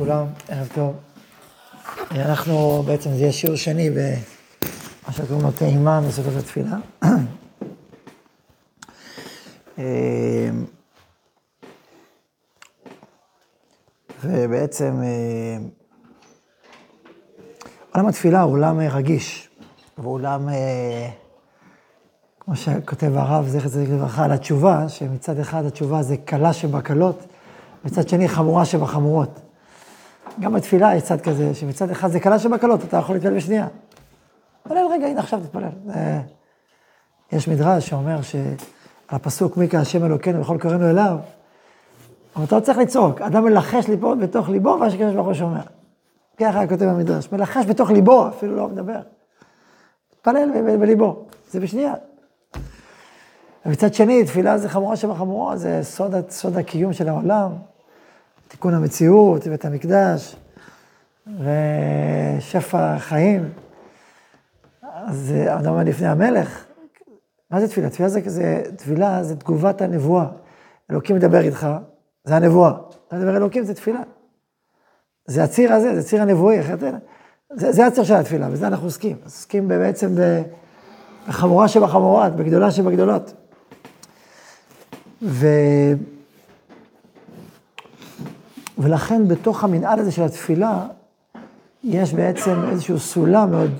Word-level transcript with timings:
לכולם, 0.00 0.26
ערב 0.48 0.68
טוב. 0.74 0.96
אנחנו 2.10 2.82
בעצם, 2.86 3.10
זה 3.10 3.20
יהיה 3.20 3.32
שיעור 3.32 3.56
שני 3.56 3.90
במה 3.90 5.12
שקוראים 5.12 5.46
לו 5.46 5.52
טעימה 5.52 6.00
מסודות 6.00 6.32
התפילה. 6.38 6.76
ובעצם 14.24 15.02
עולם 17.94 18.06
התפילה 18.06 18.40
הוא 18.40 18.52
עולם 18.52 18.80
רגיש, 18.80 19.48
הוא 19.96 20.12
עולם, 20.12 20.48
כמו 22.40 22.56
שכותב 22.56 23.16
הרב, 23.16 23.48
זכר 23.48 23.68
צדיק 23.68 23.88
לברכה, 23.88 24.24
על 24.24 24.32
התשובה, 24.32 24.88
שמצד 24.88 25.38
אחד 25.38 25.64
התשובה 25.64 26.02
זה 26.02 26.16
קלה 26.16 26.52
שבקלות, 26.52 27.26
מצד 27.84 28.08
שני 28.08 28.28
חמורה 28.28 28.64
שבחמורות. 28.64 29.49
גם 30.40 30.52
בתפילה 30.52 30.94
יש 30.94 31.02
צד 31.02 31.20
כזה, 31.20 31.54
שמצד 31.54 31.90
אחד 31.90 32.08
זה 32.08 32.20
קלה 32.20 32.38
שבקלות, 32.38 32.84
אתה 32.84 32.96
יכול 32.96 33.14
להתפלל 33.14 33.36
בשנייה. 33.36 33.66
תתפלל 34.62 34.86
רגע, 34.90 35.06
הנה 35.06 35.20
עכשיו 35.20 35.40
תתפלל. 35.40 35.68
יש 37.32 37.48
מדרש 37.48 37.88
שאומר 37.88 38.22
שעל 38.22 38.42
הפסוק 39.08 39.56
מי 39.56 39.68
כהשם 39.68 40.04
אלוקינו 40.04 40.40
וכל 40.40 40.58
קוראינו 40.60 40.90
אליו, 40.90 41.16
אבל 42.36 42.44
אתה 42.44 42.56
לא 42.56 42.60
צריך 42.60 42.78
לצעוק, 42.78 43.20
אדם 43.20 43.44
מלחש 43.44 43.88
ליבו 43.88 44.16
בתוך 44.16 44.48
ליבו, 44.48 44.68
ומה 44.68 44.90
שקדוש 44.90 45.14
ברוך 45.14 45.26
הוא 45.26 45.34
שומע. 45.34 45.60
ככה 46.38 46.66
כותב 46.66 46.84
המדרש, 46.84 47.32
מלחש 47.32 47.66
בתוך 47.66 47.90
ליבו, 47.90 48.28
אפילו 48.28 48.56
לא 48.56 48.68
מדבר. 48.68 49.00
תתפלל 50.10 50.76
בליבו, 50.76 51.24
זה 51.50 51.60
בשנייה. 51.60 51.94
ומצד 53.66 53.94
שני, 53.94 54.24
תפילה 54.24 54.58
זה 54.58 54.68
חמורה 54.68 54.96
שבחמורה, 54.96 55.56
זה 55.56 55.80
סוד, 55.82 56.30
סוד 56.30 56.56
הקיום 56.56 56.92
של 56.92 57.08
העולם, 57.08 57.50
תיקון 58.50 58.74
המציאות, 58.74 59.46
בית 59.46 59.64
המקדש, 59.64 60.36
ושפע 61.26 62.94
החיים. 62.94 63.48
אז 64.82 65.34
אדם 65.48 65.70
אומר 65.70 65.84
לפני 65.84 66.08
המלך, 66.08 66.64
מה 67.50 67.60
זה 67.60 67.68
תפילה? 67.68 67.90
תפילה 67.90 68.08
זה 68.08 68.22
כזה, 68.22 68.62
תפילה 68.76 69.22
זה 69.24 69.36
תגובת 69.36 69.82
הנבואה. 69.82 70.26
אלוקים 70.90 71.16
מדבר 71.16 71.40
איתך, 71.40 71.66
זה 72.24 72.36
הנבואה. 72.36 72.72
אתה 73.08 73.16
מדבר 73.16 73.36
אלוקים, 73.36 73.64
זה 73.64 73.74
תפילה. 73.74 74.00
זה 75.26 75.44
הציר 75.44 75.72
הזה, 75.72 76.00
זה 76.00 76.08
ציר 76.08 76.22
הנבואי, 76.22 76.60
אחרת 76.60 76.80
זה, 77.50 77.72
זה 77.72 77.86
הציר 77.86 78.04
של 78.04 78.14
התפילה, 78.14 78.50
בזה 78.50 78.66
אנחנו 78.66 78.86
עוסקים. 78.86 79.16
עוסקים 79.24 79.68
בעצם 79.68 80.14
בחמורה 81.28 81.68
שבחמורות, 81.68 82.36
בגדולה 82.36 82.70
שבגדולות. 82.70 83.32
ו... 85.22 85.46
ולכן 88.80 89.28
בתוך 89.28 89.64
המנעד 89.64 89.98
הזה 89.98 90.12
של 90.12 90.22
התפילה, 90.22 90.86
יש 91.84 92.14
בעצם 92.14 92.64
איזשהו 92.70 92.98
סולם 92.98 93.50
מאוד, 93.50 93.70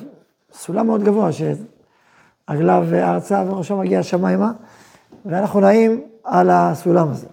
סולם 0.52 0.86
מאוד 0.86 1.04
גבוה, 1.04 1.30
שעגליו 1.32 2.86
ארצה 2.92 3.44
וראשו 3.46 3.76
מגיע 3.76 3.98
השמיימה, 3.98 4.52
ואנחנו 5.24 5.60
נעים 5.60 6.00
על 6.24 6.50
הסולם 6.50 7.10
הזה. 7.10 7.26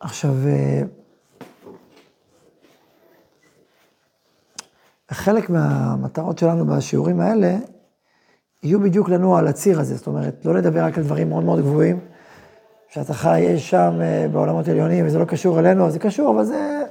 עכשיו, 0.00 0.34
חלק 5.10 5.50
מהמטרות 5.50 6.38
שלנו 6.38 6.66
בשיעורים 6.66 7.20
האלה, 7.20 7.56
יהיו 8.62 8.80
בדיוק 8.80 9.08
לנוע 9.08 9.38
על 9.38 9.46
הציר 9.46 9.80
הזה, 9.80 9.96
זאת 9.96 10.06
אומרת, 10.06 10.44
לא 10.44 10.54
לדבר 10.54 10.84
רק 10.84 10.98
על 10.98 11.04
דברים 11.04 11.28
מאוד 11.28 11.44
מאוד 11.44 11.60
גבוהים, 11.60 12.00
שאתה 12.88 13.14
חי 13.14 13.58
שם 13.58 14.00
בעולמות 14.32 14.68
עליונים 14.68 15.06
וזה 15.06 15.18
לא 15.18 15.24
קשור 15.24 15.58
אלינו, 15.58 15.86
אז 15.86 15.92
זה 15.92 15.98
קשור, 15.98 16.30
אבל 16.34 16.44
זה... 16.44 16.82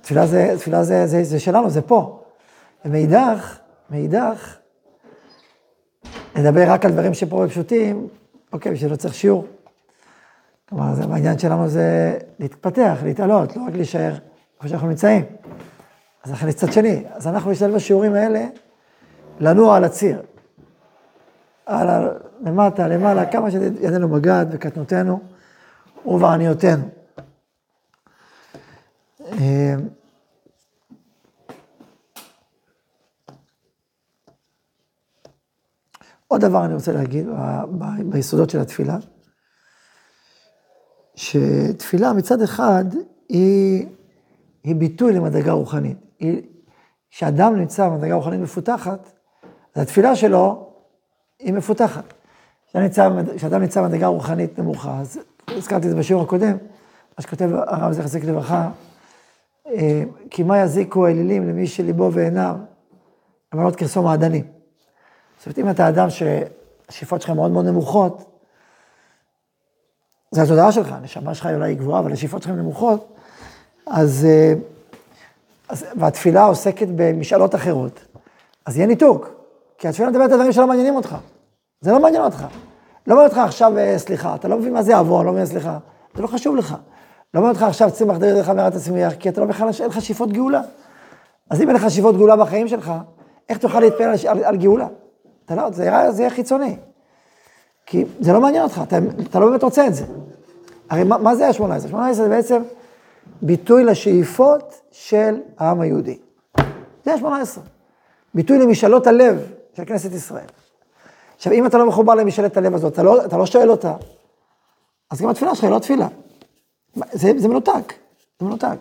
תפילה 0.00 0.26
זה, 0.26 0.54
תפילה 0.58 0.84
זה, 0.84 1.06
זה, 1.06 1.24
זה 1.24 1.40
שלנו, 1.40 1.70
זה 1.70 1.82
פה. 1.82 2.22
ומאידך, 2.84 3.58
מאידך, 3.90 4.56
לדבר 6.36 6.70
רק 6.70 6.84
על 6.84 6.92
דברים 6.92 7.14
שפה 7.14 7.44
פשוטים, 7.48 8.08
אוקיי, 8.52 8.72
בשביל 8.72 8.90
לא 8.90 8.96
צריך 8.96 9.14
שיעור. 9.14 9.46
כלומר, 10.68 10.94
זה, 10.94 11.02
העניין 11.12 11.38
שלנו 11.38 11.68
זה 11.68 12.18
להתפתח, 12.38 12.98
להתעלות, 13.04 13.56
לא 13.56 13.62
רק 13.62 13.74
להישאר 13.74 14.12
איפה 14.56 14.68
שאנחנו 14.68 14.88
נמצאים. 14.88 15.24
אז 16.22 16.32
יש 16.48 16.54
צד 16.54 16.72
שני. 16.72 17.04
אז 17.10 17.26
אנחנו 17.26 17.50
נשתדל 17.50 17.74
בשיעורים 17.74 18.14
האלה 18.14 18.46
לנוע 19.40 19.76
על 19.76 19.84
הציר. 19.84 20.22
על 21.66 21.88
ה... 21.88 22.08
למטה, 22.40 22.88
למעלה, 22.88 23.32
כמה 23.32 23.50
שידינו 23.50 24.08
מגעת 24.08 24.46
וקטנותנו 24.50 25.20
ובעניותינו. 26.06 26.88
עוד 36.28 36.40
דבר 36.40 36.64
אני 36.64 36.74
רוצה 36.74 36.92
להגיד 36.92 37.26
ביסודות 38.04 38.50
של 38.50 38.60
התפילה, 38.60 38.96
שתפילה 41.14 42.12
מצד 42.12 42.42
אחד 42.42 42.84
היא, 43.28 43.86
היא 44.64 44.76
ביטוי 44.76 45.12
למדרגה 45.12 45.52
רוחנית. 45.52 45.98
כשאדם 47.10 47.56
נמצא 47.56 47.88
במדרגה 47.88 48.14
רוחנית 48.14 48.40
מפותחת, 48.40 49.12
אז 49.74 49.82
התפילה 49.82 50.16
שלו 50.16 50.72
היא 51.38 51.52
מפותחת. 51.52 52.19
כשאדם 53.36 53.60
נמצא 53.60 53.82
במדרגה 53.82 54.06
רוחנית 54.06 54.58
נמוכה, 54.58 54.98
אז 55.00 55.18
הזכרתי 55.48 55.86
את 55.86 55.90
זה 55.90 55.96
בשיעור 55.96 56.22
הקודם, 56.22 56.56
מה 57.18 57.22
שכותב 57.22 57.50
הרב 57.66 57.92
זכר 57.92 58.08
צדיק 58.08 58.24
לברכה, 58.24 58.70
כי 60.30 60.42
מה 60.42 60.58
יזיקו 60.58 61.06
האלילים 61.06 61.48
למי 61.48 61.66
שליבו 61.66 62.12
ועיניו, 62.12 62.56
למנות 63.54 63.76
כרסום 63.76 64.06
האדנים. 64.06 64.44
זאת 65.38 65.46
אומרת, 65.46 65.58
אם 65.58 65.70
אתה 65.70 65.88
אדם 65.88 66.08
שהשאיפות 66.10 67.22
שלך 67.22 67.30
מאוד 67.30 67.50
מאוד 67.50 67.64
נמוכות, 67.64 68.24
זה 70.30 70.42
התודעה 70.42 70.72
שלך, 70.72 70.92
הנשמה 70.92 71.34
שלך 71.34 71.46
אולי 71.46 71.74
גבוהה, 71.74 72.00
אבל 72.00 72.12
השאיפות 72.12 72.42
שלך 72.42 72.52
נמוכות, 72.52 73.16
אז, 73.86 74.26
אז, 75.68 75.86
והתפילה 75.96 76.44
עוסקת 76.44 76.86
במשאלות 76.96 77.54
אחרות, 77.54 78.04
אז 78.66 78.76
יהיה 78.76 78.86
ניתוק, 78.86 79.30
כי 79.78 79.88
התפילה 79.88 80.10
מדברת 80.10 80.30
על 80.30 80.36
דברים 80.36 80.52
שלא 80.52 80.66
מעניינים 80.66 80.96
אותך. 80.96 81.16
זה 81.80 81.92
לא 81.92 82.00
מעניין 82.00 82.22
אותך. 82.22 82.44
לא 83.06 83.14
אומר 83.14 83.24
אותך 83.24 83.38
עכשיו 83.38 83.72
סליחה, 83.96 84.34
אתה 84.34 84.48
לא 84.48 84.58
מבין 84.58 84.72
מה 84.72 84.82
זה 84.82 84.96
עוון, 84.96 85.26
לא 85.26 85.32
מבין 85.32 85.46
סליחה, 85.46 85.78
זה 86.14 86.22
לא 86.22 86.26
חשוב 86.26 86.56
לך. 86.56 86.76
לא 87.34 87.40
אומר 87.40 87.50
אותך 87.50 87.62
עכשיו 87.62 87.90
צמח 87.90 88.16
דרך 88.16 88.34
דרך 88.34 88.48
מרת 88.48 88.74
הצמיח, 88.74 89.14
כי 89.14 89.28
אתה 89.28 89.40
לא 89.40 89.46
בכלל, 89.46 89.68
אין 89.80 89.88
לך 89.88 90.02
שאיפות 90.02 90.32
גאולה. 90.32 90.60
אז 91.50 91.60
אם 91.62 91.68
אין 91.68 91.76
לך 91.76 91.90
שאיפות 91.90 92.16
גאולה 92.16 92.36
בחיים 92.36 92.68
שלך, 92.68 92.92
איך 93.48 93.58
תוכל 93.58 93.80
להתפעל 93.80 94.08
על, 94.08 94.16
על, 94.28 94.44
על 94.44 94.56
גאולה? 94.56 94.86
אתה 95.44 95.54
לא, 95.54 95.70
זה 95.70 95.84
יהיה, 95.84 96.30
חיצוני. 96.30 96.76
כי 97.86 98.04
זה 98.20 98.32
לא 98.32 98.40
מעניין 98.40 98.62
אותך, 98.62 98.80
אתה, 98.82 98.98
אתה 99.30 99.38
לא 99.38 99.46
באמת 99.46 99.62
רוצה 99.62 99.86
את 99.86 99.94
זה. 99.94 100.04
הרי 100.90 101.04
מה, 101.04 101.18
מה 101.18 101.36
זה 101.36 101.46
ה-18? 101.48 101.96
ה-18 101.96 102.12
זה 102.12 102.28
בעצם 102.28 102.62
ביטוי 103.42 103.84
לשאיפות 103.84 104.80
של 104.90 105.40
העם 105.58 105.80
היהודי. 105.80 106.18
זה 107.04 107.14
ה-18. 107.14 107.60
ביטוי 108.34 108.58
למשאלות 108.58 109.06
הלב 109.06 109.46
של 109.76 109.84
כנסת 109.84 110.12
ישראל. 110.12 110.46
עכשיו, 111.40 111.52
אם 111.52 111.66
אתה 111.66 111.78
לא 111.78 111.86
מחובר 111.86 112.14
למשאלת 112.14 112.56
הלב 112.56 112.74
הזאת, 112.74 112.92
אתה 112.92 113.02
לא, 113.02 113.24
אתה 113.24 113.36
לא 113.36 113.46
שואל 113.46 113.70
אותה, 113.70 113.94
אז 115.10 115.22
גם 115.22 115.28
התפילה 115.28 115.54
שלך 115.54 115.64
היא 115.64 115.72
לא 115.72 115.78
תפילה. 115.78 116.08
זה, 117.12 117.32
זה 117.36 117.48
מנותק, 117.48 117.92
זה 118.40 118.46
מנותק. 118.46 118.76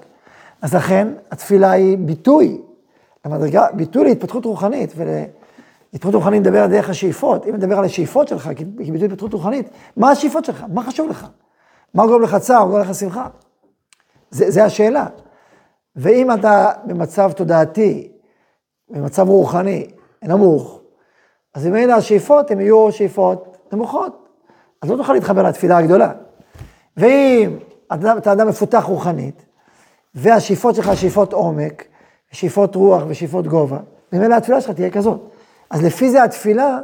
אז 0.62 0.74
לכן, 0.76 1.08
התפילה 1.32 1.72
היא 1.72 1.98
ביטוי, 1.98 2.62
למדרגה, 3.26 3.68
ביטוי 3.74 4.04
להתפתחות 4.04 4.46
רוחנית, 4.46 4.94
ולהתפתחות 4.96 6.14
רוחנית 6.14 6.42
מדבר 6.42 6.64
על 6.64 6.70
דרך 6.70 6.90
השאיפות, 6.90 7.46
אם 7.46 7.56
נדבר 7.56 7.78
על 7.78 7.86
השאיפות 7.86 8.28
שלך, 8.28 8.50
כי 8.56 8.66
ביטוי 8.66 9.08
להתפתחות 9.08 9.34
רוחנית, 9.34 9.70
מה 9.98 10.12
השאיפות 10.12 10.46
שלך? 10.46 10.66
מה 10.74 10.84
חשוב 10.84 11.10
לך? 11.10 11.28
מה 11.94 12.08
גורם 12.08 12.22
לך 12.22 12.36
צער, 12.36 12.68
גורם 12.68 12.82
לך 12.82 12.96
שמחה? 12.96 13.28
זה, 14.32 14.52
זה 14.52 14.64
השאלה. 14.66 15.08
ואם 15.96 16.32
אתה 16.32 16.72
במצב 16.86 17.32
תודעתי, 17.32 18.12
במצב 18.90 19.30
רוחני, 19.30 19.88
נמוך, 20.24 20.79
אז 21.54 21.68
אם 21.68 21.76
אלה 21.76 21.96
השאיפות, 21.96 22.52
הן 22.52 22.60
יהיו 22.60 22.92
שאיפות 22.92 23.58
נמוכות. 23.72 24.28
אז 24.82 24.90
לא 24.90 24.98
תוכל 24.98 25.14
להתחבר 25.14 25.44
לתפילה 25.44 25.78
הגדולה. 25.78 26.12
ואם 26.98 27.58
אתה 27.94 28.32
אדם 28.32 28.48
מפותח 28.48 28.84
רוחנית, 28.84 29.46
והשאיפות 30.16 30.76
שלך 30.76 30.92
שאיפות 30.96 31.34
עומק, 31.34 31.84
שאיפות 32.32 32.76
רוח 32.76 33.04
ושאיפות 33.08 33.48
גובה, 33.48 33.78
ממילא 34.14 34.36
התפילה 34.36 34.62
שלך 34.62 34.72
תהיה 34.72 34.90
כזאת. 34.90 35.20
אז 35.70 35.84
לפי 35.84 36.10
זה 36.10 36.24
התפילה 36.24 36.80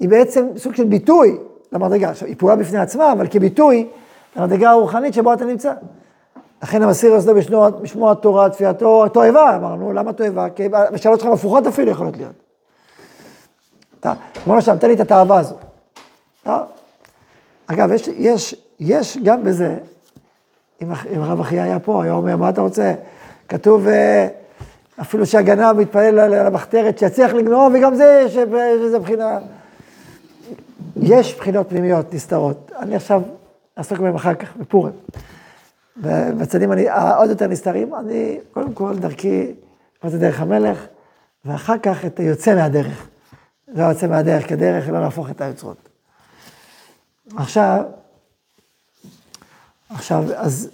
היא 0.00 0.08
בעצם 0.08 0.46
סוג 0.56 0.74
של 0.74 0.84
ביטוי 0.84 1.38
למדרגה. 1.72 2.10
עכשיו, 2.10 2.28
היא 2.28 2.36
פעולה 2.38 2.56
בפני 2.56 2.78
עצמה, 2.78 3.12
אבל 3.12 3.26
כביטוי 3.30 3.88
למדרגה 4.36 4.70
הרוחנית 4.70 5.14
שבו 5.14 5.32
אתה 5.32 5.44
נמצא. 5.44 5.72
לכן 6.62 6.82
המסיר 6.82 7.14
עושה 7.14 7.32
בשמוע 7.82 8.14
תורה, 8.14 8.50
תפייתו, 8.50 9.08
תועבה, 9.08 9.56
אמרנו, 9.56 9.92
למה 9.92 10.12
תועבה? 10.12 10.50
כי 10.50 10.68
השאלות 10.94 11.20
שלך 11.20 11.30
הפוכות 11.30 11.66
אפילו 11.66 11.90
יכולות 11.90 12.16
להיות. 12.16 12.47
אתה, 14.00 14.12
כמו 14.44 14.54
למשל, 14.54 14.78
תן 14.78 14.88
לי 14.88 14.94
את 14.94 15.00
התאווה 15.00 15.38
הזאת. 15.38 15.58
אגב, 17.66 17.92
יש, 17.92 18.08
יש, 18.08 18.54
יש 18.80 19.18
גם 19.22 19.44
בזה 19.44 19.76
אם, 20.82 20.92
אם 21.14 21.22
הרב 21.22 21.40
אחי 21.40 21.60
היה 21.60 21.78
פה, 21.78 22.02
היה 22.02 22.12
אומר, 22.12 22.36
מה 22.36 22.48
אתה 22.48 22.60
רוצה? 22.60 22.94
כתוב, 23.48 23.88
אה, 23.88 24.28
אפילו 25.00 25.26
שהגנב 25.26 25.72
מתפלל 25.72 26.18
על 26.18 26.46
המחתרת, 26.46 26.98
שיצליח 26.98 27.32
לגנוב, 27.32 27.72
וגם 27.74 27.94
זה 27.94 28.22
יש 28.26 28.36
איזה 28.82 28.98
בחינה. 28.98 29.38
יש 30.96 31.36
בחינות 31.36 31.68
פנימיות 31.68 32.14
נסתרות. 32.14 32.72
אני 32.78 32.96
עכשיו 32.96 33.22
אעסוק 33.78 33.98
בהן 33.98 34.14
אחר 34.14 34.34
כך, 34.34 34.56
בפורים. 34.56 34.92
בצדים 36.38 36.70
העוד 36.88 37.30
יותר 37.30 37.46
נסתרים, 37.46 37.94
אני 37.94 38.38
קודם 38.52 38.72
כל 38.72 38.96
דרכי, 38.96 39.52
מה 40.04 40.10
זה 40.10 40.18
דרך 40.18 40.40
המלך, 40.40 40.86
ואחר 41.44 41.78
כך 41.78 42.04
את 42.04 42.20
היוצא 42.20 42.54
מהדרך. 42.54 43.08
לא 43.74 43.84
יוצא 43.84 44.06
מהדרך 44.06 44.48
כדרך, 44.48 44.88
לא 44.88 45.00
להפוך 45.00 45.30
את 45.30 45.40
היוצרות. 45.40 45.88
עכשיו, 47.36 47.84
עכשיו, 49.90 50.24
אז 50.36 50.70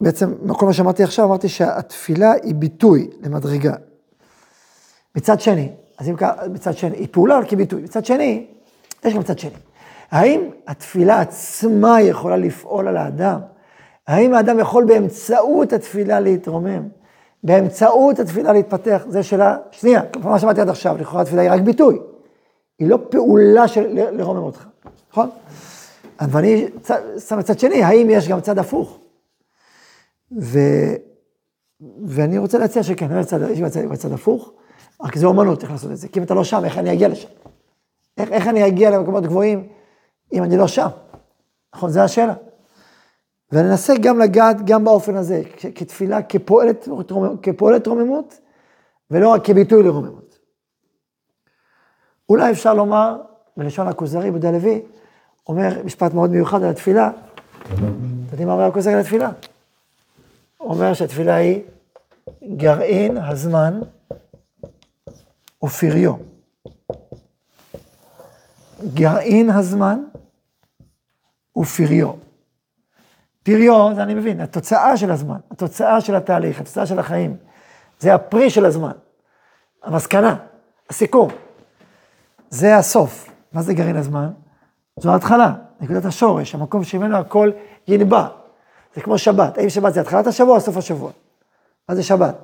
בעצם, 0.00 0.34
כל 0.48 0.66
מה 0.66 0.72
שאמרתי 0.72 1.02
עכשיו, 1.02 1.24
אמרתי 1.24 1.48
שהתפילה 1.48 2.32
היא 2.42 2.54
ביטוי 2.54 3.10
למדרגה. 3.22 3.74
מצד 5.16 5.40
שני, 5.40 5.72
אז 5.98 6.08
אם 6.08 6.16
ככה, 6.16 6.48
מצד 6.48 6.76
שני, 6.76 6.96
היא 6.96 7.08
פעולה 7.10 7.40
כביטוי. 7.48 7.82
מצד 7.82 8.04
שני, 8.04 8.46
יש 9.04 9.14
גם 9.14 9.22
צד 9.22 9.38
שני. 9.38 9.50
האם 10.10 10.50
התפילה 10.66 11.20
עצמה 11.20 12.00
יכולה 12.00 12.36
לפעול 12.36 12.88
על 12.88 12.96
האדם? 12.96 13.40
האם 14.06 14.34
האדם 14.34 14.58
יכול 14.58 14.84
באמצעות 14.84 15.72
התפילה 15.72 16.20
להתרומם? 16.20 16.88
באמצעות 17.42 18.18
התפילה 18.18 18.52
להתפתח? 18.52 19.02
זו 19.08 19.24
שאלה 19.24 19.56
שנייה, 19.70 20.02
מה 20.24 20.38
שאמרתי 20.38 20.60
עד 20.60 20.68
עכשיו, 20.68 20.96
לכאורה 21.00 21.22
התפילה 21.22 21.42
היא 21.42 21.50
רק 21.50 21.60
ביטוי. 21.60 21.98
היא 22.78 22.88
לא 22.88 22.98
פעולה 23.10 23.68
של 23.68 23.86
לרומם 23.92 24.42
אותך, 24.42 24.66
נכון? 25.10 25.30
ואני 26.20 26.66
שם 27.28 27.38
מצד 27.38 27.58
שני, 27.58 27.82
האם 27.82 28.10
יש 28.10 28.28
גם 28.28 28.40
צד 28.40 28.58
הפוך? 28.58 28.98
ו... 30.40 30.58
ואני 32.06 32.38
רוצה 32.38 32.58
להציע 32.58 32.82
שכן, 32.82 33.18
יש 33.18 33.26
צד, 33.26 33.94
צד 33.94 34.12
הפוך, 34.12 34.52
רק 35.02 35.16
זה 35.16 35.26
אומנות 35.26 35.62
איך 35.62 35.70
לעשות 35.70 35.90
את 35.90 35.96
זה, 35.96 36.08
כי 36.08 36.18
אם 36.18 36.24
אתה 36.24 36.34
לא 36.34 36.44
שם, 36.44 36.64
איך 36.64 36.78
אני 36.78 36.92
אגיע 36.92 37.08
לשם? 37.08 37.28
איך, 38.18 38.32
איך 38.32 38.48
אני 38.48 38.66
אגיע 38.66 38.90
למקומות 38.90 39.24
גבוהים 39.24 39.68
אם 40.32 40.44
אני 40.44 40.56
לא 40.56 40.68
שם? 40.68 40.88
נכון, 41.74 41.90
זו 41.90 42.00
השאלה. 42.00 42.34
וננסה 43.52 43.94
גם 44.02 44.18
לגעת 44.18 44.56
גם 44.64 44.84
באופן 44.84 45.16
הזה, 45.16 45.42
כתפילה, 45.74 46.22
כפועלת, 46.22 46.88
כפועלת 47.42 47.86
רוממות, 47.86 48.40
ולא 49.10 49.28
רק 49.28 49.44
כביטוי 49.44 49.82
לרוממות. 49.82 50.38
אולי 52.28 52.50
אפשר 52.50 52.74
לומר, 52.74 53.16
בלשון 53.56 53.88
הכוזרי, 53.88 54.30
בודה 54.30 54.50
לוי, 54.50 54.82
אומר 55.48 55.82
משפט 55.84 56.14
מאוד 56.14 56.30
מיוחד 56.30 56.62
על 56.62 56.70
התפילה. 56.70 57.10
אתם 57.62 57.84
יודעים 58.30 58.48
מה 58.48 58.54
אומר 58.54 58.64
הכוזרי 58.64 58.94
על 58.94 59.00
התפילה? 59.00 59.30
אומר 60.60 60.94
שהתפילה 60.94 61.34
היא 61.34 61.62
גרעין 62.56 63.16
הזמן 63.16 63.80
ופריו. 65.64 66.14
גרעין 68.94 69.50
הזמן 69.50 70.04
ופריו. 71.58 72.12
פריו, 73.42 73.90
זה 73.94 74.02
אני 74.02 74.14
מבין, 74.14 74.40
התוצאה 74.40 74.96
של 74.96 75.10
הזמן, 75.10 75.36
התוצאה 75.50 76.00
של 76.00 76.14
התהליך, 76.14 76.60
התוצאה 76.60 76.86
של 76.86 76.98
החיים. 76.98 77.36
זה 78.00 78.14
הפרי 78.14 78.50
של 78.50 78.64
הזמן, 78.64 78.92
המסקנה, 79.82 80.36
הסיכום. 80.90 81.28
זה 82.50 82.76
הסוף. 82.76 83.28
מה 83.52 83.62
זה 83.62 83.74
גרעין 83.74 83.96
הזמן? 83.96 84.28
זו 85.00 85.12
ההתחלה, 85.12 85.52
נקודת 85.80 86.04
השורש, 86.04 86.54
המקום 86.54 86.84
שממנו 86.84 87.16
הכל 87.16 87.50
ינבע. 87.88 88.26
זה 88.94 89.00
כמו 89.00 89.18
שבת. 89.18 89.58
האם 89.58 89.68
שבת 89.68 89.94
זה 89.94 90.00
התחלת 90.00 90.26
השבוע 90.26 90.54
או 90.54 90.60
סוף 90.60 90.76
השבוע? 90.76 91.10
מה 91.88 91.94
זה 91.94 92.02
שבת? 92.02 92.34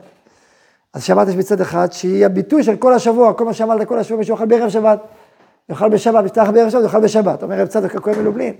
אז 0.94 1.04
שבת 1.04 1.28
יש 1.28 1.34
מצד 1.34 1.60
אחד 1.60 1.92
שהיא 1.92 2.26
הביטוי 2.26 2.62
של 2.62 2.76
כל 2.76 2.94
השבוע, 2.94 3.34
כל 3.34 3.44
מה 3.44 3.52
שאמרת 3.52 3.88
כל 3.88 3.98
השבוע, 3.98 4.18
מישהו 4.18 4.32
אוכל 4.32 4.46
בערב 4.46 4.68
שבת, 4.68 5.00
יאכל 5.68 5.88
בשבת, 5.88 6.24
יפתח 6.24 6.50
בערב 6.54 6.70
שבת, 6.70 6.82
יאכל 6.82 7.00
בשבת. 7.00 7.42
אומר 7.42 7.60
רב 7.60 7.66
צדוק 7.66 7.94
הכהן 7.94 8.18
מלובלין, 8.18 8.54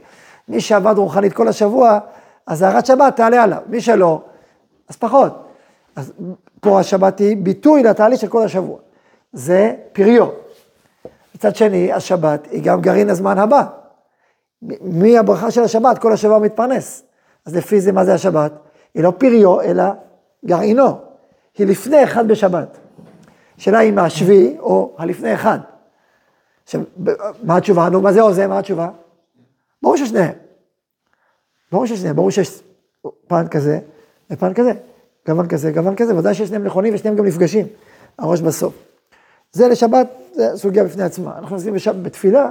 מי 0.48 0.60
שעבד 0.60 0.94
רוחנית 0.98 1.32
כל 1.32 1.48
השבוע, 1.48 1.98
אז 2.48 2.62
הערת 2.62 2.86
שבת 2.86 3.16
תעלה 3.16 3.42
עליו, 3.42 3.62
מי 3.66 3.80
שלא, 3.80 4.22
אז 4.88 4.96
פחות. 4.96 5.44
אז 5.96 6.12
פה 6.60 6.80
השבת 6.80 7.18
היא 7.18 7.36
ביטוי 7.36 7.82
לתהליך 7.82 8.20
של 8.20 8.28
כל 8.28 8.42
השבוע. 8.42 8.78
זה 9.32 9.74
פריו. 9.92 10.28
מצד 11.34 11.56
שני, 11.56 11.92
השבת 11.92 12.46
היא 12.50 12.62
גם 12.62 12.80
גרעין 12.80 13.10
הזמן 13.10 13.38
הבא. 13.38 13.64
מהברכה 14.82 15.50
של 15.50 15.62
השבת, 15.62 15.98
כל 15.98 16.12
השבוע 16.12 16.38
מתפרנס. 16.38 17.02
אז 17.46 17.56
לפי 17.56 17.80
זה, 17.80 17.92
מה 17.92 18.04
זה 18.04 18.14
השבת? 18.14 18.52
היא 18.94 19.02
לא 19.02 19.12
פריו, 19.18 19.60
אלא 19.60 19.84
גרעינו. 20.44 20.98
היא 21.58 21.66
לפני 21.66 22.04
אחד 22.04 22.28
בשבת. 22.28 22.78
השאלה 23.58 23.78
היא 23.78 23.92
מהשביעי 23.92 24.56
או 24.58 24.94
הלפני 24.98 25.34
אחד. 25.34 25.58
עכשיו, 26.64 26.80
מה 27.42 27.56
התשובה? 27.56 27.88
נו, 27.88 28.00
מה 28.00 28.12
זה 28.12 28.20
או 28.20 28.32
זה? 28.32 28.46
מה 28.46 28.58
התשובה? 28.58 28.88
ברור 29.82 29.96
ששניהם. 29.96 30.47
ברור 31.72 31.86
ששניהם, 31.86 32.16
ברור 32.16 32.30
שיש 32.30 32.62
פן 33.26 33.48
כזה 33.48 33.78
ופן 34.30 34.54
כזה, 34.54 34.72
גוון 35.26 35.48
כזה, 35.48 35.72
גוון 35.72 35.96
כזה, 35.96 36.16
ודאי 36.16 36.34
ששניהם 36.34 36.64
נכונים 36.64 36.94
ושניהם 36.94 37.16
גם 37.16 37.26
נפגשים, 37.26 37.66
הראש 38.18 38.40
בסוף. 38.40 38.74
זה 39.52 39.68
לשבת, 39.68 40.06
זה 40.32 40.50
סוגיה 40.54 40.84
בפני 40.84 41.02
עצמה. 41.02 41.38
אנחנו 41.38 41.56
בשבת 41.72 42.02
בתפילה, 42.02 42.50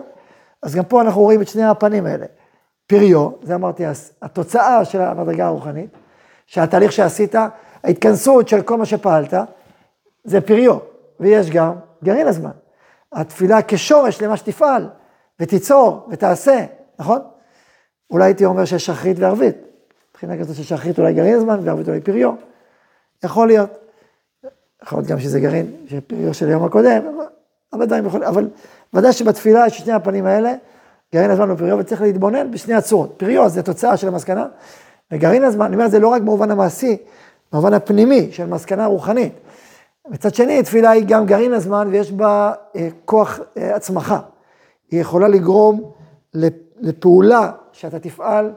אז 0.64 0.76
גם 0.76 0.84
פה 0.84 1.02
אנחנו 1.02 1.22
רואים 1.22 1.42
את 1.42 1.48
שני 1.48 1.64
הפנים 1.66 2.06
האלה. 2.06 2.26
פריו, 2.88 3.30
זה 3.44 3.56
אמרתי, 3.56 3.84
התוצאה 4.22 4.86
של 4.86 5.02
המדרגה 5.02 5.46
הרוחנית, 5.46 5.90
שהתהליך 6.46 6.92
שעשית, 6.92 7.36
ההתכנסות 7.84 8.48
של 8.48 8.62
כל 8.62 8.78
מה 8.78 8.86
שפעלת, 8.86 9.34
זה 10.24 10.42
פריו, 10.42 10.78
ויש 11.20 11.50
גם 11.50 11.74
גרעין 12.04 12.28
הזמן. 12.28 12.52
התפילה 13.14 13.60
כשורש 13.68 14.22
למה 14.22 14.38
שתפעל, 14.38 14.90
ותיצור, 15.40 16.08
ותעשה, 16.10 16.66
נכון? 17.00 17.20
אולי 18.12 18.26
הייתי 18.26 18.46
אומר 18.46 18.66
שיש 18.66 18.86
שחרית 18.86 19.20
וערבית. 19.20 19.56
מבחינה 20.12 20.38
כזאת 20.38 20.56
ששחרית 20.56 21.00
אולי 21.00 21.14
גרעין 21.14 21.36
הזמן, 21.36 21.60
וערבית 21.64 21.88
אולי 21.88 22.02
פריו. 22.02 22.32
יכול 23.24 23.48
להיות. 23.48 23.70
יכול 24.84 25.00
להיות 25.00 25.08
גם 25.08 25.20
שזה 25.20 25.40
גרעין, 25.40 25.72
שפריו 25.88 26.34
של 26.34 26.48
היום 26.48 26.64
הקודם, 26.64 27.02
הרבה 27.74 27.86
דברים 27.86 28.06
יכולים, 28.06 28.28
אבל 28.28 28.48
ודאי 28.94 29.14
שבתפילה 29.14 29.68
יש 29.68 29.78
שני 29.78 29.94
הפנים 29.94 30.26
האלה, 30.26 30.54
גרעין 31.14 31.32
הזמן 31.32 31.52
ופריו, 31.52 31.78
וצריך 31.78 32.02
להתבונן 32.02 32.52
בשני 32.52 32.74
הצורות. 32.74 33.14
פריו 33.18 33.50
זה 33.50 33.64
תוצאה 33.64 33.98
של 33.98 34.08
המסקנה, 34.08 34.48
וגרעין 35.12 35.44
הזמן, 35.44 35.66
אני 35.66 35.76
אומר 35.76 35.88
זה 35.88 36.00
לא 36.00 36.08
רק 36.08 36.22
במובן 36.22 36.52
המעשי, 36.52 36.98
במובן 37.52 37.74
הפנימי 37.74 38.30
של 38.32 38.46
מסקנה 38.46 38.86
רוחנית. 38.86 39.34
מצד 40.10 40.36
שני, 40.36 40.64
תפילה 40.64 40.90
היא 40.90 41.06
גם 41.08 41.26
גרעין 41.26 41.54
הזמן 41.54 41.88
ויש 41.92 42.12
בה 42.12 42.54
אה, 42.76 42.88
כוח 43.06 43.40
אה, 43.58 43.76
הצמחה. 43.76 44.20
היא 44.92 45.02
יכולה 45.02 45.28
לגרום 45.28 45.92
לפעולה 46.82 47.52
שאתה 47.78 48.00
תפעל 48.00 48.54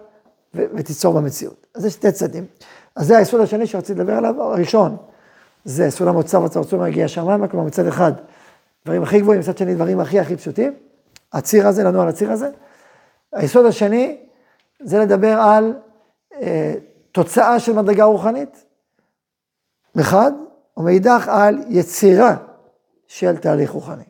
ו- 0.54 0.64
ותיצור 0.74 1.14
במציאות. 1.14 1.66
אז 1.74 1.84
יש 1.84 1.92
שתי 1.92 2.12
צדדים. 2.12 2.46
אז 2.96 3.06
זה 3.06 3.18
היסוד 3.18 3.40
השני 3.40 3.66
שרציתי 3.66 4.00
לדבר 4.00 4.12
עליו, 4.12 4.42
הראשון, 4.42 4.96
זה 5.64 5.90
סולם 5.90 6.14
מוצא 6.14 6.36
וצרצור 6.36 6.80
מגיע 6.80 7.08
שמיימה, 7.08 7.48
כלומר 7.48 7.66
מצד 7.66 7.86
אחד, 7.86 8.12
דברים 8.84 9.02
הכי 9.02 9.20
גבוהים, 9.20 9.40
מצד 9.40 9.58
שני, 9.58 9.74
דברים 9.74 10.00
הכי 10.00 10.20
הכי 10.20 10.36
פשוטים. 10.36 10.74
הציר 11.32 11.66
הזה, 11.66 11.84
לנוע 11.84 12.02
על 12.02 12.08
הציר 12.08 12.32
הזה. 12.32 12.50
היסוד 13.32 13.66
השני, 13.66 14.18
זה 14.82 14.98
לדבר 14.98 15.40
על 15.40 15.74
אה, 16.34 16.74
תוצאה 17.12 17.60
של 17.60 17.72
מדרגה 17.72 18.04
רוחנית, 18.04 18.64
מחד, 19.94 20.32
ומאידך 20.76 21.28
על 21.28 21.58
יצירה 21.68 22.36
של 23.06 23.36
תהליך 23.36 23.70
רוחני. 23.70 24.04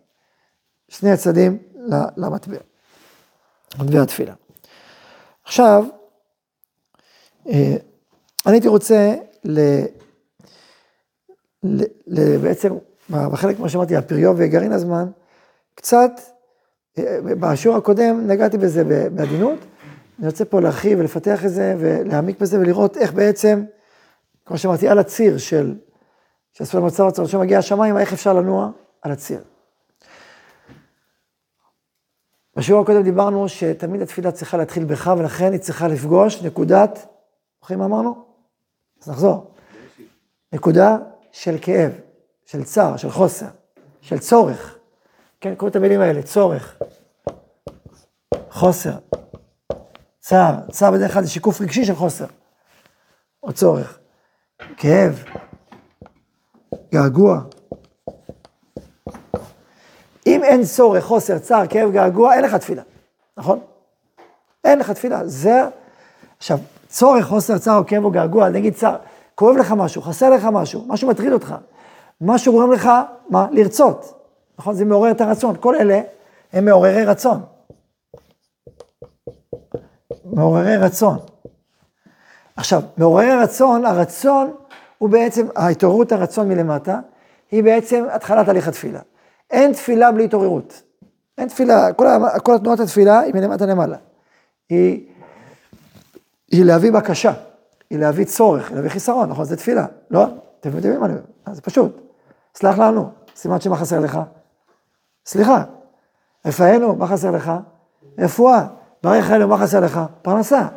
שני 0.88 1.11
הצדדים 1.11 1.59
למטבע, 2.17 2.57
מטבע 3.79 4.02
התפילה. 4.02 4.35
עכשיו, 5.50 5.85
אה, 7.49 7.76
אני 8.47 8.54
הייתי 8.54 8.69
רוצה 8.69 9.14
ל... 9.45 9.61
ל... 11.62 11.83
ל... 12.07 12.37
בעצם, 12.37 12.75
בחלק, 13.11 13.57
כמו 13.57 13.69
שאמרתי, 13.69 13.97
הפריו 13.97 14.35
וגרעין 14.37 14.73
הזמן, 14.73 15.11
קצת, 15.75 16.11
אה, 16.99 17.19
בשיעור 17.23 17.76
הקודם 17.76 18.26
נגעתי 18.26 18.59
בזה 18.59 19.09
בעדינות, 19.14 19.59
אני 20.19 20.26
רוצה 20.26 20.45
פה 20.45 20.61
להרחיב 20.61 20.99
ולפתח 20.99 21.45
את 21.45 21.50
זה 21.50 21.75
ולהעמיק 21.78 22.40
בזה 22.40 22.59
ולראות 22.59 22.97
איך 22.97 23.12
בעצם, 23.12 23.64
כמו 24.47 24.59
שאמרתי, 24.59 24.88
על 24.88 24.99
הציר 24.99 25.38
של 25.38 25.75
שעשו 26.52 26.76
להם 26.78 26.87
מצב 26.87 27.02
רצון 27.04 27.26
שמגיע 27.26 27.59
השמיים, 27.59 27.99
איך 27.99 28.12
אפשר 28.12 28.33
לנוע 28.33 28.71
על 29.02 29.12
הציר. 29.12 29.40
בשיעור 32.57 32.83
הקודם 32.83 33.02
דיברנו 33.02 33.49
שתמיד 33.49 34.02
התפילה 34.02 34.33
צריכה 34.33 34.57
להתחיל 34.57 34.85
בך, 34.85 35.14
ולכן 35.19 35.52
היא 35.52 35.61
צריכה 35.61 35.88
לפגוש 35.88 36.42
נקודת, 36.42 37.07
זוכרים 37.61 37.78
מה 37.78 37.85
אמרנו? 37.85 38.25
אז 39.02 39.09
נחזור. 39.09 39.54
נקודה 40.52 40.97
של 41.33 41.57
כאב, 41.61 41.92
של 42.47 42.64
צער, 42.64 42.97
של 42.97 43.11
חוסר, 43.11 43.47
של 44.00 44.19
צורך. 44.19 44.78
כן, 45.40 45.54
קוראים 45.54 45.71
את 45.71 45.76
המילים 45.76 46.00
האלה, 46.00 46.23
צורך, 46.23 46.78
חוסר, 48.50 48.95
צער, 50.21 50.54
צער 50.71 50.90
בדרך 50.90 51.12
כלל 51.12 51.23
זה 51.23 51.30
שיקוף 51.30 51.61
רגשי 51.61 51.85
של 51.85 51.95
חוסר, 51.95 52.26
או 53.42 53.52
צורך. 53.52 53.99
כאב, 54.76 55.25
געגוע. 56.92 57.40
אם 60.27 60.45
אין 60.45 60.65
צורך, 60.65 61.05
חוסר, 61.05 61.39
צער, 61.39 61.67
כאב, 61.67 61.91
געגוע, 61.91 62.35
אין 62.35 62.45
לך 62.45 62.55
תפילה, 62.55 62.83
נכון? 63.37 63.61
אין 64.65 64.79
לך 64.79 64.91
תפילה. 64.91 65.27
זה, 65.27 65.62
עכשיו, 66.39 66.59
צורך, 66.89 67.27
חוסר, 67.27 67.59
צער 67.59 67.79
או 67.79 67.87
כאב 67.87 68.05
או 68.05 68.11
געגוע, 68.11 68.49
נגיד 68.49 68.75
צער, 68.75 68.97
כואב 69.35 69.57
לך 69.57 69.73
משהו, 69.73 70.03
חסר 70.03 70.31
לך 70.31 70.45
משהו, 70.45 70.85
משהו 70.87 71.09
מטריד 71.09 71.33
אותך, 71.33 71.55
משהו 72.21 72.53
גורם 72.53 72.73
לך, 72.73 72.91
מה? 73.29 73.47
לרצות, 73.50 74.21
נכון? 74.59 74.75
זה 74.75 74.85
מעורר 74.85 75.11
את 75.11 75.21
הרצון. 75.21 75.57
כל 75.61 75.75
אלה 75.75 76.00
הם 76.53 76.65
מעוררי 76.65 77.05
רצון. 77.05 77.41
מעוררי 80.25 80.77
רצון. 80.77 81.19
עכשיו, 82.57 82.83
מעוררי 82.97 83.37
רצון, 83.43 83.85
הרצון 83.85 84.53
הוא 84.99 85.11
בעצם, 85.11 85.47
ההתעוררות 85.57 86.12
הרצון 86.12 86.49
מלמטה, 86.49 87.00
היא 87.50 87.65
בעצם 87.65 88.05
התחלת 88.12 88.49
הליך 88.49 88.69
התפילה. 88.69 89.00
אין 89.50 89.73
תפילה 89.73 90.12
בלי 90.12 90.25
התעוררות. 90.25 90.83
אין 91.38 91.49
תפילה, 91.49 91.92
כל, 91.92 92.07
כל 92.42 92.54
התנועת 92.54 92.80
התפילה 92.80 93.21
היא 93.21 93.35
מלמטה 93.35 93.66
למעלה. 93.66 93.97
היא, 94.69 95.07
היא 96.50 96.64
להביא 96.64 96.92
בקשה, 96.92 97.33
היא 97.90 97.99
להביא 97.99 98.25
צורך, 98.25 98.69
היא 98.69 98.76
להביא 98.76 98.90
חיסרון, 98.90 99.28
נכון? 99.28 99.45
זה 99.45 99.57
תפילה, 99.57 99.87
לא? 100.11 100.26
אתם 100.61 100.71
יודעים 100.76 101.00
מה 101.00 101.07
אני 101.07 101.14
אומר, 101.14 101.54
זה 101.54 101.62
פשוט. 101.62 102.00
סלח 102.54 102.78
לנו, 102.78 103.11
סימן 103.37 103.61
שמה 103.61 103.76
חסר 103.76 104.00
לך? 104.00 104.19
סליחה. 105.26 105.64
רפאנו, 106.47 106.97
מה 106.97 107.07
חסר 107.07 107.30
לך? 107.30 107.52
רפואה. 108.19 108.66
ברך 109.02 109.30
אלו, 109.30 109.49
מה 109.49 109.59
חסר 109.59 109.80
לך? 109.80 110.00
פרנסה. 110.23 110.69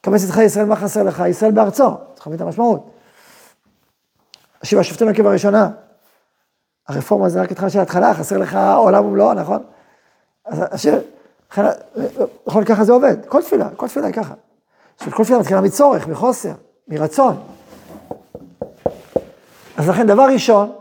קבץ 0.00 0.24
איתך 0.24 0.38
ישראל, 0.38 0.66
מה 0.66 0.76
חסר 0.76 1.02
לך? 1.02 1.22
ישראל 1.28 1.52
בארצו. 1.52 1.90
צריך 2.14 2.26
להבין 2.26 2.36
את 2.36 2.40
המשמעות. 2.40 2.90
השיבה 4.62 4.84
שופטים 4.84 5.08
עקב 5.08 5.26
הראשונה. 5.26 5.70
הרפורמה 6.88 7.28
זה 7.28 7.42
רק 7.42 7.52
התחלה 7.52 7.70
של 7.70 7.78
ההתחלה, 7.78 8.14
חסר 8.14 8.38
לך 8.38 8.58
עולם 8.76 9.04
ומלואו, 9.04 9.34
נכון? 9.34 9.62
אז 10.44 10.64
השיר, 10.70 11.00
נכון, 12.46 12.64
ככה 12.64 12.84
זה 12.84 12.92
עובד. 12.92 13.16
כל 13.26 13.42
תפילה, 13.42 13.68
כל 13.76 13.88
תפילה 13.88 14.06
היא 14.06 14.14
ככה. 14.14 14.34
כל 15.10 15.24
תפילה 15.24 15.38
מתחילה 15.38 15.60
מצורך, 15.60 16.08
מחוסר, 16.08 16.52
מרצון. 16.88 17.36
אז 19.76 19.88
לכן, 19.88 20.06
דבר 20.06 20.26
ראשון, 20.32 20.72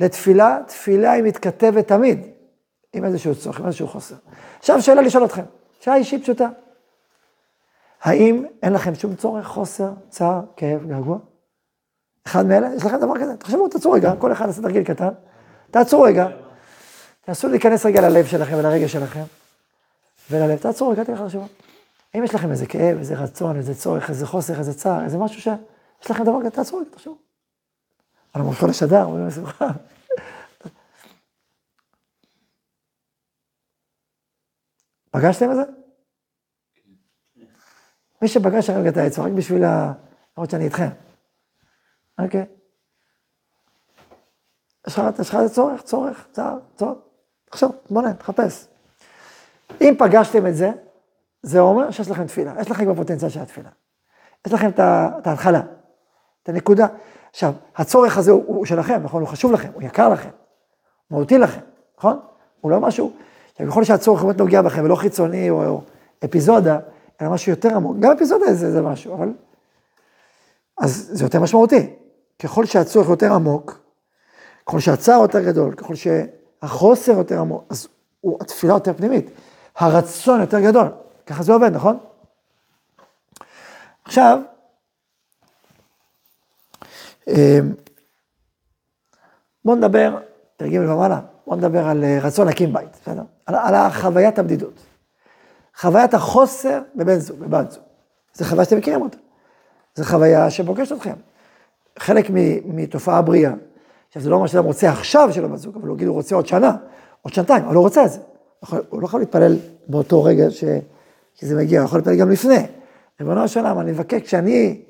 לתפילה, 0.00 0.58
תפילה 0.66 1.12
היא 1.12 1.22
מתכתבת 1.22 1.88
תמיד 1.88 2.20
עם 2.92 3.04
איזשהו 3.04 3.34
צורך, 3.34 3.60
עם 3.60 3.66
איזשהו 3.66 3.88
חוסר. 3.88 4.14
עכשיו 4.58 4.82
שאלה 4.82 5.02
לשאול 5.02 5.24
אתכם, 5.24 5.44
שאלה 5.80 5.96
אישית 5.96 6.22
פשוטה. 6.22 6.48
האם 8.02 8.44
אין 8.62 8.72
לכם 8.72 8.94
שום 8.94 9.14
צורך, 9.14 9.46
חוסר, 9.46 9.90
צער, 10.08 10.40
כאב, 10.56 10.86
געגוע? 10.86 11.18
אחד 12.26 12.46
מאלה, 12.46 12.68
יש 12.76 12.84
לכם 12.84 12.96
דבר 12.96 13.20
כזה, 13.20 13.36
תחשבו, 13.36 13.68
תעצרו 13.68 13.92
רגע, 13.92 14.12
כל 14.18 14.32
אחד 14.32 14.46
עושה 14.46 14.62
תרגיל 14.62 14.84
קטן, 14.84 15.08
תעצרו 15.70 16.02
רגע, 16.02 16.26
תנסו 17.20 17.48
להיכנס 17.48 17.86
רגע 17.86 18.08
ללב 18.08 18.26
שלכם 18.26 18.56
ולרגש 18.58 18.92
שלכם, 18.92 19.22
וללב, 20.30 20.58
תעצרו 20.58 20.88
רגע, 20.88 21.04
תלכו 21.04 21.24
לחשבו. 21.24 21.46
האם 22.14 22.24
יש 22.24 22.34
לכם 22.34 22.50
איזה 22.50 22.66
כאב, 22.66 22.98
איזה 22.98 23.14
רצון, 23.14 23.56
איזה 23.56 23.74
צורך, 23.74 24.10
איזה 24.10 24.26
חוסר, 24.26 24.58
איזה 24.58 24.74
צער, 24.74 25.04
איזה 25.04 25.18
משהו 25.18 25.40
שיש 25.40 26.10
לכם 26.10 26.24
דבר 26.24 26.40
כזה, 26.40 26.50
תעצרו 26.50 26.78
רגע, 26.78 26.90
תחשבו. 26.90 27.16
על 28.32 28.40
המותו 28.42 28.66
לשדר, 28.66 29.04
אומרים 29.04 29.26
בשמחה. 29.26 29.68
פגשתם 35.10 35.50
את 35.50 35.56
זה? 35.56 35.62
מי 38.22 38.28
שפגש 38.28 38.70
הרגע 38.70 38.90
את 38.90 38.96
העץ, 38.96 39.18
רק 39.18 39.32
בשביל 39.32 39.64
ה... 39.64 39.92
למרות 40.36 40.50
שאני 40.50 40.64
איתכם. 40.64 41.03
אוקיי. 42.18 42.44
יש 44.86 44.98
לך 44.98 45.34
איזה 45.34 45.54
צורך, 45.54 45.82
צורך, 45.82 46.26
צער, 46.32 46.58
צורך. 46.76 46.98
תחשוב, 47.50 47.72
נהיה, 47.90 48.14
תחפש. 48.14 48.66
אם 49.80 49.94
פגשתם 49.98 50.46
את 50.46 50.56
זה, 50.56 50.72
זה 51.42 51.60
אומר 51.60 51.90
שיש 51.90 52.10
לכם 52.10 52.26
תפילה. 52.26 52.54
יש 52.60 52.70
לכם 52.70 52.84
כבר 52.84 52.94
פוטנציאל 52.94 53.30
של 53.30 53.40
התפילה. 53.40 53.70
יש 54.46 54.52
לכם 54.52 54.68
את 54.68 55.26
ההתחלה, 55.26 55.62
את 56.42 56.48
הנקודה. 56.48 56.86
עכשיו, 57.30 57.52
הצורך 57.76 58.18
הזה 58.18 58.30
הוא, 58.30 58.44
הוא 58.46 58.66
שלכם, 58.66 59.00
נכון? 59.02 59.20
הוא 59.20 59.28
חשוב 59.28 59.52
לכם, 59.52 59.68
הוא 59.74 59.82
יקר 59.82 60.08
לכם, 60.08 60.30
מהותי 61.10 61.38
לכם, 61.38 61.60
נכון? 61.98 62.20
הוא 62.60 62.70
לא 62.70 62.80
משהו, 62.80 63.12
ככל 63.68 63.84
שהצורך 63.84 64.22
באמת 64.22 64.38
נוגע 64.38 64.62
בכם, 64.62 64.84
ולא 64.84 64.94
חיצוני 64.94 65.50
או, 65.50 65.66
או 65.66 65.80
אפיזודה, 66.24 66.78
אלא 67.22 67.30
משהו 67.30 67.50
יותר 67.50 67.76
עמוק. 67.76 67.96
גם 68.00 68.12
אפיזודה 68.12 68.54
זה, 68.54 68.72
זה 68.72 68.82
משהו, 68.82 69.14
אבל... 69.14 69.32
אז 70.78 71.08
זה 71.12 71.24
יותר 71.24 71.40
משמעותי. 71.40 71.96
ככל 72.44 72.66
שהצורך 72.66 73.08
יותר 73.08 73.32
עמוק, 73.32 73.80
ככל 74.66 74.80
שהצער 74.80 75.20
יותר 75.22 75.40
גדול, 75.40 75.74
ככל 75.74 75.94
שהחוסר 75.94 77.12
יותר 77.12 77.40
עמוק, 77.40 77.64
אז 77.70 77.88
הוא, 78.20 78.38
התפילה 78.40 78.74
יותר 78.74 78.92
פנימית. 78.92 79.30
הרצון 79.76 80.40
יותר 80.40 80.60
גדול. 80.60 80.88
ככה 81.26 81.42
זה 81.42 81.52
עובד, 81.52 81.70
נכון? 81.72 81.98
עכשיו, 84.04 84.38
אמ, 87.28 87.74
בואו 89.64 89.76
נדבר, 89.76 90.18
תרגיל 90.56 90.90
ומעלה, 90.90 91.20
בואו 91.46 91.56
נדבר 91.56 91.86
על 91.86 92.04
אה, 92.04 92.18
רצון 92.22 92.46
להקים 92.46 92.72
בית, 92.72 92.88
בסדר? 93.02 93.22
על, 93.46 93.54
על 93.54 93.74
החוויית 93.74 94.38
הבדידות. 94.38 94.74
חוויית 95.76 96.14
החוסר 96.14 96.82
בבן 96.94 97.18
זוג, 97.18 97.40
בבת 97.40 97.70
זוג. 97.70 97.82
זו 98.34 98.44
חוויה 98.44 98.64
שאתם 98.64 98.76
מכירים 98.78 99.02
אותה. 99.02 99.18
זו 99.94 100.04
חוויה 100.04 100.50
שפוגשת 100.50 100.92
אתכם. 100.92 101.14
חלק 101.98 102.26
מתופעה 102.64 103.22
בריאה. 103.22 103.52
עכשיו, 104.08 104.22
זה 104.22 104.30
לא 104.30 104.36
אומר 104.36 104.46
שאדם 104.46 104.64
רוצה 104.64 104.90
עכשיו 104.90 105.32
של 105.32 105.44
הבת 105.44 105.58
זוג, 105.58 105.76
אבל 105.76 105.88
הוא 105.88 105.96
יגיד, 105.96 106.08
הוא 106.08 106.16
רוצה 106.16 106.34
עוד 106.34 106.46
שנה, 106.46 106.76
עוד 107.22 107.34
שנתיים, 107.34 107.64
אבל 107.64 107.74
הוא 107.74 107.82
רוצה 107.82 108.04
את 108.04 108.10
זה. 108.10 108.18
הוא 108.88 109.00
לא 109.00 109.06
יכול 109.06 109.20
להתפלל 109.20 109.56
באותו 109.88 110.24
רגע 110.24 110.50
ש... 110.50 110.64
שזה 111.34 111.56
מגיע, 111.56 111.80
הוא 111.80 111.86
יכול 111.86 111.98
להתפלל 111.98 112.16
גם 112.16 112.30
לפני. 112.30 112.66
ריבונו 113.20 113.48
של 113.48 113.60
עולם, 113.60 113.80
אני 113.80 113.90
מבקש, 113.90 114.22
כשאני 114.22 114.82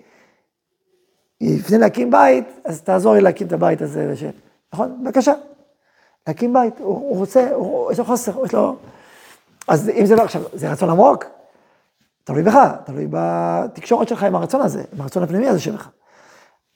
לפני 1.41 1.79
להקים 1.79 2.11
בית, 2.11 2.45
אז 2.65 2.83
תעזור 2.83 3.15
לי 3.15 3.21
להקים 3.21 3.47
את 3.47 3.53
הבית 3.53 3.83
הזה, 3.83 4.09
וש... 4.13 4.25
נכון? 4.73 5.05
בבקשה. 5.05 5.33
להקים 6.27 6.53
בית, 6.53 6.79
הוא, 6.79 6.87
הוא 6.87 7.17
רוצה, 7.17 7.51
הוא, 7.55 7.93
יש 7.93 7.99
לו 7.99 8.05
חוסר, 8.05 8.45
יש 8.45 8.55
לו... 8.55 8.77
אז 9.69 9.89
אם 9.89 10.07
זה 10.07 10.17
לא, 10.17 10.23
עכשיו, 10.23 10.43
זה 10.53 10.73
רצון 10.73 10.91
עמוק, 10.91 11.25
תלוי 12.25 12.43
בך, 12.43 12.59
תלוי 12.85 13.07
בתקשורת 13.11 14.09
שלך 14.09 14.23
עם 14.23 14.35
הרצון 14.35 14.61
הזה, 14.61 14.83
עם 14.93 15.01
הרצון 15.01 15.23
הפנימי 15.23 15.49
הזה 15.49 15.61
שלך. 15.61 15.89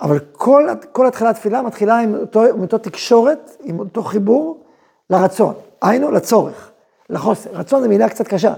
אבל 0.01 0.19
כל, 0.33 0.69
כל 0.93 1.07
התחלת 1.07 1.35
תפילה 1.35 1.63
מתחילה 1.63 1.99
עם 1.99 2.15
אותו, 2.15 2.45
עם 2.45 2.61
אותו 2.61 2.79
תקשורת, 2.79 3.57
עם 3.63 3.79
אותו 3.79 4.03
חיבור 4.03 4.65
לרצון. 5.11 5.55
היינו, 5.83 6.11
לצורך, 6.11 6.71
לחוסר. 7.11 7.51
רצון 7.53 7.83
זו 7.83 7.89
מילה 7.89 8.09
קצת 8.09 8.29
קשה. 8.29 8.55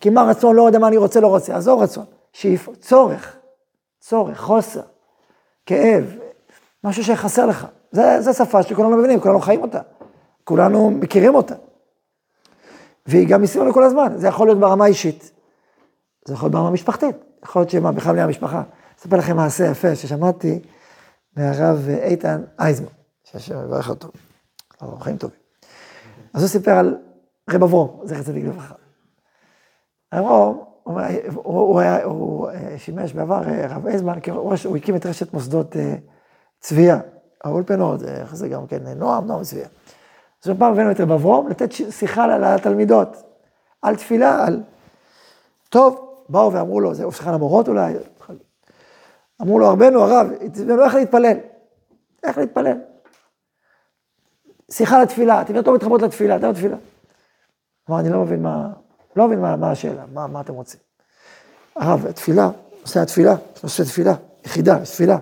כי 0.00 0.10
מה 0.10 0.22
רצון, 0.22 0.56
לא 0.56 0.66
יודע 0.66 0.78
מה 0.78 0.88
אני 0.88 0.96
רוצה, 0.96 1.20
לא 1.20 1.28
רוצה. 1.28 1.56
עזוב 1.56 1.82
רצון. 1.82 2.04
שאיפה, 2.32 2.72
צורך, 2.80 3.36
צורך, 4.00 4.40
חוסר. 4.40 4.80
כאב, 5.66 6.16
משהו 6.84 7.04
שחסר 7.04 7.46
לך. 7.46 7.66
זה, 7.92 8.20
זה 8.20 8.32
שפה 8.32 8.62
שכולנו 8.62 8.96
מבינים, 8.96 9.20
כולנו 9.20 9.40
חיים 9.40 9.62
אותה. 9.62 9.80
כולנו 10.44 10.90
מכירים 10.90 11.34
אותה. 11.34 11.54
והיא 13.06 13.28
גם 13.28 13.42
מסביבנו 13.42 13.72
כל 13.72 13.82
הזמן. 13.82 14.12
זה 14.16 14.28
יכול 14.28 14.46
להיות 14.46 14.58
ברמה 14.58 14.86
אישית, 14.86 15.32
זה 16.24 16.34
יכול 16.34 16.46
להיות 16.46 16.52
ברמה 16.52 16.70
משפחתית. 16.70 17.16
יכול 17.44 17.60
להיות 17.60 17.70
שמה, 17.70 17.92
בכלל 17.92 18.12
בני 18.12 18.22
המשפחה. 18.22 18.62
אספר 19.00 19.16
לכם 19.16 19.36
מעשה 19.36 19.66
יפה 19.66 19.94
ששמעתי 19.94 20.58
מהרב 21.36 21.88
איתן 21.88 22.42
אייזמן, 22.58 22.86
שהשם 23.24 23.64
יברך 23.64 23.90
אותו. 23.90 24.08
חיים 25.00 25.16
טובים. 25.16 25.38
אז 26.34 26.42
הוא 26.42 26.48
סיפר 26.48 26.70
על 26.70 26.98
רב 27.50 27.62
אברום, 27.62 28.00
זכר 28.04 28.22
צדיק 28.22 28.44
לברכה. 28.44 28.74
אברום, 30.12 30.64
הוא, 30.82 31.00
הוא, 31.34 31.82
הוא, 31.82 31.82
הוא 32.04 32.48
שימש 32.76 33.12
בעבר 33.12 33.48
אה, 33.48 33.66
רב 33.66 33.86
אייזמן, 33.86 34.18
הוא 34.64 34.76
הקים 34.76 34.96
את 34.96 35.06
רשת 35.06 35.32
מוסדות 35.34 35.76
אה, 35.76 35.94
צביה, 36.60 37.00
האולפנות, 37.44 38.02
איך 38.02 38.36
זה 38.36 38.48
גם 38.48 38.66
כן, 38.66 38.86
נועם, 38.86 39.26
נועם 39.26 39.42
צביה. 39.42 39.68
אז 40.44 40.50
פעם 40.58 40.72
הבאנו 40.72 40.90
את 40.90 41.00
רב 41.00 41.12
אברום 41.12 41.48
לתת 41.48 41.72
שיחה 41.72 42.26
לתלמידות, 42.26 43.16
על 43.82 43.96
תפילה, 43.96 44.46
על... 44.46 44.62
טוב, 45.68 46.22
באו 46.28 46.52
ואמרו 46.52 46.80
לו, 46.80 46.94
זה 46.94 47.04
שיחה 47.10 47.32
למורות 47.32 47.68
אולי, 47.68 47.94
אמרו 49.42 49.58
לו, 49.58 49.68
רבנו 49.68 50.02
הרב, 50.02 50.26
התזמנו 50.40 50.84
איך 50.84 50.94
להתפלל, 50.94 51.36
איך 52.22 52.38
להתפלל. 52.38 52.78
שיחה 54.70 55.02
לתפילה, 55.02 55.42
אתם 55.42 55.54
יותר 55.54 55.70
מתחברות 55.70 56.02
לתפילה, 56.02 56.36
אתם 56.36 56.50
לתפילה. 56.50 56.76
אמר, 57.90 58.00
אני 58.00 58.10
לא 58.10 58.20
מבין 58.20 58.42
מה, 58.42 58.68
לא 59.16 59.26
מבין 59.26 59.40
מה, 59.40 59.56
מה 59.56 59.70
השאלה, 59.70 60.04
מה, 60.12 60.26
מה 60.26 60.40
אתם 60.40 60.54
רוצים. 60.54 60.80
הרב, 61.76 62.12
תפילה, 62.12 62.50
נושא 62.80 63.00
התפילה, 63.00 63.34
נושא 63.62 63.82
תפילה, 63.82 64.14
יחידה, 64.44 64.84
תפילה. 64.84 65.18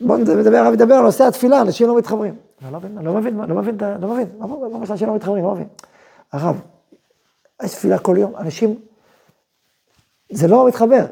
בואו 0.00 0.18
נדבר, 0.18 0.56
הרב 0.56 0.74
ידבר 0.74 0.94
על 0.94 1.02
נושא 1.02 1.24
התפילה, 1.24 1.60
אנשים 1.60 1.88
לא 1.88 1.98
מתחברים. 1.98 2.36
אני 2.62 2.72
לא 2.72 2.78
מבין, 2.78 2.98
לא 2.98 3.14
מבין, 3.14 3.36
לא 3.36 3.54
מבין, 3.54 3.76
לא 4.00 4.08
מבין, 4.08 4.28
מה 4.38 4.46
מה 4.46 4.78
אנשים 4.90 5.08
לא 5.08 5.14
מתחברים, 5.14 5.44
לא 5.44 5.54
מבין. 5.54 5.68
הרב, 6.32 6.60
יש 7.62 7.74
תפילה 7.74 7.98
כל 7.98 8.16
יום, 8.18 8.36
אנשים 8.36 8.80
זה 10.32 10.48
לא 10.48 10.68
מתחבר. 10.68 11.06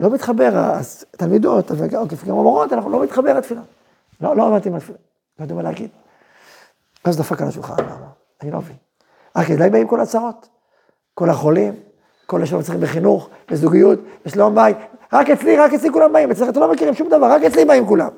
לא 0.00 0.10
מתחבר, 0.10 0.78
התלמידות, 1.14 1.70
וגם 1.70 2.04
המורות, 2.26 2.72
אנחנו 2.72 2.90
לא 2.90 3.02
מתחבר 3.02 3.38
לתפילה. 3.38 3.60
לא, 4.20 4.36
לא 4.36 4.46
עבדתי 4.46 4.68
עם 4.68 4.74
התפילה. 4.74 4.98
לא 5.38 5.44
יודע 5.44 5.54
מה 5.54 5.62
להגיד. 5.62 5.90
אז 7.04 7.16
דפק 7.16 7.42
על 7.42 7.48
השולחן? 7.48 7.74
אני 8.42 8.50
לא 8.50 8.58
מבין. 8.58 8.76
רק 9.36 9.50
אליי 9.50 9.70
באים 9.70 9.88
כל 9.88 10.00
הצרות. 10.00 10.48
כל 11.14 11.30
החולים, 11.30 11.74
כל 12.26 12.36
אלה 12.36 12.62
צריכים 12.62 12.80
בחינוך, 12.80 13.28
בזוגיות, 13.50 13.98
בשלום 14.26 14.54
בית. 14.54 14.76
רק 15.12 15.30
אצלי, 15.30 15.56
רק 15.56 15.72
אצלי 15.74 15.92
כולם 15.92 16.12
באים. 16.12 16.30
אצלך 16.30 16.48
אתם 16.48 16.60
לא 16.60 16.72
מכירים 16.72 16.94
שום 16.94 17.08
דבר, 17.08 17.26
רק 17.26 17.42
אצלי 17.42 17.64
באים 17.64 17.86
כולם. 17.86 18.10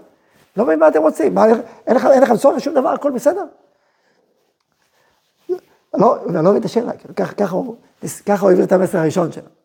לא 0.56 0.64
מבין 0.64 0.78
מה 0.78 0.88
אתם 0.88 1.02
רוצים. 1.02 1.34
מה, 1.34 1.46
אין, 1.86 1.96
לך, 1.96 2.06
אין 2.06 2.36
צורך 2.36 2.56
לשום 2.56 2.74
דבר, 2.74 2.88
הכל 2.88 3.10
בסדר? 3.10 3.44
לא, 5.94 6.24
אני 6.26 6.34
לא 6.34 6.42
מבין 6.42 6.56
את 6.56 6.64
השאלה, 6.64 6.92
כאילו, 6.92 7.14
ככה, 7.14 7.34
ככה 7.34 7.56
הוא 8.42 8.50
העביר 8.50 8.64
את 8.64 8.72
המסר 8.72 8.98
הראשון 8.98 9.32
שלו. 9.32 9.57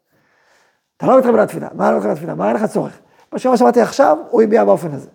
אתה 1.03 1.11
לא 1.11 1.17
מתחבר 1.17 1.41
לתפילה, 1.41 1.67
מה 1.73 1.91
לא 1.91 1.97
מתחבר 1.97 2.11
לתפילה? 2.11 2.35
מה 2.35 2.47
אין 2.47 2.55
לך 2.55 2.65
צורך? 2.65 2.99
מה 3.31 3.39
שמה 3.39 3.57
שמעתי 3.57 3.81
עכשיו, 3.81 4.17
הוא 4.29 4.41
הביע 4.41 4.65
באופן 4.65 4.91
הזה. 4.91 5.09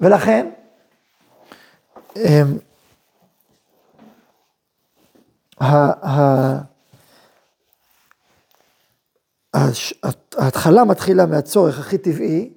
ולכן, 0.00 0.50
אמ, 2.16 2.58
ההתחלה 10.38 10.84
מתחילה 10.84 11.26
מהצורך 11.26 11.78
הכי 11.78 11.98
טבעי 11.98 12.54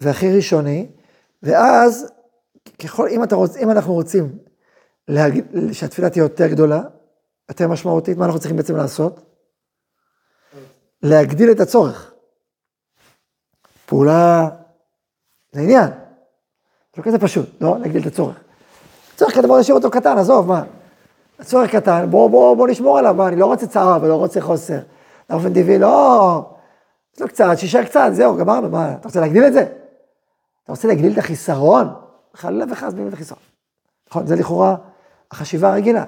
והכי 0.00 0.36
ראשוני, 0.36 0.88
ואז, 1.42 2.12
ככל, 2.82 3.08
אם, 3.08 3.24
אתה 3.24 3.36
רוצ, 3.36 3.56
אם 3.56 3.70
אנחנו 3.70 3.92
רוצים 3.92 4.38
להגיד, 5.08 5.46
שהתפילה 5.72 6.10
תהיה 6.10 6.22
יותר 6.22 6.46
גדולה, 6.46 6.82
יותר 7.48 7.68
משמעותית, 7.68 8.18
מה 8.18 8.24
אנחנו 8.24 8.38
צריכים 8.38 8.56
בעצם 8.56 8.76
לעשות? 8.76 9.33
להגדיל 11.04 11.50
את 11.50 11.60
הצורך. 11.60 12.12
פעולה, 13.86 14.48
זה 15.52 15.60
עניין. 15.60 15.88
זה 15.88 16.98
לא 16.98 17.02
כזה 17.02 17.18
פשוט, 17.18 17.48
לא? 17.60 17.78
להגדיל 17.78 18.02
את 18.02 18.06
הצורך. 18.06 18.36
צורך 19.16 19.34
כזה 19.36 19.48
בוא 19.48 19.60
נשאיר 19.60 19.76
אותו 19.76 19.90
קטן, 19.90 20.18
עזוב, 20.18 20.48
מה? 20.48 20.62
הצורך 21.38 21.70
קטן, 21.70 22.06
בוא, 22.10 22.30
בוא, 22.30 22.56
בוא 22.56 22.68
נשמור 22.68 22.98
עליו, 22.98 23.14
מה, 23.14 23.28
אני 23.28 23.36
לא 23.36 23.46
רוצה 23.46 23.66
צער 23.66 23.98
ולא 24.02 24.14
רוצה 24.14 24.40
חוסר. 24.40 24.78
באופן 25.30 25.54
טבעי, 25.54 25.78
לא, 25.78 26.50
לא 27.20 27.26
קצת, 27.26 27.46
שישה 27.56 27.84
קצת, 27.84 28.10
זהו, 28.12 28.36
גמרנו, 28.36 28.68
מה, 28.68 28.92
אתה 28.92 29.08
רוצה 29.08 29.20
להגדיל 29.20 29.46
את 29.46 29.52
זה? 29.52 29.62
אתה 30.64 30.72
רוצה 30.72 30.88
להגדיל 30.88 31.12
את 31.12 31.18
החיסרון? 31.18 31.94
חלילה 32.34 32.64
וחס 32.70 32.92
את 33.08 33.12
החיסרון. 33.12 33.42
נכון, 34.10 34.26
זה 34.26 34.36
לכאורה 34.36 34.76
החשיבה 35.30 35.68
הרגילה. 35.68 36.04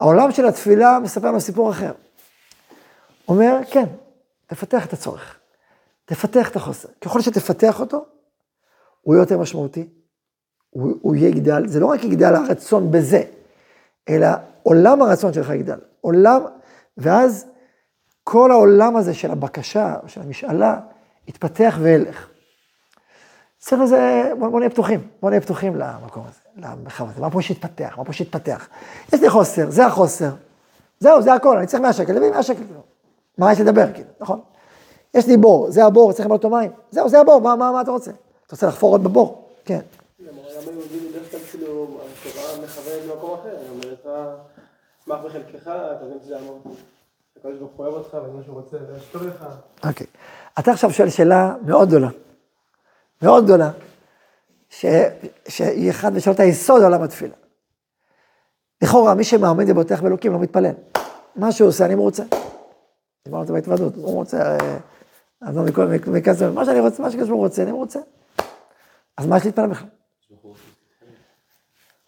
העולם 0.00 0.32
של 0.32 0.46
התפילה 0.46 0.98
מספר 0.98 1.28
לנו 1.28 1.40
סיפור 1.40 1.70
אחר. 1.70 1.92
אומר, 3.28 3.58
כן, 3.70 3.84
תפתח 4.46 4.86
את 4.86 4.92
הצורך, 4.92 5.38
תפתח 6.04 6.50
את 6.50 6.56
החוסר. 6.56 6.88
ככל 7.00 7.20
שתפתח 7.20 7.80
אותו, 7.80 8.04
הוא 9.00 9.14
יהיה 9.14 9.22
יותר 9.22 9.38
משמעותי, 9.38 9.88
הוא, 10.70 10.92
הוא 11.02 11.16
יגדל, 11.16 11.68
זה 11.68 11.80
לא 11.80 11.86
רק 11.86 12.04
יגדל 12.04 12.34
הרצון 12.34 12.90
בזה, 12.90 13.22
אלא 14.08 14.28
עולם 14.62 15.02
הרצון 15.02 15.32
שלך 15.32 15.50
יגדל. 15.50 15.78
עולם, 16.00 16.42
ואז 16.96 17.46
כל 18.24 18.50
העולם 18.50 18.96
הזה 18.96 19.14
של 19.14 19.30
הבקשה, 19.30 19.94
של 20.06 20.20
המשאלה, 20.20 20.80
יתפתח 21.28 21.78
וילך. 21.80 22.28
אצלנו 23.58 23.86
זה, 23.86 24.32
בוא, 24.38 24.48
בוא 24.48 24.60
נהיה 24.60 24.70
פתוחים, 24.70 25.08
בוא 25.22 25.30
נהיה 25.30 25.40
פתוחים 25.40 25.76
למקום 25.76 26.24
הזה, 26.28 26.40
למרחב 26.56 27.08
הזה, 27.10 27.20
מה 27.20 27.30
פה 27.30 27.42
שיתפתח, 27.42 27.94
מה 27.98 28.04
פה 28.04 28.12
שיתפתח. 28.12 28.68
יש 29.12 29.20
לי 29.20 29.30
חוסר, 29.30 29.70
זה 29.70 29.86
החוסר. 29.86 30.30
זהו, 31.00 31.22
זה 31.22 31.34
הכל, 31.34 31.58
אני 31.58 31.66
צריך 31.66 31.82
100 31.82 31.92
שקל, 31.92 32.18
תביא 32.18 32.30
100 32.30 32.42
שקל. 32.42 32.62
מה 33.38 33.52
יש 33.52 33.60
לדבר, 33.60 33.92
כאילו, 33.94 34.08
נכון? 34.20 34.40
יש 35.14 35.26
לי 35.26 35.36
בור, 35.36 35.70
זה 35.70 35.84
הבור, 35.84 36.12
צריך 36.12 36.26
למלוא 36.26 36.36
אותו 36.36 36.50
מים. 36.50 36.70
זהו, 36.90 37.08
זה 37.08 37.20
הבור, 37.20 37.40
מה, 37.40 37.56
מה, 37.56 37.72
מה 37.72 37.80
אתה 37.80 37.90
רוצה? 37.90 38.10
אתה 38.10 38.52
רוצה 38.52 38.66
לחפור 38.66 38.92
עוד 38.92 39.04
בבור? 39.04 39.48
כן. 39.64 39.80
אוקיי. 49.84 50.06
אתה 50.58 50.72
עכשיו 50.72 50.92
שואל 50.92 51.10
שאלה 51.10 51.54
מאוד 51.66 51.88
גדולה. 51.88 52.08
מאוד 53.22 53.44
גדולה. 53.44 53.70
שהיא 55.48 55.90
אחת 55.90 56.12
משאלות 56.12 56.40
היסוד 56.40 56.80
לעולם 56.80 57.02
התפילה. 57.02 57.34
לכאורה, 58.82 59.14
מי 59.14 59.24
שמאמין 59.24 59.70
ובוטח 59.70 60.02
באלוקים 60.02 60.32
לא 60.32 60.38
מתפלל. 60.38 60.72
מה 61.36 61.52
שהוא 61.52 61.68
עושה, 61.68 61.84
אני 61.84 61.94
מרוצה. 61.94 62.22
דיברנו 63.24 63.40
על 63.40 63.46
זה 63.46 63.52
בהתוודות, 63.52 63.94
הוא 63.96 64.14
רוצה, 64.14 64.56
אז 65.40 65.56
לא 65.56 65.62
מכזה, 66.06 66.50
מה 66.50 66.64
שאני 66.64 66.80
רוצה, 66.80 67.02
מה 67.02 67.10
שקדוש 67.10 67.28
ברוך 67.28 67.40
הוא 67.40 67.46
רוצה, 67.46 67.62
אני 67.62 67.72
מרוצה. 67.72 67.98
אז 69.16 69.26
מה 69.26 69.36
יש 69.36 69.44
להתפלל 69.44 69.70
בכלל? 69.70 69.88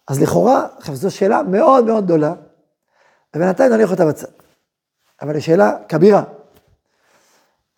אז 0.07 0.21
לכאורה, 0.21 0.67
עכשיו 0.77 0.95
זו 0.95 1.11
שאלה 1.11 1.43
מאוד 1.43 1.85
מאוד 1.85 2.05
גדולה, 2.05 2.33
ובינתיים 3.35 3.73
נניח 3.73 3.91
אותה 3.91 4.05
בצד. 4.05 4.27
אבל 5.21 5.33
היא 5.33 5.41
שאלה 5.41 5.77
כבירה. 5.89 6.23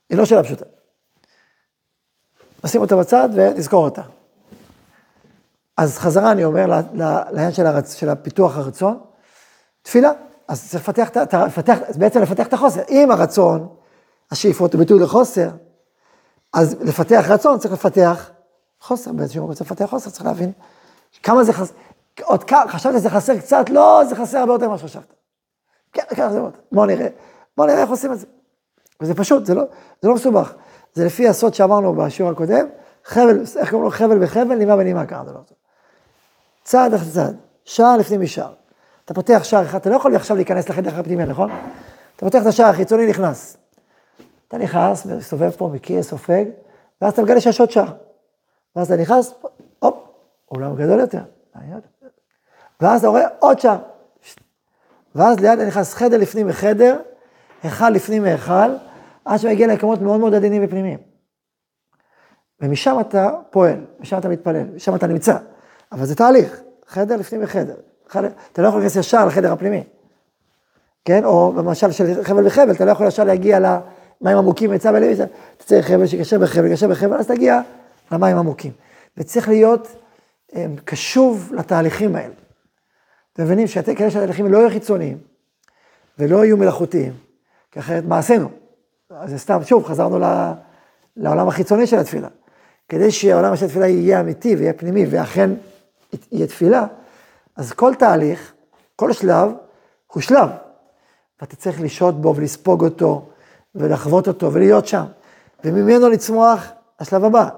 היא 0.09 0.17
לא 0.17 0.25
שאלה 0.25 0.43
פשוטה. 0.43 0.65
נשים 2.63 2.81
אותה 2.81 2.95
בצד 2.95 3.29
ונזכור 3.33 3.85
אותה. 3.85 4.01
אז 5.77 5.97
חזרה 5.97 6.31
אני 6.31 6.43
אומר 6.45 6.65
לעניין 7.31 7.51
של, 7.51 7.65
הרצ... 7.65 7.93
של 7.93 8.09
הפיתוח 8.09 8.57
הרצון, 8.57 8.99
תפילה. 9.81 10.11
אז 10.49 10.69
צריך 10.69 10.89
לפתח, 10.89 11.09
לפתח, 11.33 11.77
בעצם 11.95 12.21
לפתח 12.21 12.47
את 12.47 12.53
החוסר. 12.53 12.81
אם 12.89 13.11
הרצון, 13.11 13.67
השאיפות 14.31 14.73
הוא 14.73 14.79
ביטוי 14.79 14.99
לחוסר, 14.99 15.49
אז 16.53 16.75
לפתח 16.81 17.25
רצון 17.29 17.59
צריך 17.59 17.73
לפתח 17.73 18.29
חוסר, 18.81 19.11
באיזשהו 19.11 19.43
מקום 19.43 19.55
צריך 19.55 19.71
לפתח 19.71 19.85
חוסר, 19.85 20.09
צריך 20.09 20.25
להבין 20.25 20.51
כמה 21.23 21.43
זה 21.43 21.53
חסר, 21.53 21.73
עוד 22.21 22.43
כמה, 22.43 22.67
חשבת 22.67 22.93
שזה 22.93 23.09
חסר 23.09 23.37
קצת, 23.37 23.69
לא, 23.69 24.01
זה 24.09 24.15
חסר 24.15 24.37
הרבה 24.37 24.53
יותר 24.53 24.67
ממה 24.67 24.77
שחשבת. 24.77 25.13
כן, 25.93 26.01
כן, 26.09 26.31
זה 26.31 26.39
מאוד. 26.39 26.57
בואו 26.71 26.85
נראה, 26.85 27.07
בואו 27.57 27.67
נראה 27.67 27.81
איך 27.81 27.89
עושים 27.89 28.13
את 28.13 28.19
זה. 28.19 28.25
וזה 29.01 29.15
פשוט, 29.15 29.45
זה 29.45 29.55
לא, 29.55 29.63
זה 30.01 30.07
לא 30.07 30.15
מסובך. 30.15 30.53
זה 30.93 31.05
לפי 31.05 31.27
הסוד 31.27 31.53
שאמרנו 31.53 31.95
בשיעור 31.95 32.31
הקודם, 32.31 32.65
חבל, 33.05 33.39
איך 33.57 33.69
קוראים 33.69 33.85
לו? 33.85 33.91
חבל 33.91 34.23
בחבל, 34.23 34.55
נימה 34.55 34.77
בנימה 34.77 35.05
קראנו 35.05 35.33
לו. 35.33 35.39
צעד 36.63 36.93
אחרי 36.93 37.11
צעד, 37.11 37.37
שער 37.65 37.97
לפני 37.97 38.17
משער. 38.17 38.58
אתה 39.09 39.15
פותח 39.15 39.43
שער 39.43 39.65
אחד, 39.65 39.79
אתה 39.79 39.89
לא 39.89 39.95
יכול 39.95 40.15
עכשיו 40.15 40.35
להיכנס 40.37 40.69
לחדר 40.69 40.99
הפנימי, 40.99 41.25
נכון? 41.25 41.51
אתה 42.15 42.25
פותח 42.25 42.41
את 42.41 42.45
השער 42.45 42.65
החיצוני, 42.65 43.07
נכנס. 43.07 43.57
אתה 44.47 44.57
נכנס, 44.57 45.05
מסתובב 45.05 45.49
פה, 45.49 45.67
מכיר, 45.73 46.03
סופג, 46.03 46.45
ואז 47.01 47.13
אתה 47.13 47.21
מגלה 47.21 47.41
שיש 47.41 47.59
עוד 47.59 47.71
שער. 47.71 47.93
ואז 48.75 48.91
אתה 48.91 49.01
נכנס, 49.01 49.33
הופ, 49.79 49.95
עולם 50.45 50.75
גדול 50.75 50.99
יותר. 50.99 51.21
ואז 52.81 52.99
אתה 52.99 53.07
רואה 53.07 53.27
עוד 53.39 53.59
שער. 53.59 53.77
ואז 55.15 55.39
ליד 55.39 55.59
נכנס 55.59 55.93
חדר 55.93 56.17
לפנים 56.17 56.47
מחדר, 56.47 56.99
היכל 57.63 57.89
לפנים 57.89 58.23
מהיכל, 58.23 58.75
עד 59.25 59.39
שמגיע 59.39 59.67
למקומות 59.67 60.01
מאוד 60.01 60.19
מאוד 60.19 60.33
עדינים 60.33 60.65
ופנימיים. 60.65 60.99
ומשם 62.61 62.97
אתה 63.01 63.29
פועל, 63.49 63.85
משם 63.99 64.17
אתה 64.17 64.29
מתפלל, 64.29 64.65
משם 64.75 64.95
אתה 64.95 65.07
נמצא. 65.07 65.37
אבל 65.91 66.05
זה 66.05 66.15
תהליך, 66.15 66.61
חדר 66.87 67.15
לפנים 67.15 67.41
מחדר. 67.41 67.75
אתה 68.09 68.61
לא 68.61 68.67
יכול 68.67 68.79
להיכנס 68.79 68.95
ישר 68.95 69.25
לחדר 69.25 69.53
הפנימי. 69.53 69.83
כן? 71.05 71.25
או 71.25 71.51
במשל 71.51 71.91
של 71.91 72.23
חבל 72.23 72.47
וחבל, 72.47 72.71
אתה 72.71 72.85
לא 72.85 72.91
יכול 72.91 73.07
ישר 73.07 73.23
להגיע 73.23 73.59
למים 73.59 74.37
עמוקים 74.37 74.71
מצב 74.71 74.93
אליהם, 74.95 75.13
אתה 75.57 75.63
צריך 75.63 75.87
חבל 75.87 76.05
שקשר 76.05 76.39
בחבל, 76.39 76.71
קשר 76.71 76.87
בחבל, 76.87 77.17
אז 77.17 77.27
תגיע 77.27 77.61
למים 78.11 78.37
עמוקים. 78.37 78.71
וצריך 79.17 79.49
להיות 79.49 79.87
הם, 80.53 80.75
קשוב 80.85 81.51
לתהליכים 81.55 82.15
האלה. 82.15 82.33
אתם 83.33 83.43
מבינים 83.43 83.67
שכדי 83.67 84.11
שהתהליכים 84.11 84.51
לא 84.51 84.57
יהיו 84.57 84.69
חיצוניים 84.69 85.17
ולא 86.19 86.45
יהיו 86.45 86.57
מלאכותיים, 86.57 87.13
כי 87.71 87.79
אחרת 87.79 88.03
מה 88.05 88.17
עשינו? 88.17 88.49
אז 89.09 89.35
סתם, 89.41 89.59
שוב, 89.63 89.85
חזרנו 89.85 90.19
לעולם 91.17 91.47
החיצוני 91.47 91.87
של 91.87 91.99
התפילה. 91.99 92.27
כדי 92.89 93.11
שהעולם 93.11 93.55
של 93.55 93.65
התפילה 93.65 93.87
יהיה 93.87 94.19
אמיתי 94.19 94.55
ויהיה 94.55 94.73
פנימי, 94.73 95.05
ואכן 95.09 95.49
יהיה 96.31 96.47
תפילה, 96.47 96.85
אז 97.59 97.71
כל 97.71 97.93
תהליך, 97.95 98.53
כל 98.95 99.13
שלב, 99.13 99.51
הוא 100.13 100.21
שלב. 100.21 100.49
ואתה 101.41 101.55
צריך 101.55 101.81
לשהות 101.81 102.21
בו 102.21 102.35
ולספוג 102.35 102.83
אותו, 102.83 103.29
ולחוות 103.75 104.27
אותו, 104.27 104.53
ולהיות 104.53 104.87
שם. 104.87 105.05
וממנו 105.63 106.09
לצמוח 106.09 106.67
השלב 106.99 107.25
הבא. 107.25 107.49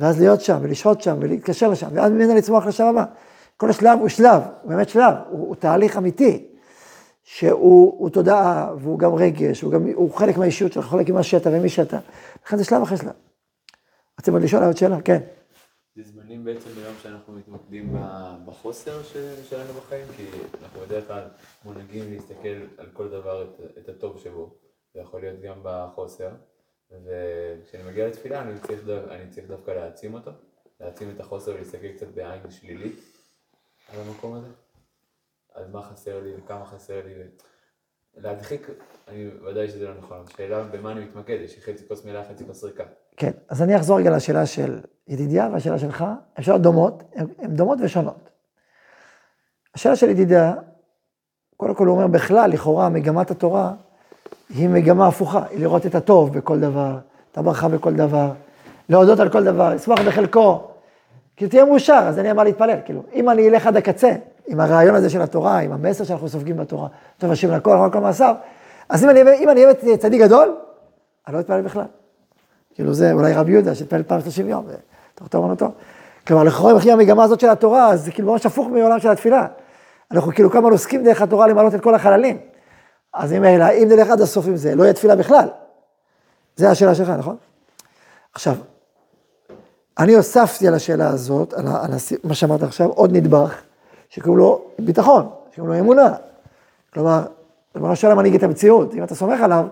ואז 0.00 0.20
להיות 0.20 0.40
שם, 0.40 0.58
ולשהות 0.62 1.02
שם, 1.02 1.16
ולהתקשר 1.20 1.68
לשם, 1.68 1.88
ואז 1.92 2.12
ממנו 2.12 2.34
לצמוח 2.34 2.66
לשלב 2.66 2.86
הבא. 2.86 3.04
כל 3.56 3.70
השלב 3.70 3.98
הוא 3.98 4.08
שלב, 4.08 4.42
הוא 4.62 4.70
באמת 4.70 4.88
שלב, 4.88 5.14
הוא, 5.30 5.46
הוא 5.48 5.56
תהליך 5.56 5.96
אמיתי, 5.96 6.46
שהוא 7.24 8.10
תודעה, 8.10 8.72
והוא 8.78 8.98
גם 8.98 9.14
רגש, 9.14 9.60
הוא, 9.60 9.72
גם, 9.72 9.86
הוא 9.94 10.14
חלק 10.14 10.36
מהאישיות 10.36 10.72
שלך, 10.72 10.84
חלק 10.84 11.10
ממה 11.10 11.22
שאתה 11.22 11.50
ומי 11.52 11.68
שאתה. 11.68 11.98
לכן 12.46 12.56
זה 12.56 12.64
שלב 12.64 12.82
אחרי 12.82 12.96
שלב. 12.96 13.12
רוצים 14.18 14.34
עוד 14.34 14.42
לשאול 14.42 14.64
עוד 14.64 14.76
שאלה? 14.76 15.00
כן. 15.00 15.20
זמנים 16.36 16.44
בעצם 16.44 16.70
ביום 16.70 16.94
שאנחנו 17.02 17.32
מתמקדים 17.32 17.96
בחוסר 18.44 19.02
שלנו 19.48 19.72
בחיים, 19.72 20.06
כי 20.16 20.26
אנחנו 20.62 20.80
בדרך 20.80 21.06
כלל 21.06 21.28
מונהגים 21.64 22.12
להסתכל 22.12 22.66
על 22.78 22.86
כל 22.92 23.08
דבר 23.08 23.42
את, 23.42 23.78
את 23.78 23.88
הטוב 23.88 24.18
שבו, 24.18 24.54
זה 24.94 25.00
יכול 25.00 25.20
להיות 25.20 25.40
גם 25.40 25.60
בחוסר, 25.62 26.30
וכשאני 26.90 27.82
מגיע 27.82 28.08
לתפילה 28.08 28.42
אני 28.42 28.60
צריך, 28.60 28.84
דו, 28.84 29.10
אני 29.10 29.30
צריך 29.30 29.46
דווקא 29.46 29.70
להעצים 29.70 30.14
אותו, 30.14 30.30
להעצים 30.80 31.10
את 31.10 31.20
החוסר 31.20 31.54
ולהסתכל 31.54 31.92
קצת 31.92 32.08
בעין 32.08 32.50
שלילית 32.50 32.98
על 33.88 34.00
המקום 34.00 34.34
הזה, 34.34 34.48
על 35.52 35.68
מה 35.68 35.82
חסר 35.82 36.20
לי 36.20 36.32
וכמה 36.36 36.66
חסר 36.66 37.06
לי, 37.06 37.14
להדחיק, 38.14 38.68
אני 39.08 39.28
ודאי 39.28 39.68
שזה 39.68 39.88
לא 39.88 39.94
נכון, 39.94 40.24
השאלה 40.26 40.62
במה 40.62 40.92
אני 40.92 41.04
מתמקד, 41.04 41.38
יש 41.40 41.56
לי 41.56 41.62
חצי 41.62 41.88
כוס 41.88 42.04
מלאה, 42.04 42.28
חצי 42.28 42.44
כוס 42.46 42.64
ריקה. 42.64 42.84
כן, 43.16 43.30
אז 43.48 43.62
אני 43.62 43.76
אחזור 43.76 43.98
רגע 43.98 44.10
לשאלה 44.10 44.46
של 44.46 44.80
ידידיה 45.08 45.48
והשאלה 45.52 45.78
שלך, 45.78 46.04
הן 46.36 46.42
שאלות 46.42 46.62
דומות, 46.62 47.02
הן 47.14 47.54
דומות 47.56 47.78
ושונות. 47.82 48.30
השאלה 49.74 49.96
של 49.96 50.08
ידידיה, 50.10 50.54
קודם 51.56 51.74
כל 51.74 51.86
הוא 51.86 51.96
אומר 51.96 52.06
בכלל, 52.06 52.50
לכאורה 52.50 52.88
מגמת 52.88 53.30
התורה 53.30 53.72
היא 54.48 54.68
מגמה 54.68 55.06
הפוכה, 55.06 55.44
היא 55.50 55.60
לראות 55.60 55.86
את 55.86 55.94
הטוב 55.94 56.38
בכל 56.38 56.60
דבר, 56.60 56.98
את 57.32 57.38
הברכה 57.38 57.68
בכל 57.68 57.94
דבר, 57.94 58.32
להודות 58.88 59.20
על 59.20 59.28
כל 59.28 59.44
דבר, 59.44 59.74
לשמוח 59.74 60.00
בחלקו, 60.00 60.68
כאילו 61.36 61.50
תהיה 61.50 61.64
מאושר, 61.64 62.04
אז 62.08 62.18
אין 62.18 62.26
לי 62.26 62.32
מה 62.32 62.44
להתפלל, 62.44 62.78
כאילו, 62.84 63.02
אם 63.12 63.30
אני 63.30 63.48
אלך 63.48 63.66
עד 63.66 63.76
הקצה, 63.76 64.12
עם 64.46 64.60
הרעיון 64.60 64.94
הזה 64.94 65.10
של 65.10 65.22
התורה, 65.22 65.58
עם 65.58 65.72
המסר 65.72 66.04
שאנחנו 66.04 66.28
סופגים 66.28 66.56
בתורה, 66.56 66.88
טוב 67.18 67.30
השם 67.30 67.50
לכל, 67.50 67.88
כל 67.92 68.00
מעשיו, 68.00 68.34
אז 68.88 69.04
אם 69.04 69.10
אני 69.50 69.64
אהיה 69.64 69.96
צדיק 69.98 70.22
גדול, 70.22 70.56
אני 71.26 71.34
לא 71.34 71.40
אתפלל 71.40 71.62
בכלל. 71.62 71.86
כאילו 72.76 72.94
זה 72.94 73.12
אולי 73.12 73.32
רבי 73.32 73.52
יהודה 73.52 73.74
שהתפלל 73.74 74.02
פעם 74.02 74.20
30 74.20 74.48
יום, 74.48 74.66
תוך 75.14 75.28
תור 75.28 75.44
אמנותו. 75.44 75.70
כלומר, 76.26 76.44
לכאורה 76.44 76.72
אם 76.84 76.90
המגמה 76.90 77.24
הזאת 77.24 77.40
של 77.40 77.48
התורה, 77.48 77.90
אז 77.90 78.04
זה 78.04 78.12
כאילו 78.12 78.32
ממש 78.32 78.46
הפוך 78.46 78.66
מעולם 78.68 79.00
של 79.00 79.08
התפילה. 79.08 79.46
אנחנו 80.10 80.32
כאילו 80.32 80.50
כמה 80.50 80.68
עוסקים 80.68 81.04
דרך 81.04 81.22
התורה 81.22 81.46
למלות 81.46 81.74
את 81.74 81.80
כל 81.80 81.94
החללים. 81.94 82.38
אז 83.14 83.32
אם, 83.32 83.44
אם 83.44 83.88
נלך 83.88 84.10
עד 84.10 84.20
הסוף 84.20 84.46
עם 84.46 84.56
זה, 84.56 84.74
לא 84.74 84.82
יהיה 84.82 84.92
תפילה 84.92 85.16
בכלל. 85.16 85.48
זה 86.56 86.70
השאלה 86.70 86.94
שלך, 86.94 87.08
נכון? 87.08 87.36
עכשיו, 88.34 88.54
אני 89.98 90.14
הוספתי 90.14 90.68
על 90.68 90.74
השאלה 90.74 91.08
הזאת, 91.08 91.52
על, 91.54 91.66
על 91.66 91.90
מה 92.24 92.34
שאמרת 92.34 92.62
עכשיו, 92.62 92.88
עוד 92.88 93.16
נדבך, 93.16 93.60
שקוראים 94.08 94.38
לו 94.38 94.64
ביטחון, 94.78 95.28
שקוראים 95.52 95.74
לו 95.74 95.80
אמונה. 95.80 96.14
כלומר, 96.92 97.22
ריבונו 97.74 97.96
של 97.96 98.06
עולם 98.06 98.18
מנהיג 98.18 98.34
את 98.34 98.42
המציאות, 98.42 98.94
אם 98.94 99.04
אתה 99.04 99.14
סומך 99.14 99.40
עליו, 99.40 99.66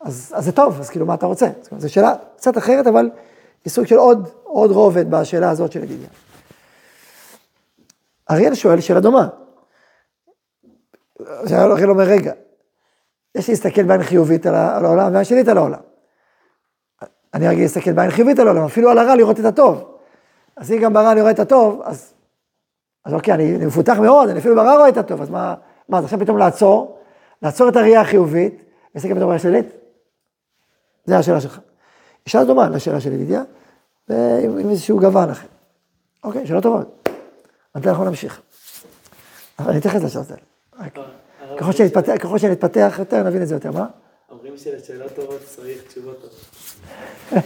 אז, 0.00 0.32
אז 0.36 0.44
זה 0.44 0.52
טוב, 0.52 0.80
אז 0.80 0.90
כאילו 0.90 1.06
מה 1.06 1.14
אתה 1.14 1.26
רוצה? 1.26 1.46
זו 1.78 1.92
שאלה 1.92 2.14
קצת 2.36 2.58
אחרת, 2.58 2.86
אבל 2.86 3.10
היא 3.64 3.70
סוג 3.70 3.86
של 3.86 3.96
עוד, 3.96 4.28
עוד 4.42 4.70
רובד 4.70 5.10
בשאלה 5.10 5.50
הזאת 5.50 5.72
של 5.72 5.84
ידידיה. 5.84 6.08
אריאל 8.30 8.54
שואל 8.54 8.80
שאלה 8.80 9.00
דומה. 9.00 9.28
אריאל 11.50 11.90
אומר, 11.90 12.04
רגע, 12.04 12.32
יש 13.34 13.48
להסתכל 13.48 13.82
בעין 13.82 14.02
חיובית 14.02 14.46
על 14.46 14.54
העולם 14.54 15.12
ועין 15.12 15.24
שלילית 15.24 15.48
על 15.48 15.58
העולם. 15.58 15.80
אני 17.34 17.48
רגיל 17.48 17.62
להסתכל 17.62 17.92
בעין 17.92 18.10
חיובית 18.10 18.38
על 18.38 18.46
העולם, 18.48 18.64
אפילו 18.64 18.90
על 18.90 18.98
הרע 18.98 19.14
לראות 19.14 19.40
את 19.40 19.44
הטוב. 19.44 19.96
אז 20.56 20.72
אם 20.72 20.78
גם 20.78 20.92
ברע 20.92 21.12
אני 21.12 21.20
רואה 21.20 21.32
את 21.32 21.38
הטוב, 21.38 21.82
אז, 21.84 22.12
אז 23.04 23.14
אוקיי, 23.14 23.34
אני, 23.34 23.56
אני 23.56 23.66
מפותח 23.66 23.96
מאוד, 23.98 24.28
אני 24.28 24.38
אפילו 24.38 24.54
ברע 24.54 24.76
רואה 24.76 24.88
את 24.88 24.96
הטוב, 24.96 25.22
אז 25.22 25.30
מה, 25.30 25.54
מה, 25.88 25.98
אז 25.98 26.04
עכשיו 26.04 26.20
פתאום 26.20 26.38
לעצור, 26.38 26.98
לעצור 27.42 27.68
את 27.68 27.76
הראייה 27.76 28.00
החיובית, 28.00 28.62
ולהסתכל 28.94 29.14
בתור 29.14 29.28
ראייה 29.28 29.38
שלילית? 29.38 29.66
זה 31.06 31.18
השאלה 31.18 31.40
שלך. 31.40 31.60
שאלה 32.26 32.44
דומה 32.44 32.68
לשאלה 32.68 33.00
של 33.00 33.12
ידידיה, 33.12 33.42
ועם 34.08 34.70
איזשהו 34.70 34.98
גוון 34.98 35.30
אחר. 35.30 35.46
אוקיי, 36.24 36.46
שאלות 36.46 36.62
טובות. 36.62 37.08
מתי 37.76 37.88
אנחנו 37.88 38.04
נמשיך? 38.04 38.40
אני 39.58 39.78
אתייחס 39.78 40.02
לשאלות 40.02 40.26
האלה. 40.30 40.90
ככל 42.18 42.38
שנתפתח 42.38 42.96
יותר, 42.98 43.22
נבין 43.22 43.42
את 43.42 43.48
זה 43.48 43.54
יותר, 43.54 43.72
מה? 43.72 43.86
אומרים 44.30 44.56
שלשאלות 44.56 45.12
טובות 45.12 45.40
צריך 45.44 45.82
תשובות 45.88 46.16
טובות. 46.20 46.40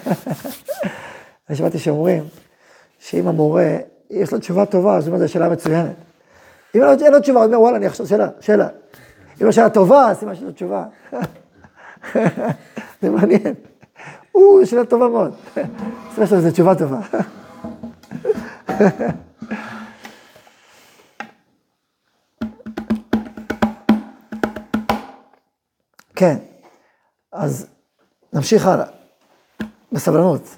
אני 1.49 1.57
שמעתי 1.57 1.79
שאומרים 1.79 2.25
שאם 2.99 3.29
המורה, 3.29 3.77
יש 4.11 4.33
לו 4.33 4.39
תשובה 4.39 4.67
טובה, 4.67 4.97
אז 4.97 5.07
הוא 5.07 5.15
אומר, 5.15 5.27
זו 5.27 5.33
שאלה 5.33 5.49
מצוינת. 5.49 5.95
אם 6.75 6.83
אין 6.83 7.13
לו 7.13 7.21
תשובה, 7.21 7.39
הוא 7.39 7.47
אומר, 7.47 7.61
וואלה, 7.61 7.77
אני 7.77 7.87
עכשיו 7.87 8.07
שאלה, 8.07 8.29
שאלה. 8.41 8.69
אם 9.43 9.49
השאלה 9.49 9.71
טובה, 9.71 10.11
אז 10.11 10.19
סימן 10.19 10.35
שיש 10.35 10.45
לו 10.45 10.53
תשובה. 10.53 10.85
זה 13.03 13.11
מעניין. 13.11 13.55
או, 14.35 14.67
שאלה 14.67 14.85
טובה 14.85 15.09
מאוד. 15.09 15.35
שלו 16.15 16.27
זו 16.27 16.51
תשובה 16.51 16.75
טובה. 16.75 17.01
כן, 26.17 26.37
אז 27.33 27.67
נמשיך 28.33 28.67
הלאה, 28.67 28.87
בסבלנות. 29.93 30.57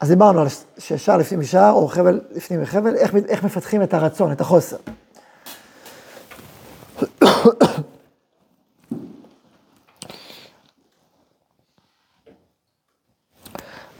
אז 0.00 0.08
דיברנו 0.08 0.40
על 0.40 0.46
ששער 0.78 1.16
לפנים 1.16 1.40
משער, 1.40 1.72
או 1.72 1.88
חבל 1.88 2.20
לפנים 2.30 2.62
מחבל, 2.62 2.96
איך, 2.96 3.14
איך 3.28 3.44
מפתחים 3.44 3.82
את 3.82 3.94
הרצון, 3.94 4.32
את 4.32 4.40
החוסר. 4.40 4.76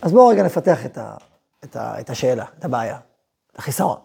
אז 0.08 0.12
בואו 0.12 0.28
רגע 0.28 0.42
נפתח 0.42 0.86
את, 0.86 0.98
ה, 0.98 1.14
את, 1.64 1.76
ה, 1.76 2.00
את 2.00 2.10
השאלה, 2.10 2.44
את 2.58 2.64
הבעיה, 2.64 2.98
את 3.52 3.58
החיסרון. 3.58 3.96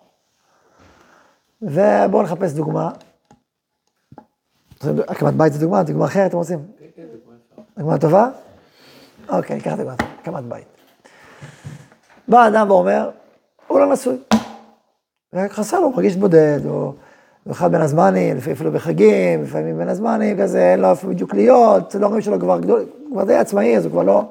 ובואו 1.61 2.23
נחפש 2.23 2.51
דוגמה. 2.51 2.91
הקמת 5.07 5.33
בית 5.33 5.53
זה 5.53 5.59
דוגמה, 5.59 5.83
דוגמה 5.83 6.05
אחרת 6.05 6.29
אתם 6.29 6.37
רוצים? 6.37 6.59
כן, 6.79 6.85
כן, 6.95 7.03
דוגמה 7.77 7.97
טובה? 7.97 8.29
אוקיי, 9.29 9.55
ניקח 9.55 9.71
דוגמה 9.71 9.95
טובה, 9.95 10.11
הקמת 10.21 10.43
בית. 10.43 10.67
בא 12.27 12.47
אדם 12.47 12.71
ואומר, 12.71 13.09
הוא 13.67 13.79
לא 13.79 13.93
נשוי. 13.93 14.17
חסר 15.49 15.79
לו, 15.79 15.85
הוא 15.85 15.95
מרגיש 15.95 16.15
בודד, 16.15 16.59
או 16.65 16.93
אחד 17.51 17.71
בין 17.71 17.81
הזמנים, 17.81 18.37
לפעמים 18.37 18.55
אפילו 18.55 18.71
בחגים, 18.71 19.43
לפעמים 19.43 19.77
בין 19.77 19.89
הזמנים 19.89 20.41
כזה, 20.41 20.71
אין 20.71 20.79
לו 20.79 20.89
איפה 20.89 21.07
בדיוק 21.07 21.33
להיות, 21.33 21.95
ההורים 21.95 22.21
שלו 22.21 22.39
כבר 22.39 22.59
גדול, 22.59 22.85
הוא 23.03 23.11
כבר 23.11 23.23
די 23.23 23.35
עצמאי, 23.35 23.77
אז 23.77 23.85
הוא 23.85 23.91
כבר 23.91 24.03
לא, 24.03 24.23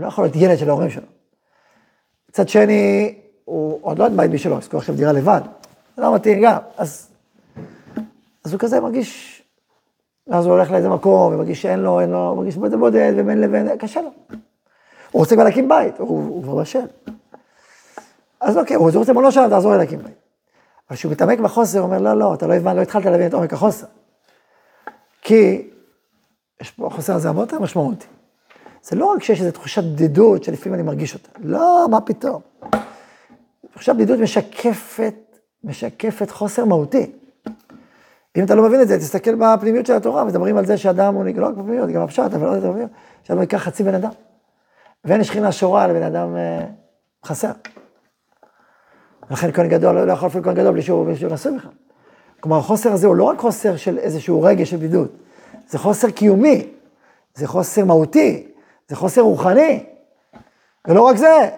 הוא 0.00 0.04
לא 0.04 0.08
יכול 0.08 0.24
להיות 0.24 0.36
ילד 0.36 0.58
של 0.58 0.68
ההורים 0.68 0.90
שלו. 0.90 1.06
מצד 2.28 2.48
שני, 2.48 3.14
הוא 3.44 3.78
עוד 3.82 3.98
לא 3.98 4.04
אין 4.04 4.16
בית 4.16 4.30
בשבילו, 4.30 4.58
יש 4.58 4.72
לו 4.72 4.78
עכשיו 4.78 4.94
דירה 4.94 5.12
לבד, 5.12 5.40
לא 5.98 6.14
מתאים 6.14 6.42
גם, 6.42 6.56
אז, 6.76 7.10
אז 8.44 8.52
הוא 8.52 8.60
כזה 8.60 8.80
מרגיש, 8.80 9.42
אז 10.30 10.46
הוא 10.46 10.54
הולך 10.54 10.70
לאיזה 10.70 10.88
מקום, 10.88 11.34
ומרגיש 11.34 11.62
שאין 11.62 11.80
לו, 11.80 12.00
אין 12.00 12.10
לו, 12.10 12.28
הוא 12.28 12.36
מרגיש 12.36 12.56
בודד 12.56 12.74
בודד, 12.78 13.12
ובין 13.16 13.40
לבין, 13.40 13.76
קשה 13.76 14.00
לו. 14.00 14.10
הוא 15.10 15.20
רוצה 15.20 15.34
כבר 15.34 15.44
להקים 15.44 15.68
בית, 15.68 15.98
הוא, 15.98 16.08
הוא 16.08 16.42
כבר 16.42 16.54
בשל. 16.54 16.86
אז 18.40 18.58
אוקיי, 18.58 18.76
הוא 18.76 18.90
רוצה 18.94 19.12
מולו 19.12 19.32
שם, 19.32 19.46
תעזור 19.50 19.72
לי 19.72 19.78
להקים 19.78 19.98
בית. 19.98 20.14
אבל 20.88 20.96
כשהוא 20.96 21.12
מתעמק 21.12 21.38
בחוסר, 21.38 21.78
הוא 21.78 21.86
אומר, 21.86 21.98
לא, 21.98 22.18
לא, 22.18 22.34
אתה 22.34 22.46
לא 22.46 22.54
הבנת, 22.54 22.76
לא 22.76 22.82
התחלת 22.82 23.04
להבין 23.04 23.26
את 23.26 23.34
עומק 23.34 23.52
החוסר. 23.52 23.86
כי 25.22 25.68
יש 26.60 26.70
פה, 26.70 26.86
החוסר 26.86 27.14
הזה 27.14 27.28
הרבה 27.28 27.40
יותר 27.40 27.58
משמעותי. 27.58 28.06
זה 28.82 28.96
לא 28.96 29.06
רק 29.06 29.22
שיש 29.22 29.40
איזו 29.40 29.52
תחושת 29.52 29.84
בדידות 29.84 30.44
שלפעמים 30.44 30.74
אני 30.74 30.82
מרגיש 30.82 31.14
אותה, 31.14 31.28
לא, 31.38 31.86
מה 31.90 32.00
פתאום. 32.00 32.40
תחושת 33.72 33.94
בדידות 33.94 34.18
משקפת, 34.18 35.14
משקפת 35.64 36.30
חוסר 36.30 36.64
מהותי. 36.64 37.12
אם 38.36 38.44
אתה 38.44 38.54
לא 38.54 38.68
מבין 38.68 38.82
את 38.82 38.88
זה, 38.88 38.98
תסתכל 38.98 39.34
בפנימיות 39.34 39.86
של 39.86 39.92
התורה, 39.92 40.24
מדברים 40.24 40.56
על 40.56 40.66
זה 40.66 40.76
שאדם 40.76 41.14
הוא, 41.14 41.24
לא 41.36 41.46
רק 41.46 41.54
בפנימיות, 41.54 41.90
גם 41.90 42.04
בפשט, 42.04 42.34
אבל 42.34 42.46
לא 42.46 42.52
יודע 42.52 42.68
בפנימיות, 42.68 42.90
שאדם 43.22 43.40
ייקח 43.40 43.58
חצי 43.58 43.82
בן 43.82 43.94
אדם. 43.94 44.10
ואין 45.04 45.24
שכינה 45.24 45.52
שורה 45.52 45.86
לבן 45.86 46.02
אדם 46.02 46.36
אה, 46.36 46.66
חסר. 47.24 47.50
לכן 49.30 49.52
כהן 49.52 49.68
גדול 49.68 50.00
לא 50.00 50.12
יכול 50.12 50.28
אפילו 50.28 50.44
כהן 50.44 50.54
גדול 50.54 50.72
בלי 50.72 50.82
שהוא 50.82 51.10
נשוי 51.10 51.56
בכלל. 51.56 51.72
כלומר, 52.40 52.58
החוסר 52.58 52.92
הזה 52.92 53.06
הוא 53.06 53.16
לא 53.16 53.24
רק 53.24 53.38
חוסר 53.38 53.76
של 53.76 53.98
איזשהו 53.98 54.42
רגש 54.42 54.70
של 54.70 54.76
בדידות, 54.76 55.10
זה 55.68 55.78
חוסר 55.78 56.10
קיומי, 56.10 56.66
זה 57.34 57.46
חוסר 57.46 57.84
מהותי, 57.84 58.49
זה 58.90 58.96
חוסר 58.96 59.20
רוחני. 59.20 59.84
ולא 60.88 61.02
רק 61.02 61.16
זה, 61.16 61.48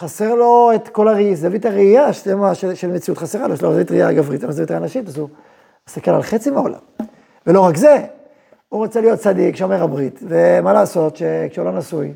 חסר 0.00 0.34
לו 0.34 0.70
את 0.74 0.88
כל 0.88 1.08
הראי, 1.08 1.36
זווית 1.36 1.64
הראייה 1.64 2.12
שלמה 2.12 2.54
של, 2.54 2.74
של 2.74 2.90
מציאות 2.90 3.18
חסרה 3.18 3.48
לו, 3.48 3.54
יש 3.54 3.62
לו 3.62 3.72
זווית 3.72 3.90
ראייה 3.90 4.12
גברית, 4.12 4.40
אין 4.40 4.48
לו 4.48 4.52
זווית 4.52 4.70
ראייה 4.70 4.84
נשית, 4.84 5.08
אז 5.08 5.18
הוא 5.18 5.28
מסתכל 5.88 6.10
על 6.10 6.22
חצי 6.22 6.50
מהעולם. 6.50 6.78
ולא 7.46 7.60
רק 7.60 7.76
זה, 7.76 8.06
הוא 8.68 8.84
רוצה 8.84 9.00
להיות 9.00 9.18
צדיק, 9.18 9.56
שומר 9.56 9.82
הברית, 9.82 10.20
ומה 10.22 10.72
לעשות 10.72 11.16
שכשהוא 11.16 11.64
לא 11.64 11.72
נשוי, 11.72 12.12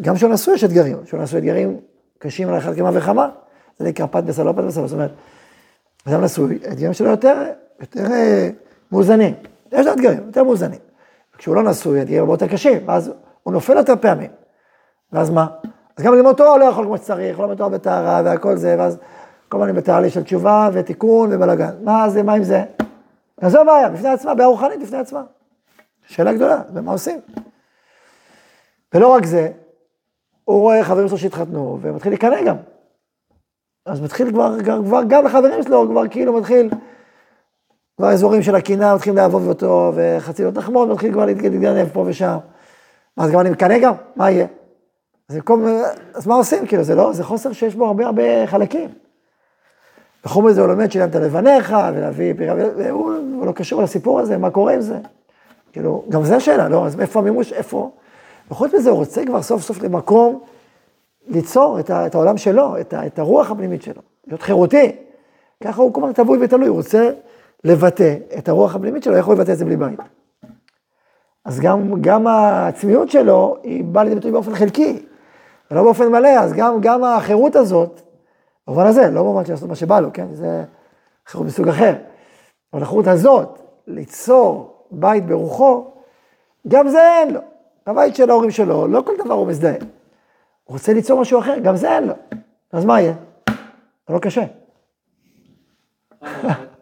גם 0.00 0.14
כשהוא 0.14 0.30
נשוי 0.30 0.54
יש 0.54 0.64
אתגרים, 0.64 0.96
כשהוא 1.04 1.22
נשוי 1.22 1.38
אתגרים 1.38 1.80
קשים 2.18 2.48
על 2.48 2.58
אחד 2.58 2.76
כמה 2.76 2.90
וכמה, 2.94 3.28
זה 3.78 3.84
נקרא 3.84 4.06
פת 4.10 4.24
בסל, 4.24 4.42
לא 4.42 4.52
פת 4.52 4.64
בסל, 4.64 4.86
זאת 4.86 4.92
אומרת, 4.92 5.12
אדם 6.08 6.24
נשוי, 6.24 6.58
האתגרים 6.68 6.92
שלו 6.92 7.10
יותר, 7.10 7.34
יותר 7.80 8.12
אה, 8.12 8.50
מאוזנים, 8.92 9.34
יש 9.72 9.86
לו 9.86 9.92
אתגרים, 9.92 10.20
יותר 10.26 10.44
מאוזנים. 10.44 10.80
כשהוא 11.38 11.56
לא 11.56 11.62
נשוי, 11.62 11.98
האתגרים 11.98 12.20
הרבה 12.20 12.32
יותר 12.32 12.48
קשים, 12.48 12.88
ואז 12.88 13.12
הוא 13.42 13.52
נופל 13.52 13.76
יותר 13.76 13.94
פעמים. 14.00 14.30
ואז 15.12 15.30
מה? 15.30 15.46
אז 15.96 16.04
גם 16.04 16.14
ללמוד 16.14 16.36
תורה 16.36 16.58
לא 16.58 16.64
יכול 16.64 16.84
כמו 16.84 16.96
שצריך, 16.98 17.40
לא 17.40 17.54
תורה 17.54 17.70
בטהרה 17.70 18.22
והכל 18.24 18.56
זה, 18.56 18.76
ואז 18.78 18.98
כל 19.48 19.62
הזמן 19.62 19.76
בתהליך 19.76 20.12
של 20.12 20.22
תשובה 20.22 20.68
ותיקון 20.72 21.32
ובלאגן. 21.32 21.74
מה 21.82 22.10
זה, 22.10 22.22
מה 22.22 22.34
עם 22.34 22.42
זה? 22.42 22.62
אז 23.40 23.52
זו 23.52 23.60
הבעיה, 23.60 23.88
בפני 23.88 24.08
עצמה, 24.08 24.34
בעיה 24.34 24.48
רוחנית 24.48 24.82
בפני 24.82 24.98
עצמה. 24.98 25.22
שאלה 26.06 26.32
גדולה, 26.32 26.62
ומה 26.74 26.92
עושים? 26.92 27.20
ולא 28.94 29.08
רק 29.08 29.26
זה, 29.26 29.48
הוא 30.44 30.60
רואה 30.60 30.84
חברים 30.84 31.08
שלו 31.08 31.18
שהתחתנו, 31.18 31.78
ומתחיל 31.82 32.12
להיכנע 32.12 32.42
גם. 32.42 32.56
אז 33.86 34.00
מתחיל 34.00 34.30
כבר, 34.30 34.56
כבר 34.84 35.02
גם 35.08 35.24
לחברים 35.24 35.62
שלו, 35.62 35.88
כבר 35.90 36.08
כאילו 36.08 36.32
מתחיל, 36.32 36.70
כבר 37.96 38.10
אזורים 38.10 38.42
של 38.42 38.54
הקנאה 38.54 38.94
מתחילים 38.94 39.16
לעבוד 39.16 39.42
אותו, 39.48 39.92
וחצי 39.94 40.44
לא 40.44 40.50
תחמוד, 40.50 40.88
מתחיל 40.88 41.12
כבר 41.12 41.24
להתגנב 41.26 41.88
פה 41.92 42.04
ושם. 42.06 42.38
אז 43.16 43.30
גם 43.30 43.40
אני 43.40 43.50
מקנא 43.50 43.78
גם, 43.78 43.94
מה 44.16 44.30
יהיה? 44.30 44.46
אז 45.28 45.36
במקום, 45.36 45.64
אז 46.14 46.26
מה 46.26 46.34
עושים? 46.34 46.66
כאילו, 46.66 46.82
זה 46.82 46.94
לא, 46.94 47.12
זה 47.12 47.24
חוסר 47.24 47.52
שיש 47.52 47.74
בו 47.74 47.86
הרבה 47.86 48.06
הרבה 48.06 48.46
חלקים. 48.46 48.88
וחוץ 50.24 50.44
מזה 50.44 50.60
הוא 50.60 50.68
לומד 50.68 50.92
שילמת 50.92 51.14
לבניך, 51.14 51.76
ולהביא 51.94 52.34
פירה, 52.36 52.54
והוא 52.76 53.46
לא 53.46 53.52
קשור 53.52 53.82
לסיפור 53.82 54.20
הזה, 54.20 54.38
מה 54.38 54.50
קורה 54.50 54.74
עם 54.74 54.80
זה? 54.80 54.98
כאילו, 55.72 56.04
גם 56.08 56.24
זו 56.24 56.40
שאלה, 56.40 56.68
לא? 56.68 56.86
אז 56.86 57.00
איפה 57.00 57.20
המימוש, 57.20 57.52
איפה? 57.52 57.90
וחוץ 58.50 58.74
מזה 58.74 58.90
הוא 58.90 58.98
רוצה 58.98 59.24
כבר 59.26 59.42
סוף 59.42 59.62
סוף 59.62 59.82
למקום 59.82 60.40
ליצור 61.28 61.80
את, 61.80 61.90
ה, 61.90 62.06
את 62.06 62.14
העולם 62.14 62.36
שלו, 62.36 62.80
את, 62.80 62.94
ה, 62.94 63.06
את 63.06 63.18
הרוח 63.18 63.50
הפנימית 63.50 63.82
שלו, 63.82 64.02
להיות 64.26 64.42
חירותי. 64.42 64.92
ככה 65.64 65.82
הוא 65.82 65.94
כל 65.94 66.00
הזמן 66.00 66.12
טבוי 66.12 66.38
ותלוי, 66.40 66.68
הוא 66.68 66.76
רוצה 66.76 67.10
לבטא 67.64 68.14
את 68.38 68.48
הרוח 68.48 68.74
הפנימית 68.74 69.02
שלו, 69.02 69.16
איך 69.16 69.26
הוא 69.26 69.34
יבטא 69.34 69.52
את 69.52 69.58
זה 69.58 69.64
בלי 69.64 69.76
בית? 69.76 70.00
אז 71.44 71.60
גם, 71.60 72.00
גם 72.00 72.26
העצמיות 72.26 73.10
שלו, 73.10 73.56
היא 73.62 73.84
באה 73.84 74.04
לידי 74.04 74.14
ביטוי 74.14 74.32
באופן 74.32 74.54
חלקי, 74.54 75.06
ולא 75.70 75.82
באופן 75.82 76.08
מלא, 76.08 76.28
אז 76.28 76.52
גם, 76.52 76.80
גם 76.80 77.04
החירות 77.04 77.56
הזאת, 77.56 78.00
במובן 78.66 78.86
הזה, 78.86 79.10
לא 79.10 79.22
במובן 79.22 79.44
של 79.44 79.52
לעשות 79.52 79.68
מה 79.68 79.74
שבא 79.74 80.00
לו, 80.00 80.12
כן? 80.12 80.34
זה 80.34 80.64
חירות 81.26 81.46
מסוג 81.46 81.68
אחר. 81.68 81.94
אבל 82.72 82.82
החירות 82.82 83.06
הזאת, 83.06 83.58
ליצור 83.86 84.76
בית 84.90 85.26
ברוחו, 85.26 85.90
גם 86.68 86.88
זה 86.88 87.00
אין 87.00 87.34
לו. 87.34 87.40
הבית 87.86 88.16
של 88.16 88.30
ההורים 88.30 88.50
שלו, 88.50 88.88
לא 88.88 89.02
כל 89.06 89.12
דבר 89.24 89.34
הוא 89.34 89.46
מזדהה. 89.46 89.74
הוא 90.64 90.74
רוצה 90.74 90.92
ליצור 90.92 91.20
משהו 91.20 91.38
אחר, 91.40 91.58
גם 91.58 91.76
זה 91.76 91.96
אין 91.96 92.04
לו. 92.04 92.14
אז 92.72 92.84
מה 92.84 93.00
יהיה? 93.00 93.14
זה 94.08 94.14
לא 94.14 94.18
קשה. 94.18 94.44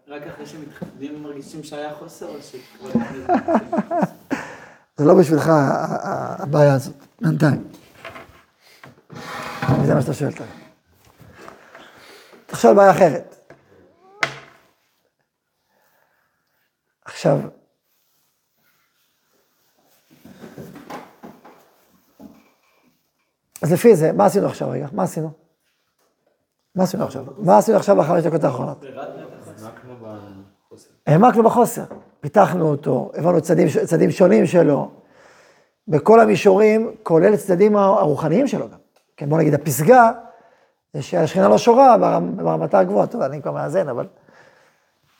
רק 0.09 0.23
אחרי 0.27 0.47
שמתחתנים 0.47 1.23
מרגישים 1.23 1.63
שהיה 1.63 1.95
חוסר 1.95 2.27
או 2.27 2.43
שכבר... 2.43 2.91
זה 5.01 5.07
לא 5.07 5.15
בשבילך 5.15 5.51
הבעיה 6.39 6.75
הזאת, 6.75 6.95
בינתיים. 7.21 7.69
זה 9.85 9.95
מה 9.95 10.01
שאתה 10.01 10.15
שואל 10.15 10.31
אותה. 10.31 10.45
תחשוב 12.47 12.71
על 12.71 12.77
בעיה 12.77 12.91
אחרת. 12.91 13.37
עכשיו, 17.05 17.39
אז 23.63 23.73
לפי 23.73 23.97
זה, 23.97 24.13
מה 24.13 24.27
עשינו 24.27 24.47
עכשיו 24.47 24.71
רגע? 24.71 24.87
מה 24.93 25.03
עשינו? 25.03 25.31
מה 26.75 26.85
עשינו 26.85 27.05
עכשיו? 27.05 27.25
מה 27.39 27.59
עשינו 27.59 27.79
עכשיו 27.79 27.97
בחמש 27.97 28.25
דקות 28.25 28.45
האחרונות? 28.45 28.85
העמקנו 31.07 31.43
בחוסר. 31.43 31.85
פיתחנו 32.21 32.71
אותו, 32.71 33.11
הבנו 33.15 33.41
צדדים, 33.41 33.69
צדדים 33.85 34.11
שונים 34.11 34.47
שלו, 34.47 34.91
בכל 35.89 36.21
המישורים, 36.21 36.91
כולל 37.03 37.37
צדדים 37.37 37.77
הרוחניים 37.77 38.47
שלו 38.47 38.69
גם. 38.69 38.79
כן, 39.17 39.29
בוא 39.29 39.39
נגיד, 39.39 39.55
הפסגה, 39.55 40.11
זה 40.95 41.03
שהשכינה 41.03 41.49
לא 41.49 41.59
שורה 41.59 41.97
ברמתה 42.37 42.79
הגבוהה. 42.79 43.07
טוב, 43.07 43.21
אני 43.21 43.43
כבר 43.43 43.53
מאזן, 43.53 43.89
אבל 43.89 44.07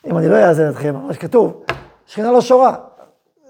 אם 0.05 0.17
אני 0.17 0.29
לא 0.29 0.49
אאזן 0.49 0.69
אתכם, 0.69 0.95
מה 0.95 1.13
שכתוב, 1.13 1.63
שכינה 2.05 2.31
לא 2.31 2.41
שורה. 2.41 2.75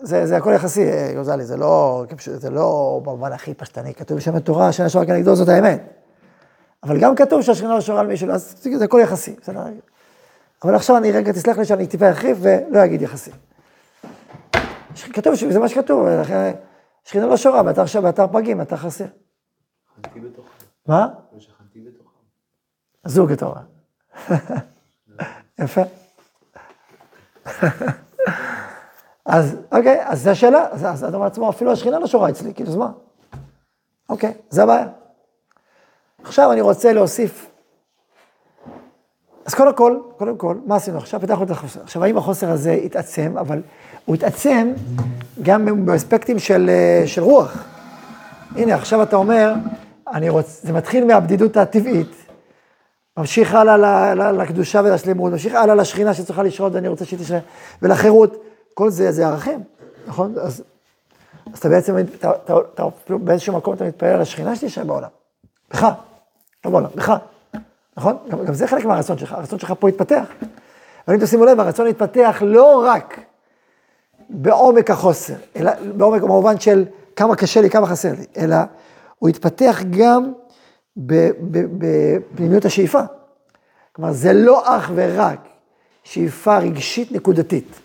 זה, 0.01 0.25
זה 0.25 0.37
הכל 0.37 0.51
יחסי, 0.55 0.85
גוזלי, 1.15 1.45
זה 1.45 1.57
לא, 1.57 2.05
זה 2.19 2.49
לא 2.49 2.99
במובן 3.03 3.31
הכי 3.31 3.53
פשטני, 3.53 3.93
כתוב 3.93 4.17
בשם 4.17 4.35
התורה, 4.35 4.71
שאין 4.71 4.89
שורה 4.89 5.05
כנגדו 5.05 5.35
זאת 5.35 5.49
האמת. 5.49 5.81
אבל 6.83 6.99
גם 6.99 7.15
כתוב 7.15 7.41
שהשכינה 7.41 7.75
לא 7.75 7.81
שורה 7.81 7.99
על 7.99 8.07
מישהו, 8.07 8.31
אז 8.31 8.55
זה 8.77 8.85
הכל 8.85 8.99
יחסי, 9.03 9.35
בסדר? 9.41 9.61
אבל 10.63 10.76
עכשיו 10.76 10.97
אני 10.97 11.12
רגע, 11.12 11.32
תסלח 11.32 11.58
לי 11.58 11.65
שאני 11.65 11.88
טיפה 11.88 12.08
ארחיב 12.08 12.38
ולא 12.41 12.86
אגיד 12.86 13.02
יחסי. 13.02 13.32
כתוב 15.13 15.36
שזה 15.36 15.60
מה 15.60 15.69
שכתוב, 15.69 16.08
שכינה 17.04 17.26
לא 17.26 17.38
שורה, 17.38 17.63
באתר 17.63 17.86
שם, 17.86 18.02
באתר 18.02 18.28
פגים, 18.28 18.58
באתר 18.58 18.76
חסר. 18.76 19.06
מה? 20.88 21.08
זוג 23.06 23.32
התורה. 23.32 23.62
יפה. 25.60 25.82
אז 29.26 29.58
אוקיי, 29.71 30.08
אז 30.08 30.24
זו 30.24 30.30
השאלה, 30.30 30.67
אז 30.71 30.86
אז 30.86 31.06
אדם 31.06 31.21
עצמו, 31.21 31.50
אפילו 31.50 31.71
השכינה 31.71 32.00
לא 32.00 32.08
שורה 32.08 32.30
אצלי, 32.30 32.54
כאילו, 32.54 32.69
אז 32.69 32.76
מה? 32.76 32.91
אוקיי, 34.10 34.34
זה 34.50 34.63
הבעיה. 34.63 34.88
עכשיו 36.24 36.52
אני 36.52 36.62
רוצה 36.62 36.93
להוסיף. 36.93 37.50
אז 39.51 39.55
קודם 39.55 39.75
כל, 39.75 39.97
קודם 40.17 40.37
כל, 40.37 40.55
מה 40.65 40.75
עשינו 40.75 40.97
עכשיו? 40.97 41.19
פיתחנו 41.19 41.43
את 41.43 41.49
החוסר. 41.49 41.81
עכשיו, 41.81 42.03
האם 42.03 42.17
החוסר 42.17 42.51
הזה 42.51 42.71
התעצם, 42.71 43.37
אבל 43.37 43.61
הוא 44.05 44.15
התעצם 44.15 44.73
גם 45.41 45.85
באספקטים 45.85 46.39
של, 46.39 46.69
אה, 46.69 47.03
של 47.07 47.23
רוח. 47.23 47.63
הנה, 48.55 48.75
עכשיו 48.75 49.03
אתה 49.03 49.15
אומר, 49.15 49.53
אני 50.13 50.29
רוצה, 50.29 50.67
זה 50.67 50.73
מתחיל 50.73 51.05
מהבדידות 51.05 51.57
הטבעית, 51.57 52.11
ממשיך 53.17 53.55
הלאה 53.55 53.77
ל- 53.77 54.13
ל- 54.21 54.41
לקדושה 54.41 54.81
ולשלמות, 54.85 55.31
ממשיך 55.31 55.55
הלאה 55.55 55.75
לשכינה 55.75 56.13
שצריכה 56.13 56.43
לשרות 56.43 56.73
ואני 56.73 56.87
רוצה 56.87 57.05
שהיא 57.05 57.19
ולחירות, 57.81 58.43
כל 58.73 58.89
זה, 58.89 59.11
זה 59.11 59.27
ערכים, 59.27 59.63
נכון? 60.07 60.33
אז, 60.41 60.63
אז 61.53 61.59
אתה 61.59 61.69
בעצם, 61.69 61.97
אתה, 61.97 62.31
אתה, 62.45 62.53
אתה, 62.73 62.83
באיזשהו 63.09 63.57
מקום 63.57 63.73
אתה 63.73 63.83
מתפלל 63.83 64.09
על 64.09 64.21
השכינה 64.21 64.55
שתשרה 64.55 64.83
בעולם. 64.83 65.09
בך, 65.71 65.87
לא 66.65 66.71
בעולם, 66.71 66.89
בך, 66.95 67.17
נכון? 67.97 68.17
גם, 68.30 68.45
גם 68.45 68.54
זה 68.54 68.67
חלק 68.67 68.86
מהרצון 68.86 69.17
שלך, 69.17 69.32
הרצון 69.34 69.60
שלך 69.60 69.73
פה 69.80 69.89
התפתח. 69.89 70.25
אבל 71.08 71.15
אם 71.15 71.21
תשימו 71.25 71.45
לב, 71.45 71.60
הרצון 71.60 71.86
להתפתח 71.86 72.41
לא 72.45 72.84
רק 72.86 73.19
בעומק 74.30 74.91
החוסר, 74.91 75.34
אלא 75.56 75.71
בעומק 75.97 76.21
במובן 76.21 76.60
של 76.60 76.86
כמה 77.15 77.36
קשה 77.36 77.62
לי, 77.62 77.69
כמה 77.69 77.88
חסר 77.88 78.12
לי, 78.12 78.25
אלא 78.38 78.56
הוא 79.19 79.30
התפתח 79.30 79.82
גם 79.89 80.32
בפנימיות 80.97 82.65
השאיפה. 82.65 83.01
כלומר, 83.91 84.12
זה 84.12 84.34
לא 84.34 84.77
אך 84.77 84.91
ורק 84.95 85.39
שאיפה 86.04 86.58
רגשית 86.58 87.12
נקודתית. 87.12 87.80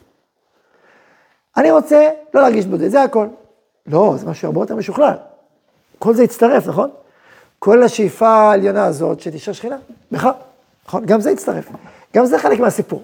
אני 1.57 1.71
רוצה 1.71 2.11
לא 2.35 2.41
להרגיש 2.41 2.67
בודד, 2.67 2.89
זה 2.89 3.03
הכל. 3.03 3.29
לא, 3.87 4.15
זה 4.17 4.27
משהו 4.27 4.47
הרבה 4.47 4.61
יותר 4.61 4.77
משוכלל. 4.77 5.15
כל 5.99 6.15
זה 6.15 6.25
יצטרף, 6.25 6.67
נכון? 6.67 6.91
כל 7.59 7.83
השאיפה 7.83 8.29
העליונה 8.29 8.85
הזאת 8.85 9.21
שתשאר 9.21 9.53
שכינה, 9.53 9.77
בך, 10.13 10.29
נכון? 10.87 11.07
גם 11.07 11.21
זה 11.21 11.31
יצטרף. 11.31 11.69
גם 12.17 12.27
זה 12.27 12.39
חלק 12.39 12.61
מהסיפור. 12.61 13.03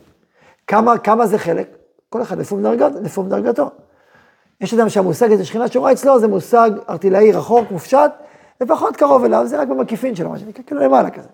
כמה, 0.66 0.98
כמה 0.98 1.26
זה 1.26 1.38
חלק? 1.38 1.68
כל 2.08 2.22
אחד 2.22 2.38
לפום 2.38 2.62
דרגת, 2.62 2.92
לפום 3.02 3.28
דרגתו. 3.28 3.70
יש 4.60 4.74
אדם 4.74 4.88
שהמושג 4.88 5.32
הזה, 5.32 5.44
שכינה 5.44 5.68
שורה 5.68 5.92
אצלו, 5.92 6.20
זה 6.20 6.28
מושג 6.28 6.70
ארטילאי 6.88 7.32
רחוק, 7.32 7.70
מופשט, 7.70 8.10
ופחות 8.62 8.96
קרוב 8.96 9.24
אליו, 9.24 9.46
זה 9.46 9.60
רק 9.60 9.68
במקיפין 9.68 10.14
שלו, 10.16 10.30
מה 10.30 10.38
שנקרא, 10.38 10.64
כאילו 10.66 10.80
למעלה 10.80 11.10
כזה. 11.10 11.28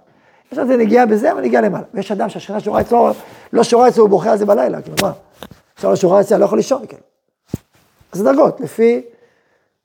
יש 0.52 0.59
לזה 0.59 0.76
נגיעה 0.76 1.07
בזה, 1.07 1.33
אבל 1.33 1.40
נגיעה 1.40 1.62
למעלה. 1.62 1.85
ויש 1.94 2.12
אדם 2.12 2.28
שהשכינה 2.28 2.61
שורה 2.61 2.81
אצלו, 2.81 3.11
לא 3.52 3.62
שורה 3.62 3.88
אצלו, 3.88 4.02
הוא 4.02 4.11
בוכה 4.11 4.31
על 4.33 4.38
זה 4.38 4.46
בלילה, 4.46 4.83
כאילו 4.83 4.96
מה? 5.02 5.12
עכשיו 5.74 5.90
לא 5.90 5.96
שורה 5.96 6.20
אצלו, 6.20 6.35
אני 6.35 6.40
לא 6.40 6.44
יכול 6.46 6.59
לישון, 6.59 6.87
כאילו. 6.87 7.02
אז 8.12 8.22
דרגות, 8.22 8.61
לפי 8.61 9.02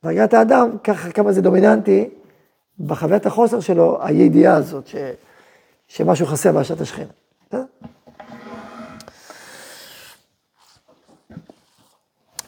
דרגת 0.04 0.34
האדם, 0.34 0.70
ככה 0.84 1.10
כמה 1.10 1.32
זה 1.32 1.42
דומיננטי 1.42 2.08
בחוויית 2.80 3.26
החוסר 3.26 3.60
שלו, 3.60 3.98
הידיעה 4.02 4.54
הזאת, 4.54 4.86
ש, 4.86 4.94
שמשהו 5.88 6.26
חסר 6.26 6.52
בהשעת 6.52 6.80
השכינה. 6.80 7.10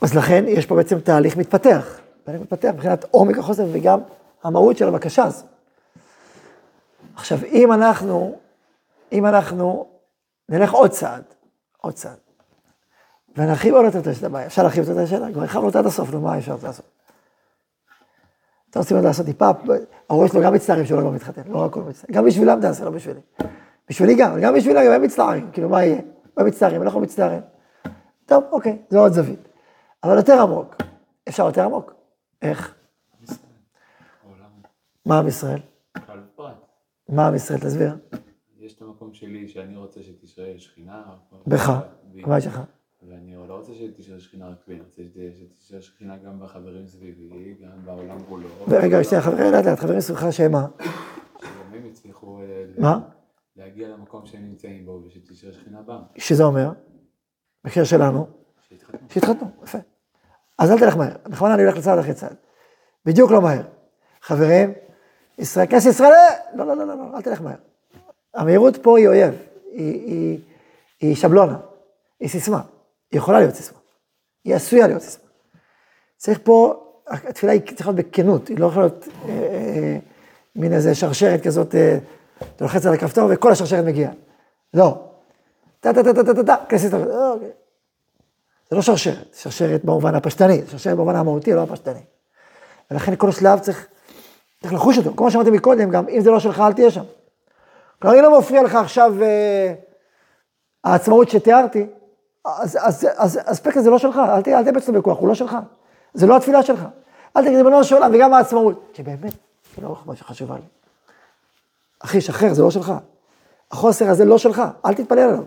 אז 0.00 0.14
לכן 0.14 0.44
יש 0.48 0.66
פה 0.66 0.76
בעצם 0.76 1.00
תהליך 1.00 1.36
מתפתח, 1.36 1.98
תהליך 2.24 2.40
מתפתח 2.40 2.70
מבחינת 2.74 3.04
עומק 3.10 3.38
החוסר 3.38 3.66
וגם 3.72 4.00
המהות 4.42 4.76
של 4.76 4.88
הבקשה 4.88 5.24
הזו. 5.24 5.44
עכשיו, 7.16 7.38
אם 7.44 7.72
אנחנו, 7.72 8.38
אם 9.12 9.26
אנחנו 9.26 9.86
נלך 10.48 10.72
עוד 10.72 10.90
צעד, 10.90 11.22
עוד 11.78 11.94
צעד, 11.94 12.16
ונרחיב 13.36 13.74
עוד 13.74 13.84
יותר 13.84 14.10
את 14.10 14.24
הבעיה, 14.24 14.46
אפשר 14.46 14.62
להרחיב 14.62 14.90
את 14.90 14.96
השאלה, 14.96 15.32
כבר 15.32 15.40
הרחבנו 15.40 15.66
אותה 15.66 15.78
עד 15.78 15.86
הסוף, 15.86 16.10
נו, 16.10 16.20
מה 16.20 16.38
אפשר 16.38 16.56
לעשות? 16.62 16.86
רוצים 18.78 18.96
עוד 18.96 19.06
לעשות 19.06 19.26
טיפה, 19.26 19.50
ההורים 20.10 20.28
שלו 20.28 20.42
גם 20.42 20.54
מצטערים 20.54 20.86
שהוא 20.86 21.02
לא 21.02 21.12
מתחתן, 21.12 21.42
לא 21.46 21.58
רק 21.58 21.74
הוא 21.74 21.84
מצטער, 21.84 22.16
גם 22.16 22.24
בשבילם 22.24 22.60
תעשה, 22.60 22.84
לא 22.84 22.90
בשבילי. 22.90 23.20
בשבילי 23.88 24.14
גם, 24.14 24.40
גם 24.40 24.54
בשבילה, 24.54 24.86
גם 24.86 24.92
הם 24.92 25.02
מצטערים, 25.02 25.50
כאילו 25.52 25.68
מה 25.68 25.84
יהיה? 25.84 26.00
הם 26.36 26.46
מצטערים, 26.46 26.82
אנחנו 26.82 27.00
מצטערים. 27.00 27.40
טוב, 28.26 28.44
אוקיי, 28.52 28.78
זו 28.90 28.98
עוד 28.98 29.12
זווית. 29.12 29.48
אבל 30.04 30.16
יותר 30.16 30.40
עמוק, 30.42 30.76
אפשר 31.28 31.46
יותר 31.46 31.64
עמוק. 31.64 31.94
איך? 32.42 32.74
מה 35.06 35.18
עם 35.18 35.28
ישראל? 35.28 35.60
מה 37.08 37.26
עם 37.26 37.34
ישראל? 37.34 37.58
תסביר. 37.60 37.96
יש 38.58 38.74
את 38.74 38.82
המקום 38.82 39.12
שלי 39.12 39.48
שאני 39.48 39.76
רוצה 39.76 40.00
שתשרה 40.02 40.46
שכינה. 40.58 41.02
בך, 41.46 41.72
בי. 42.02 42.22
בבית 42.22 42.42
שלך. 42.42 42.60
ואני 43.09 43.37
לא 43.49 43.55
רוצה 43.55 43.73
שתשרה 43.75 44.21
שכינה 44.21 44.49
רק 44.49 44.57
בי, 44.69 44.75
אני 44.75 44.83
רוצה 44.83 45.03
שתשרה 45.38 45.81
שכינה 45.81 46.16
גם 46.16 46.40
בחברים 46.40 46.87
סביבי, 46.87 47.55
גם 47.62 47.85
בעולם 47.85 48.19
כולו. 48.29 48.49
ורגע, 48.69 49.05
שנייה, 49.05 49.23
חברים, 49.23 49.53
לאט 49.53 49.64
לאט, 49.64 49.79
חברים 49.79 50.01
סביבך 50.01 50.33
שמה? 50.33 50.66
שגם 51.38 51.75
הם 51.75 51.87
יצליחו 51.87 52.40
אה, 52.40 52.64
מה? 52.79 53.01
להגיע 53.57 53.88
למקום 53.88 54.27
שהם 54.27 54.45
נמצאים 54.45 54.87
בו 54.87 55.03
ושתשרה 55.07 55.53
שכינה 55.53 55.83
בם. 55.83 56.01
שזה 56.16 56.45
אומר? 56.45 56.71
במקרה 57.64 57.85
שלנו, 57.85 58.27
שיתחתנו. 58.69 59.09
שהתחתנו, 59.09 59.49
יפה. 59.62 59.79
אז 60.59 60.71
אל 60.71 60.79
תלך 60.79 60.97
מהר, 60.97 61.16
בכוונה 61.25 61.55
אני 61.55 61.62
הולך 61.62 61.77
לצד 61.77 61.99
אחרי 61.99 62.14
צעד. 62.14 62.37
בדיוק 63.05 63.31
לא 63.31 63.42
מהר. 63.42 63.62
חברים, 64.23 64.73
ישראל, 65.38 65.66
כנס 65.66 65.87
ישראל, 65.87 66.12
לא, 66.55 66.66
לא, 66.66 66.77
לא, 66.77 66.87
לא, 66.87 66.97
לא, 66.97 67.16
אל 67.16 67.23
תלך 67.23 67.40
מהר. 67.40 67.57
המהירות 68.35 68.77
פה 68.83 68.99
היא 68.99 69.09
אויב, 69.09 69.35
היא, 71.01 71.16
שבלונה, 71.16 71.59
היא 72.21 72.29
סיסמה, 72.29 72.62
יכולה 73.16 73.38
להיות 73.38 73.55
סיסמה, 73.55 73.79
היא 74.44 74.55
עשויה 74.55 74.87
להיות 74.87 75.02
סיסמה. 75.02 75.29
צריך 76.16 76.38
פה, 76.42 76.83
התפילה 77.07 77.52
היא 77.52 77.61
צריכה 77.74 77.90
להיות 77.90 78.07
בכנות, 78.07 78.48
היא 78.48 78.59
לא 78.59 78.66
יכולה 78.66 78.87
להיות 78.87 79.09
אה, 79.09 79.31
אה, 79.31 79.98
מין 80.57 80.72
איזה 80.72 80.94
שרשרת 80.94 81.42
כזאת, 81.42 81.74
אה, 81.74 81.98
אתה 82.38 82.64
לוחץ 82.64 82.87
על 82.87 82.94
הכפתור 82.94 83.31
וכל 83.33 83.52
השרשרת 83.52 83.85
מגיעה. 83.85 84.12
לא. 84.74 84.98
טה 85.81 85.92
טה 85.92 86.02
טה 86.02 86.14
טה 86.14 86.24
טה 86.24 86.35
טה 86.35 86.44
טה, 86.44 86.57
כנס 86.68 86.85
ישראל, 86.85 87.11
אה, 87.11 87.31
אוקיי. 87.31 87.50
זה 88.70 88.76
לא 88.76 88.83
שרשרת, 88.83 89.35
שרשרת 89.35 89.85
במובן 89.85 90.14
הפשטני, 90.14 90.62
שרשרת 90.66 90.96
במובן 90.96 91.16
המהותי, 91.16 91.52
לא 91.52 91.62
הפשטני. 91.62 92.00
ולכן 92.90 93.16
כל 93.16 93.31
שלב 93.33 93.59
צריך, 93.59 93.87
צריך 94.61 94.72
לחוש 94.72 94.98
אותו. 94.98 95.12
כמו 95.16 95.31
שאמרתי 95.31 95.50
מקודם, 95.50 95.90
גם 95.90 96.09
אם 96.09 96.20
זה 96.20 96.31
לא 96.31 96.40
שלך, 96.40 96.61
אל 96.61 96.72
תהיה 96.72 96.90
שם. 96.90 97.05
כלומר, 98.02 98.16
אם 98.16 98.22
לא 98.22 98.38
מפריע 98.38 98.62
לך 98.62 98.74
עכשיו 98.74 99.14
העצמאות 100.85 101.31
שתיארתי, 101.31 101.87
אז, 102.46 103.09
האספקט 103.44 103.76
הזה 103.76 103.90
לא 103.90 103.98
שלך, 103.98 104.20
אל 104.28 104.42
תהיה 104.42 104.61
אצלו 104.78 104.94
בכוח, 104.94 105.18
הוא 105.18 105.28
לא 105.28 105.35
שלך. 105.35 105.56
זה 106.14 106.26
לא 106.26 106.37
התפילה 106.37 106.62
שלך. 106.62 106.85
אל 107.37 107.44
תגיד, 107.44 107.56
ריבונו 107.56 107.85
של 107.85 107.94
עולם, 107.94 108.11
וגם 108.14 108.35
העצמאות. 108.35 108.90
כי 108.92 109.02
באמת, 109.02 109.32
זה 109.76 109.82
לא 109.82 109.96
מה 110.06 110.16
שחשובה 110.16 110.54
לי. 110.54 110.62
אחי, 111.98 112.20
שחרר, 112.20 112.54
זה 112.54 112.62
לא 112.62 112.70
שלך. 112.70 112.92
החוסר 113.70 114.11
הזה 114.11 114.24
לא 114.24 114.38
שלך, 114.38 114.62
אל 114.85 114.94
תתפלל 114.94 115.18
עליו. 115.18 115.42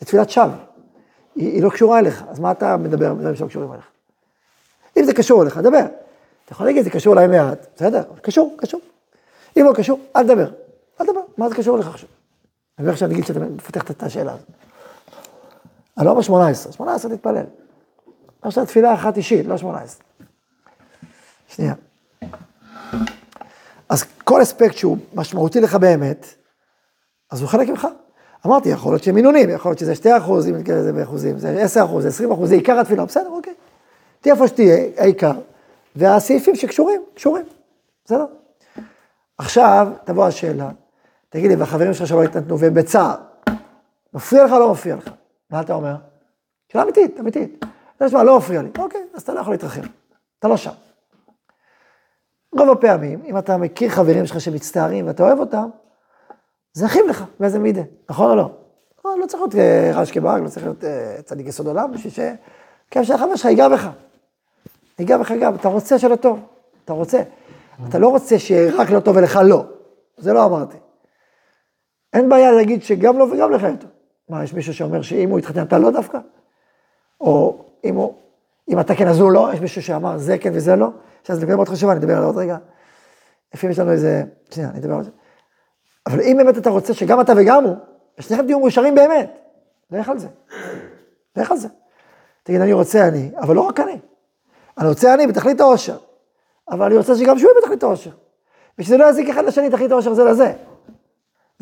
זה 0.00 0.06
תפילת 0.06 0.30
שווא. 0.30 0.46
היא, 1.34 1.52
היא 1.52 1.62
לא 1.62 1.70
קשורה 1.70 1.98
אליך, 1.98 2.24
אז 2.28 2.38
מה 2.38 2.50
אתה 2.50 2.76
מדבר 2.76 3.10
על 3.10 3.16
דברים 3.16 3.36
שלא 3.36 3.46
קשורים 3.46 3.72
אליך? 3.72 3.84
אם 4.96 5.04
זה 5.04 5.14
קשור 5.14 5.42
אליך, 5.42 5.58
דבר. 5.58 5.84
אתה 6.44 6.52
יכול 6.52 6.66
להגיד, 6.66 6.84
זה 6.84 6.90
קשור 6.90 7.14
אליי 7.14 7.26
מעט, 7.26 7.66
בסדר, 7.76 8.02
קשור, 8.22 8.56
קשור. 8.58 8.80
אם 9.56 9.64
לא 9.64 9.72
קשור, 9.74 10.00
אל 10.16 10.22
תדבר. 10.22 10.50
אל 11.00 11.06
תדבר, 11.06 11.20
מה 11.38 11.48
זה 11.48 11.54
קשור 11.54 11.76
אליך 11.76 11.88
עכשיו? 11.88 12.08
אני 12.78 12.84
אומר 12.84 12.92
עכשיו 12.92 13.08
נגיד 13.08 13.26
שאתה 13.26 13.40
מפתח 13.40 13.90
את 13.90 14.02
השאלה 14.02 14.32
הזאת. 14.32 14.46
אני 15.98 16.06
לא 16.06 16.14
ב-18, 16.14 16.72
18 16.72 17.16
תתפלל. 17.16 17.44
עכשיו 18.42 18.66
תפילה 18.66 18.94
אחת 18.94 19.16
אישית, 19.16 19.46
לא 19.46 19.56
18. 19.56 20.04
שנייה. 21.48 21.74
אז 23.88 24.04
כל 24.24 24.42
אספקט 24.42 24.76
שהוא 24.76 24.96
משמעותי 25.14 25.60
לך 25.60 25.74
באמת, 25.74 26.26
אז 27.30 27.40
הוא 27.40 27.48
חלק 27.48 27.68
ממך. 27.68 27.88
אמרתי, 28.46 28.68
יכול 28.68 28.92
להיות 28.92 29.02
שהם 29.02 29.14
מינונים, 29.14 29.50
יכול 29.50 29.70
להיות 29.70 29.78
שזה 29.78 29.94
2 29.94 30.16
אחוז, 30.16 30.48
אם 30.48 30.56
נקרא 30.56 30.74
לזה 30.74 30.92
באחוזים, 30.92 31.38
זה 31.38 31.62
10 31.62 31.84
אחוז, 31.84 32.02
זה 32.02 32.08
20 32.08 32.32
אחוז, 32.32 32.48
זה 32.48 32.54
עיקר 32.54 32.80
התפילה, 32.80 33.04
בסדר, 33.04 33.28
אוקיי. 33.28 33.54
תהיה 34.20 34.34
איפה 34.34 34.48
שתהיה, 34.48 34.86
העיקר, 34.96 35.32
והסעיפים 35.96 36.56
שקשורים, 36.56 37.02
קשורים, 37.14 37.44
בסדר. 38.04 38.26
עכשיו, 39.38 39.88
תבוא 40.04 40.26
השאלה, 40.26 40.70
תגיד 41.28 41.50
לי, 41.50 41.56
והחברים 41.56 41.94
שלך 41.94 42.08
שלא 42.08 42.22
התנתנו, 42.22 42.58
והם 42.58 42.74
בצער, 42.74 43.14
מפריע 44.14 44.44
לך 44.44 44.52
או 44.52 44.58
לא 44.58 44.72
מפריע 44.72 44.96
לך? 44.96 45.10
מה 45.52 45.60
אתה 45.60 45.74
אומר? 45.74 45.94
שאלה 46.68 46.82
אמיתית, 46.82 47.20
אמיתית. 47.20 47.64
אתה 47.96 48.06
תשמע, 48.06 48.22
לא 48.22 48.38
מפריע 48.38 48.62
לי, 48.62 48.70
אוקיי, 48.78 49.00
אז 49.14 49.22
אתה 49.22 49.34
לא 49.34 49.40
יכול 49.40 49.54
להתרחב, 49.54 49.82
אתה 50.38 50.48
לא 50.48 50.56
שם. 50.56 50.70
רוב 52.58 52.70
הפעמים, 52.70 53.22
אם 53.24 53.38
אתה 53.38 53.56
מכיר 53.56 53.90
חברים 53.90 54.26
שלך 54.26 54.40
שמצטערים 54.40 55.06
ואתה 55.06 55.22
אוהב 55.22 55.38
אותם, 55.38 55.68
זה 56.72 56.86
יכאיב 56.86 57.06
לך 57.06 57.24
באיזה 57.40 57.58
מידה, 57.58 57.82
נכון 58.10 58.30
או 58.30 58.36
לא? 58.36 58.50
לא, 59.04 59.18
לא 59.18 59.26
צריך 59.26 59.42
להיות 59.42 59.54
אה, 59.54 59.90
רעש 59.94 60.10
כברק, 60.10 60.42
לא 60.42 60.48
צריך 60.48 60.66
להיות 60.66 60.84
אה, 60.84 61.22
צדיק 61.24 61.46
יסוד 61.46 61.66
עולם, 61.66 61.92
בשביל 61.92 62.12
שכיף 62.12 63.02
שהחבר 63.02 63.36
שלך 63.36 63.46
ייגע 63.46 63.68
בך. 63.68 63.88
ייגע 64.98 65.18
בך 65.18 65.32
גם, 65.40 65.54
אתה 65.54 65.68
רוצה 65.68 65.98
שלא 65.98 66.16
טוב, 66.16 66.40
אתה 66.84 66.92
רוצה. 66.92 67.22
אתה 67.88 67.98
לא 67.98 68.08
רוצה 68.08 68.38
שרק 68.38 68.90
לא 68.90 69.00
טוב 69.00 69.16
ולך 69.16 69.40
לא, 69.44 69.64
זה 70.16 70.32
לא 70.32 70.44
אמרתי. 70.44 70.76
אין 72.12 72.28
בעיה 72.28 72.52
להגיד 72.52 72.82
שגם 72.82 73.18
לו 73.18 73.30
וגם 73.30 73.50
לך 73.50 73.62
יותר. 73.62 73.86
מה, 74.28 74.44
יש 74.44 74.52
מישהו 74.52 74.74
שאומר 74.74 75.02
שאם 75.02 75.30
הוא 75.30 75.38
יתחתן 75.38 75.62
אתה 75.62 75.78
לא 75.78 75.90
דווקא? 75.90 76.18
או 77.20 77.64
אם 77.84 77.94
הוא, 77.94 78.14
אם 78.68 78.80
אתה 78.80 78.94
כן 78.94 79.08
אז 79.08 79.20
הוא 79.20 79.32
לא, 79.32 79.50
יש 79.54 79.60
מישהו 79.60 79.82
שאמר 79.82 80.18
זה 80.18 80.38
כן 80.38 80.50
וזה 80.54 80.76
לא? 80.76 80.88
עכשיו 81.20 81.36
זה 81.36 81.42
נקודה 81.42 81.56
מאוד 81.56 81.68
חשובה, 81.68 81.92
אני 81.92 82.00
אדבר 82.00 82.16
על 82.16 82.24
עוד 82.24 82.36
רגע. 82.36 82.56
לפעמים 83.54 83.72
יש 83.72 83.78
לנו 83.78 83.90
איזה, 83.90 84.22
שנייה, 84.50 84.70
אני 84.70 84.78
אדבר 84.78 84.94
על 84.94 85.04
זה. 85.04 85.10
אבל 86.06 86.20
אם 86.20 86.36
באמת 86.38 86.58
אתה 86.58 86.70
רוצה 86.70 86.94
שגם 86.94 87.20
אתה 87.20 87.32
וגם 87.36 87.64
הוא, 87.64 87.76
ושניכם 88.18 88.46
תהיו 88.46 88.60
מאושרים 88.60 88.94
באמת, 88.94 89.38
לך 89.90 90.08
על 90.08 90.18
זה. 90.18 90.28
לך 91.36 91.50
על 91.50 91.56
זה. 91.56 91.68
תגיד, 92.42 92.60
אני 92.60 92.72
רוצה 92.72 93.08
אני, 93.08 93.30
אבל 93.36 93.54
לא 93.54 93.60
רק 93.60 93.80
אני. 93.80 93.98
אני 94.78 94.88
רוצה 94.88 95.14
אני 95.14 95.26
בתכלית 95.26 95.60
העושר, 95.60 95.98
אבל 96.70 96.86
אני 96.86 96.96
רוצה 96.96 97.16
שגם 97.16 97.38
שהוא 97.38 97.50
יהיה 97.50 97.60
בתכלית 97.62 97.82
העושר. 97.82 98.10
ושזה 98.78 98.96
לא 98.96 99.04
יזיק 99.10 99.28
אחד 99.28 99.44
לשני 99.44 99.70
תכלית 99.70 99.90
העושר 99.90 100.14
זה 100.14 100.24
לזה. 100.24 100.52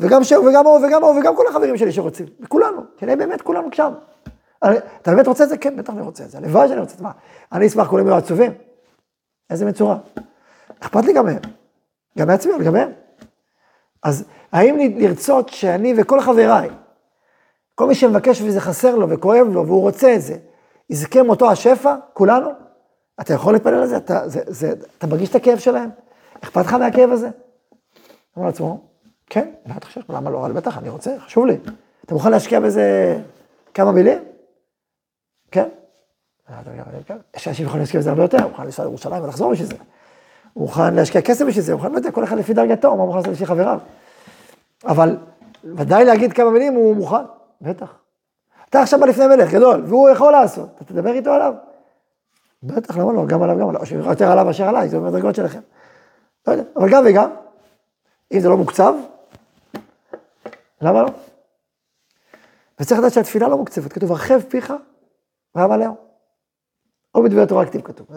וגם 0.01 0.23
שהוא, 0.23 0.49
וגם 0.49 0.65
הוא, 0.65 0.85
וגם 0.85 1.03
הוא, 1.03 1.19
וגם 1.19 1.35
כל 1.35 1.47
החברים 1.47 1.77
שלי 1.77 1.91
שרוצים. 1.91 2.25
וכולנו, 2.39 2.81
כנראה 2.97 3.15
באמת 3.15 3.41
כולנו 3.41 3.67
שם. 3.71 3.93
אני, 4.63 4.77
אתה 5.01 5.11
באמת 5.11 5.27
רוצה 5.27 5.43
את 5.43 5.49
זה? 5.49 5.57
כן, 5.57 5.75
בטח 5.75 5.93
אני 5.93 6.01
רוצה 6.01 6.23
את 6.23 6.29
זה. 6.29 6.37
הלוואי 6.37 6.67
שאני 6.67 6.79
רוצה 6.79 6.93
את 6.93 6.97
זה. 6.97 7.03
מה? 7.03 7.11
אני 7.51 7.67
אשמח, 7.67 7.87
כולם 7.87 8.07
יהיו 8.07 8.17
עצובים. 8.17 8.51
איזה 9.49 9.65
מצורה. 9.65 9.97
אכפת 10.79 11.05
לי 11.05 11.13
גם 11.13 11.25
מהם. 11.25 11.39
גם 12.17 12.27
מעצמי, 12.27 12.55
אבל 12.55 12.63
גם 12.63 12.73
מהם. 12.73 12.89
אז 14.03 14.25
האם 14.51 14.77
לרצות 14.97 15.49
שאני 15.49 15.93
וכל 15.97 16.21
חבריי, 16.21 16.69
כל 17.75 17.87
מי 17.87 17.95
שמבקש 17.95 18.41
וזה 18.41 18.61
חסר 18.61 18.95
לו 18.95 19.09
וכואב 19.09 19.47
לו 19.51 19.67
והוא 19.67 19.81
רוצה 19.81 20.15
את 20.15 20.21
זה, 20.21 20.37
יזכה 20.89 21.23
מאותו 21.23 21.51
השפע, 21.51 21.95
כולנו? 22.13 22.49
אתה 23.21 23.33
יכול 23.33 23.53
להתפלל 23.53 23.73
על 23.73 23.87
זה? 23.87 23.97
אתה, 23.97 24.29
זה, 24.29 24.41
זה, 24.47 24.73
אתה 24.97 25.07
מרגיש 25.07 25.29
את 25.29 25.35
הכאב 25.35 25.57
שלהם? 25.57 25.89
אכפת 26.43 26.65
לך 26.65 26.73
מהכאב 26.73 27.11
הזה? 27.11 27.29
אמר 28.37 28.45
לעצמו, 28.45 28.90
כן, 29.33 29.49
מה 29.65 29.77
אתה 29.77 29.85
חושב? 29.85 30.01
למה 30.09 30.29
לא? 30.29 30.45
אבל 30.45 30.51
בטח, 30.51 30.77
אני 30.77 30.89
רוצה, 30.89 31.15
חשוב 31.19 31.45
לי. 31.45 31.57
אתה 32.05 32.13
מוכן 32.13 32.31
להשקיע 32.31 32.59
בזה 32.59 33.17
כמה 33.73 33.91
מילים? 33.91 34.19
כן. 35.51 35.67
יש 37.35 37.47
אנשים 37.47 37.53
שיכולים 37.53 37.79
להשקיע 37.79 37.99
בזה 37.99 38.09
הרבה 38.09 38.21
יותר, 38.21 38.47
מוכן 38.47 38.63
לנסוע 38.63 38.85
לירושלים 38.85 39.23
ולחזור 39.23 39.51
בשביל 39.51 39.67
זה. 39.67 39.75
הוא 40.53 40.61
מוכן 40.61 40.93
להשקיע 40.93 41.21
כסף 41.21 41.45
בשביל 41.45 41.63
זה, 41.63 41.75
מוכן, 41.75 41.91
לא 41.91 41.97
יודע, 41.97 42.11
כל 42.11 42.23
אחד 42.23 42.37
לפי 42.37 42.53
דרגתו, 42.53 42.95
מה 42.95 43.05
מוכן 43.05 43.17
לעשות 43.17 43.33
לפי 43.33 43.45
חבריו. 43.45 43.79
אבל 44.85 45.17
ודאי 45.63 46.05
להגיד 46.05 46.33
כמה 46.33 46.49
מילים 46.49 46.73
הוא 46.73 46.95
מוכן, 46.95 47.23
בטח. 47.61 47.93
אתה 48.69 48.81
עכשיו 48.81 48.99
בא 48.99 49.05
לפני 49.05 49.27
מלך 49.27 49.51
גדול, 49.51 49.83
והוא 49.85 50.09
יכול 50.09 50.31
לעשות, 50.31 50.69
אתה 50.75 50.83
תדבר 50.83 51.13
איתו 51.13 51.31
עליו? 51.31 51.53
בטח, 52.63 52.97
למה 52.97 53.13
לא? 53.13 53.25
גם 53.25 53.43
עליו, 53.43 53.57
גם 53.59 53.69
עליו, 53.69 53.81
יותר 54.05 54.31
עליו 54.31 54.45
מאשר 54.45 54.67
עליי, 54.67 54.89
זה 54.89 54.99
בדרגות 54.99 55.35
שלכם. 55.35 55.59
לא 56.47 56.51
יודע, 56.51 56.63
אבל 56.75 56.89
גם 56.91 57.03
וגם, 57.05 57.29
אם 58.33 58.39
זה 58.39 58.49
לא 58.49 58.57
מוקצב, 58.57 58.93
למה 60.81 61.01
לא? 61.01 61.07
וצריך 62.79 62.99
לדעת 62.99 63.13
שהתפילה 63.13 63.47
לא 63.47 63.57
מוקצבת, 63.57 63.93
כתוב, 63.93 64.11
הרחב 64.11 64.41
פיך 64.41 64.73
רם 65.57 65.71
עליהו. 65.71 65.95
או 67.15 67.23
בדברי 67.23 67.43
התורה 67.43 67.65
כתיב 67.65 67.81
כתוב, 67.81 68.07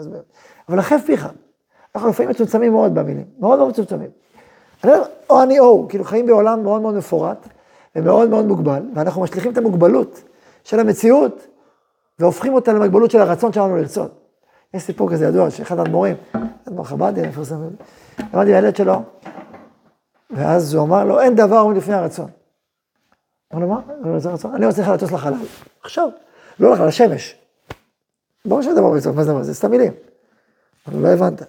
אבל 0.69 0.77
הרחב 0.77 0.97
פיך. 1.05 1.27
אנחנו 1.95 2.09
לפעמים 2.09 2.29
מצומצמים 2.29 2.71
מאוד 2.71 2.95
במילים, 2.95 3.25
מאוד 3.39 3.57
מאוד 3.57 3.69
מצומצמים. 3.69 4.09
או 5.29 5.43
אני 5.43 5.59
או, 5.59 5.85
כאילו 5.89 6.03
חיים 6.03 6.25
בעולם 6.25 6.63
מאוד 6.63 6.81
מאוד 6.81 6.95
מפורט 6.95 7.47
ומאוד 7.95 8.29
מאוד 8.29 8.45
מוגבל, 8.45 8.83
ואנחנו 8.95 9.21
משליכים 9.21 9.51
את 9.51 9.57
המוגבלות 9.57 10.23
של 10.63 10.79
המציאות 10.79 11.47
והופכים 12.19 12.53
אותה 12.53 12.73
למגבלות 12.73 13.11
של 13.11 13.21
הרצון 13.21 13.53
שלנו 13.53 13.77
לרצות. 13.77 14.11
יש 14.73 14.83
סיפור 14.83 15.11
כזה 15.11 15.25
ידוע, 15.25 15.49
שאחד 15.49 15.79
האדמו"רים, 15.79 16.15
אדמו"ר 16.67 16.85
חב"די, 16.85 17.27
מפורסם, 17.27 17.55
למד 18.33 18.47
עם 18.47 18.53
הילד 18.53 18.75
שלו, 18.75 19.01
ואז 20.31 20.73
הוא 20.73 20.83
אמר 20.83 21.03
לו, 21.05 21.19
אין 21.19 21.35
דבר 21.35 21.57
עומד 21.57 21.77
לפני 21.77 21.93
הרצון. 21.93 22.29
לו, 23.59 23.67
מה? 23.67 23.81
אני 24.55 24.65
רוצה 24.65 24.81
לך 24.81 24.87
לטוס 24.87 25.11
לחלל. 25.11 25.33
עכשיו, 25.81 26.09
לא 26.59 26.73
לחלל, 26.73 26.87
לשמש. 26.87 27.35
ברור 28.45 28.61
שאין 28.61 28.75
דבר 28.75 28.95
רצון, 28.95 29.15
מה 29.15 29.23
זה 29.23 29.31
דבר? 29.31 29.43
זה 29.43 29.53
סתם 29.53 29.71
מילים. 29.71 29.93
אבל 30.87 30.99
לא 30.99 31.07
הבנת. 31.07 31.41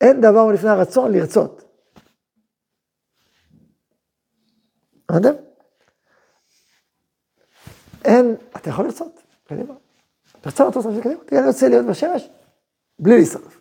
אין 0.00 0.20
דבר 0.20 0.52
לפני 0.52 0.70
הרצון 0.70 1.12
לרצות. 1.12 1.62
הבנתם? 5.08 5.34
אין, 8.04 8.36
אתה 8.56 8.70
יכול 8.70 8.84
לרצות, 8.84 9.22
קדימה. 9.48 9.74
אתה 10.40 10.48
רוצה 10.48 10.64
לרצות, 10.64 10.84
קדימה, 11.02 11.20
אני 11.32 11.46
רוצה 11.46 11.68
להיות 11.68 11.86
בשמש, 11.86 12.28
בלי 12.98 13.16
להישרף. 13.16 13.60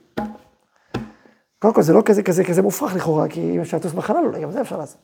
קודם 1.60 1.74
כל 1.74 1.82
זה 1.82 1.94
לא 1.94 2.02
כזה 2.06 2.24
כזה 2.24 2.44
כזה 2.44 2.62
מופרך 2.62 2.96
לכאורה, 2.96 3.30
כי 3.30 3.56
אם 3.56 3.62
אפשר 3.62 3.78
לטוס 3.78 3.92
בחלל 3.92 4.26
אולי 4.26 4.42
גם 4.42 4.52
זה 4.52 4.62
אפשר 4.62 4.78
לעשות. 4.78 5.02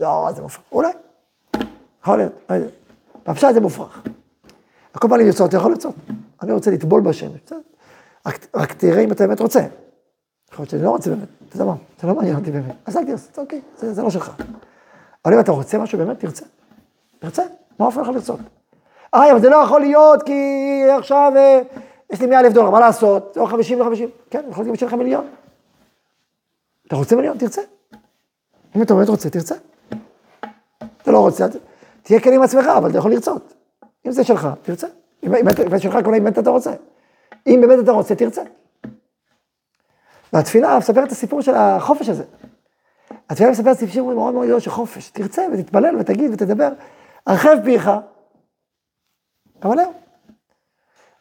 לא, 0.00 0.28
זה 0.36 0.42
מופרך, 0.42 0.64
אולי. 0.72 0.92
יכול 2.04 2.16
להיות, 2.16 2.32
לא. 2.50 2.56
בפשט 3.26 3.54
זה 3.54 3.60
מופרך. 3.60 4.02
הכל 4.94 5.08
בא 5.08 5.16
לי 5.16 5.24
לרצות, 5.24 5.48
אתה 5.48 5.56
יכול 5.56 5.70
לרצות. 5.70 5.94
אני 6.42 6.52
רוצה 6.52 6.70
לטבול 6.70 7.00
בשמש, 7.00 7.40
בסדר. 7.46 7.58
רק, 8.54 8.72
תראה 8.72 9.00
אם 9.00 9.12
אתה 9.12 9.26
באמת 9.26 9.40
רוצה. 9.40 9.60
יכול 10.52 10.62
להיות 10.62 10.70
שאני 10.70 10.82
לא 10.82 10.90
רוצה 10.90 11.10
באמת, 11.10 11.28
אתה 11.48 11.56
יודע 11.56 11.64
מה, 11.64 11.74
זה 12.00 12.08
לא 12.08 12.14
מעניין 12.14 12.36
אותי 12.36 12.50
באמת. 12.50 12.74
אז 12.86 12.96
אל 12.96 13.04
תרצה, 13.04 13.40
אוקיי, 13.42 13.60
זה, 13.76 14.02
לא 14.02 14.10
שלך. 14.10 14.32
אבל 15.24 15.34
אם 15.34 15.40
אתה 15.40 15.52
רוצה 15.52 15.78
משהו 15.78 15.98
באמת, 15.98 16.20
תרצה. 16.20 16.44
תרצה, 17.18 17.42
מה 17.78 17.86
אופן 17.86 18.00
לך 18.00 18.08
לרצות? 18.08 18.40
אה, 19.14 19.32
אבל 19.32 19.40
זה 19.40 19.48
לא 19.48 19.56
יכול 19.56 19.80
להיות 19.80 20.22
כי 20.22 20.42
עכשיו 20.98 21.32
אה, 21.36 21.60
יש 22.12 22.20
לי 22.20 22.26
100 22.26 22.40
אלף 22.40 22.52
דולר, 22.52 22.70
מה 22.70 22.80
לעשות? 22.80 23.38
או 23.38 23.46
50 23.46 23.80
ו-50. 23.80 23.96
כן, 24.30 24.44
יכול 24.50 24.64
להיות 24.64 24.80
גם 24.80 24.88
לך 24.88 24.94
מיליון. 24.94 25.26
אתה 26.86 26.96
רוצה 26.96 27.16
מיליון? 27.16 27.38
תרצה. 27.38 27.62
אם 28.76 28.82
אתה 28.82 28.94
באמת 28.94 29.08
רוצה, 29.08 29.30
תרצה. 29.30 29.54
אתה 31.02 31.12
לא 31.12 31.18
רוצה, 31.18 31.46
תהיה 32.04 32.20
כן 32.20 32.32
עם 32.32 32.42
עצמך, 32.42 32.66
אבל 32.66 32.90
אתה 32.90 32.98
יכול 32.98 33.10
לרצות. 33.10 33.54
אם 34.06 34.12
זה 34.12 34.24
שלך, 34.24 34.48
תרצה. 34.62 34.86
אם 35.26 35.30
באמת 35.30 35.80
שלך, 35.82 35.92
כל 36.04 36.14
אם 36.14 36.24
באמת 36.24 36.38
אתה 36.38 36.50
רוצה. 36.50 36.72
אם 37.46 37.60
באמת 37.60 37.84
אתה 37.84 37.92
רוצה, 37.92 38.14
תרצה. 38.14 38.42
והתפילה 40.32 40.78
מספרת 40.78 41.06
את 41.06 41.12
הסיפור 41.12 41.40
של 41.40 41.54
החופש 41.54 42.08
הזה. 42.08 42.24
התפילה 43.30 43.50
מספרת 43.50 43.78
סיפור 43.78 44.14
מאוד 44.14 44.34
מאוד 44.34 44.46
גדול 44.46 44.60
של 44.60 44.70
חופש. 44.70 45.10
תרצה 45.10 45.46
ותתפלל 45.52 45.96
ותגיד 45.96 46.30
ותדבר. 46.32 46.68
הרחב 47.26 47.56
פיך, 47.64 47.90
אבל 49.62 49.76
לא. 49.76 49.92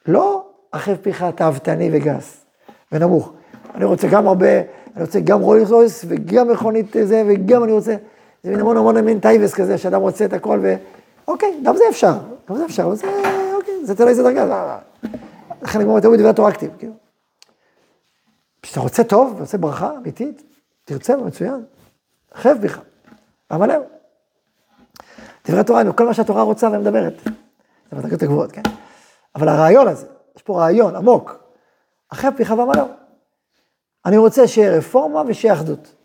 לא 0.06 0.50
הרחב 0.74 0.96
פיך 0.96 1.26
תאוותני 1.36 1.90
וגס 1.94 2.46
ונמוך. 2.92 3.34
אני 3.76 3.86
רוצה 3.86 4.08
גם 4.08 4.28
הרבה, 4.28 4.60
אני 4.96 5.04
רוצה 5.04 5.20
גם 5.20 5.42
רולס 5.42 5.72
רויס 5.72 6.06
וגם 6.08 6.52
מכונית 6.52 6.96
זה 7.04 7.24
וגם 7.28 7.64
אני 7.64 7.72
רוצה, 7.72 7.96
זה 8.44 8.52
מין 8.52 8.60
המון 8.60 8.78
המון 8.78 9.02
מין 9.02 9.20
תאוועס 9.20 9.54
כזה, 9.54 9.78
שאדם 9.78 10.02
רוצה 10.02 10.26
את 10.26 10.34
הכל 10.34 10.60
ו... 10.64 10.76
אוקיי, 11.28 11.60
גם 11.64 11.78
זה 11.78 11.84
אפשר, 11.90 12.14
גם 12.50 12.58
זה 12.58 12.66
אפשר, 12.66 12.96
זה, 12.96 13.08
אוקיי, 13.54 13.86
זה 13.86 13.96
תלוי 13.96 14.10
איזה 14.10 14.24
דרגה. 14.24 14.80
לכן 15.62 15.82
אומר, 15.82 16.00
תראו 16.00 16.16
דברי 16.16 16.30
התורה 16.30 16.52
כתיב, 16.52 16.72
כאילו. 16.78 16.94
כשאתה 18.62 18.80
רוצה 18.80 19.04
טוב, 19.04 19.40
רוצה 19.40 19.58
ברכה 19.58 19.98
אמיתית, 19.98 20.44
תרצה, 20.84 21.18
מצוין, 21.18 21.66
חב 22.34 22.56
בך, 22.62 22.80
אבל 23.52 23.68
לא. 23.68 23.80
דברי 25.48 25.60
התורה 25.60 25.82
הם 25.82 25.92
כל 25.92 26.06
מה 26.06 26.14
שהתורה 26.14 26.42
רוצה 26.42 26.68
ומדברת. 26.68 27.22
זה 27.92 27.98
בדרגות 27.98 28.24
הגבוהות, 28.24 28.52
כן? 28.52 28.62
אבל 29.36 29.50
הרעיון 29.50 29.88
הזה, 29.88 30.08
יש 30.36 30.42
פה 30.42 30.60
רעיון 30.60 30.96
עמוק, 30.96 31.44
אחרי 32.10 32.30
פיך 32.38 32.54
ועמלו. 32.58 32.86
אני 34.06 34.18
רוצה 34.18 34.48
שיהיה 34.48 34.78
רפורמה 34.78 35.24
ושיהיה 35.28 35.54
אחדות. 35.54 35.96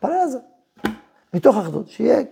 פלל 0.00 0.12
על 0.12 0.28
זה. 0.28 0.38
מתוך 1.34 1.56
אחדות, 1.56 1.88
שיהיה... 1.88 2.22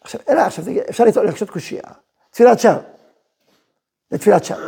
עכשיו, 0.00 0.20
אלא 0.28 0.40
עכשיו, 0.40 0.64
אפשר 0.90 1.04
להקשות 1.04 1.50
קושייה. 1.50 1.82
תפילת 2.30 2.60
שווא. 2.60 2.74
זה 4.10 4.18
תפילת 4.18 4.44
שווא. 4.44 4.58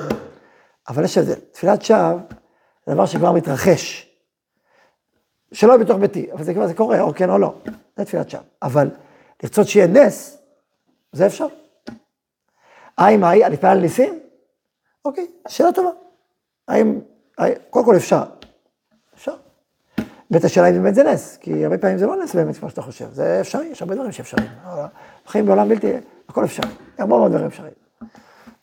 אבל 0.88 1.04
יש 1.04 1.18
הבדל. 1.18 1.40
תפילת 1.52 1.82
שווא 1.82 2.18
זה 2.86 2.94
דבר 2.94 3.06
שכבר 3.06 3.32
מתרחש. 3.32 4.08
שלא 5.52 5.76
בתוך 5.76 5.98
ביתי, 5.98 6.32
אבל 6.32 6.44
זה 6.44 6.54
כבר, 6.54 6.66
זה 6.66 6.74
קורה, 6.74 7.00
או 7.00 7.14
כן 7.14 7.30
או 7.30 7.38
לא. 7.38 7.54
זה 7.96 8.04
תפילת 8.04 8.30
שווא. 8.30 8.42
אבל 8.62 8.90
לרצות 9.42 9.66
שיהיה 9.68 9.86
נס, 9.86 10.38
זה 11.12 11.26
אפשר. 11.26 11.46
האם 12.98 13.24
אני 13.24 13.46
אתפלל 13.46 13.70
על 13.70 13.80
ניסים? 13.80 14.20
אוקיי, 15.04 15.26
שאלה 15.48 15.72
טובה. 15.72 15.90
האם, 16.68 17.00
קודם 17.70 17.84
כל. 17.84 17.96
אפשר. 17.96 18.24
בית 20.32 20.44
השאלה 20.44 20.68
אם 20.68 20.74
באמת 20.74 20.94
זה 20.94 21.02
נס, 21.02 21.36
כי 21.36 21.64
הרבה 21.64 21.78
פעמים 21.78 21.98
זה 21.98 22.06
לא 22.06 22.16
נס 22.22 22.34
באמת 22.34 22.56
כמו 22.56 22.70
שאתה 22.70 22.82
חושב, 22.82 23.12
זה 23.12 23.40
אפשרי, 23.40 23.66
יש 23.66 23.82
הרבה 23.82 23.94
דברים 23.94 24.12
שאפשריים. 24.12 24.50
חיים 25.26 25.46
בעולם 25.46 25.68
בלתי, 25.68 25.92
הכל 26.28 26.44
אפשרי, 26.44 26.70
הרבה 26.98 27.16
מאוד 27.16 27.30
דברים 27.30 27.46
אפשריים. 27.46 27.74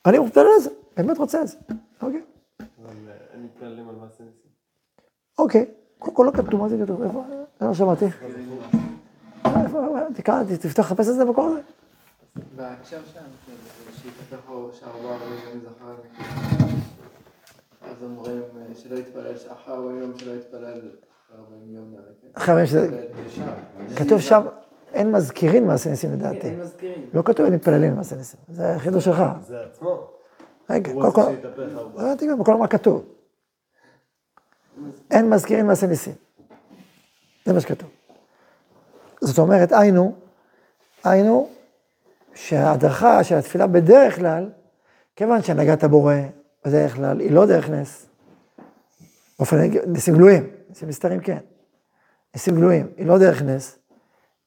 אני 0.05 0.20
מתפלל 0.20 0.45
על 0.55 0.61
זה, 0.61 0.70
באמת 0.97 1.17
רוצה 1.17 1.41
את 1.41 1.47
זה, 1.47 1.57
אוקיי. 2.01 2.22
אוקיי, 5.38 5.65
קודם 5.99 6.15
כל 6.15 6.24
לא 6.24 6.32
כתוב, 6.32 6.61
מה 6.61 6.70
זה 6.70 6.78
כתוב? 6.84 7.03
איפה? 7.03 7.24
לא 7.61 7.74
שמעתי. 7.74 8.05
תקרא, 10.15 10.43
תפתח, 10.43 10.80
לחפש 10.80 11.09
את 11.09 11.15
זה 11.15 11.26
במקור 11.26 11.45
הזה. 11.45 11.59
בהקשר 12.55 12.99
שם, 13.13 13.51
שיפתח 14.01 14.38
פה 14.47 14.70
שארבע 14.74 15.17
יום 15.51 15.59
זכר 15.59 15.95
אז 17.82 18.03
אומרים 18.03 18.41
אה, 18.57 18.76
שלא 18.76 18.95
יתפלל, 18.95 19.34
אחר 19.53 19.74
40 19.74 20.01
יום 20.01 20.17
שלא 20.17 20.32
יתפלל 20.32 20.82
40 21.38 21.76
יום 21.76 21.96
כן? 22.22 22.28
אחרי 22.34 22.54
הרבה 22.54 22.68
שזה, 22.68 23.08
כתוב 23.96 24.22
שם, 24.22 24.42
אין 24.94 25.12
מזכירים 25.12 25.68
מעשה 25.68 25.90
ניסים 25.90 26.14
לדעתי. 26.14 26.48
אין 26.48 26.60
מזכירים. 26.60 27.10
לא 27.14 27.22
כתוב 27.22 27.46
אין 27.46 27.56
מתפללים 27.56 27.96
מעשה 27.96 28.16
ניסים, 28.16 28.40
זה 28.50 28.76
חידוש 28.78 29.06
שלך. 29.06 29.24
זה 29.48 29.64
עצמו. 29.66 30.08
רגע, 30.70 30.94
קודם 30.94 31.12
כל, 31.12 31.22
רוצה 31.22 31.36
שיתהפך 31.36 31.76
הרבה. 31.76 32.04
לא 32.04 32.16
תקרא, 32.16 32.36
בכל 32.36 32.56
מה 32.56 32.68
כתוב. 32.68 33.06
אין 35.12 35.30
מזכירים 35.30 35.68
מעשה 35.68 35.88
ניסים. 35.88 36.14
זה 37.46 37.54
מה 37.54 37.60
שכתוב. 37.60 37.90
זאת 39.22 39.38
אומרת, 39.38 39.72
היינו, 39.72 40.16
היינו, 41.04 41.50
שההדרכה 42.34 43.24
של 43.24 43.36
התפילה 43.36 43.68
בדרך 43.68 44.16
כלל, 44.16 44.50
כיוון 45.16 45.42
שהנהגת 45.42 45.84
הבורא 45.84 46.16
בדרך 46.66 46.96
כלל 46.96 47.20
היא 47.20 47.32
לא 47.32 47.46
דרך 47.46 47.70
נס, 47.70 48.06
באופן, 49.40 49.58
ניסים 49.88 50.14
גלויים, 50.14 50.59
נסתרים 50.88 51.20
כן, 51.20 51.38
ניסים 52.34 52.55
גלויים, 52.55 52.88
היא 52.97 53.05
לא 53.05 53.17
דרך 53.17 53.41
נס, 53.41 53.80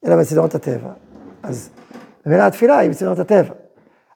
אלא 0.07 0.17
בצדרות 0.17 0.55
הטבע. 0.55 0.93
אז 1.43 1.71
במילה 2.27 2.47
התפילה 2.47 2.79
היא 2.79 2.91
בצדרות 2.91 3.19
הטבע. 3.19 3.55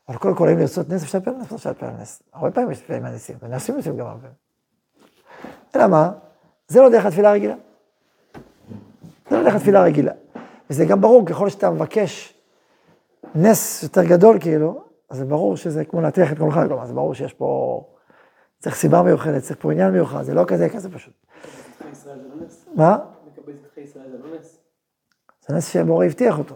אבל 0.08 0.16
קודם 0.16 0.34
כל, 0.34 0.48
אם 0.48 0.58
לרצות 0.58 0.88
נס, 0.88 1.02
אפשר 1.02 1.18
לפעמים 1.18 1.40
אפשר 1.54 1.70
לפעמים 1.70 1.96
נס. 2.00 2.22
הרבה 2.32 2.50
פעמים 2.50 2.70
יש 2.70 2.82
פעמים 2.82 3.06
ניסים, 3.06 3.36
ונעשים 3.42 3.76
ניסים 3.76 3.96
גם 3.96 4.06
הרבה. 4.06 4.28
אלא 5.76 5.86
מה? 5.86 6.12
זה 6.68 6.80
לא 6.80 6.90
דרך 6.90 7.06
התפילה 7.06 7.30
הרגילה. 7.30 7.54
זה 9.30 9.36
לא 9.36 9.42
דרך 9.42 9.54
התפילה 9.54 9.80
הרגילה. 9.80 10.12
וזה 10.70 10.84
גם 10.84 11.00
ברור, 11.00 11.26
ככל 11.26 11.48
שאתה 11.48 11.70
מבקש 11.70 12.34
נס 13.34 13.82
יותר 13.82 14.04
גדול, 14.04 14.40
כאילו, 14.40 14.82
אז 15.10 15.18
זה 15.18 15.24
ברור 15.24 15.56
שזה 15.56 15.84
כמו 15.84 16.00
להטיח 16.00 16.32
את 16.32 16.38
קולך, 16.38 16.60
כלומר, 16.68 16.86
זה 16.86 16.92
ברור 16.92 17.14
שיש 17.14 17.32
פה, 17.32 17.82
צריך 18.58 18.76
סיבה 18.76 19.02
מיוחדת, 19.02 19.42
צריך 19.42 19.58
פה 19.60 19.72
עניין 19.72 19.90
מיוחד, 19.90 20.22
זה 20.22 20.34
לא 20.34 20.44
כזה, 20.46 20.68
כזה 20.68 20.90
פשוט. 20.92 21.12
זכרי 21.78 21.90
ישראל 21.92 22.18
זה 22.18 22.28
לא 22.28 22.35
נס. 22.46 22.64
מה? 22.74 22.98
לקבל 23.26 23.52
זכרי 23.52 23.84
ישראל 23.84 24.10
זה 24.10 24.18
לא 24.18 24.38
נס. 24.38 24.58
זה 25.48 25.54
נס 25.54 25.72
שהבורא 25.72 26.04
הבטיח 26.04 26.38
אותו. 26.38 26.54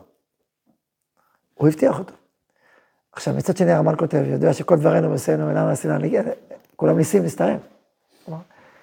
הוא 1.54 1.68
הבטיח 1.68 1.98
אותו. 1.98 2.14
עכשיו, 3.12 3.34
מצד 3.34 3.56
שני 3.56 3.72
הרמב"ן 3.72 3.96
כותב, 3.96 4.22
יודע 4.26 4.52
שכל 4.52 4.76
דברינו 4.76 5.10
ועשינו 5.10 5.48
אינם 5.48 5.72
להנהיג, 5.84 6.20
כולם 6.76 6.98
ניסים 6.98 7.24
נסתרים. 7.24 7.58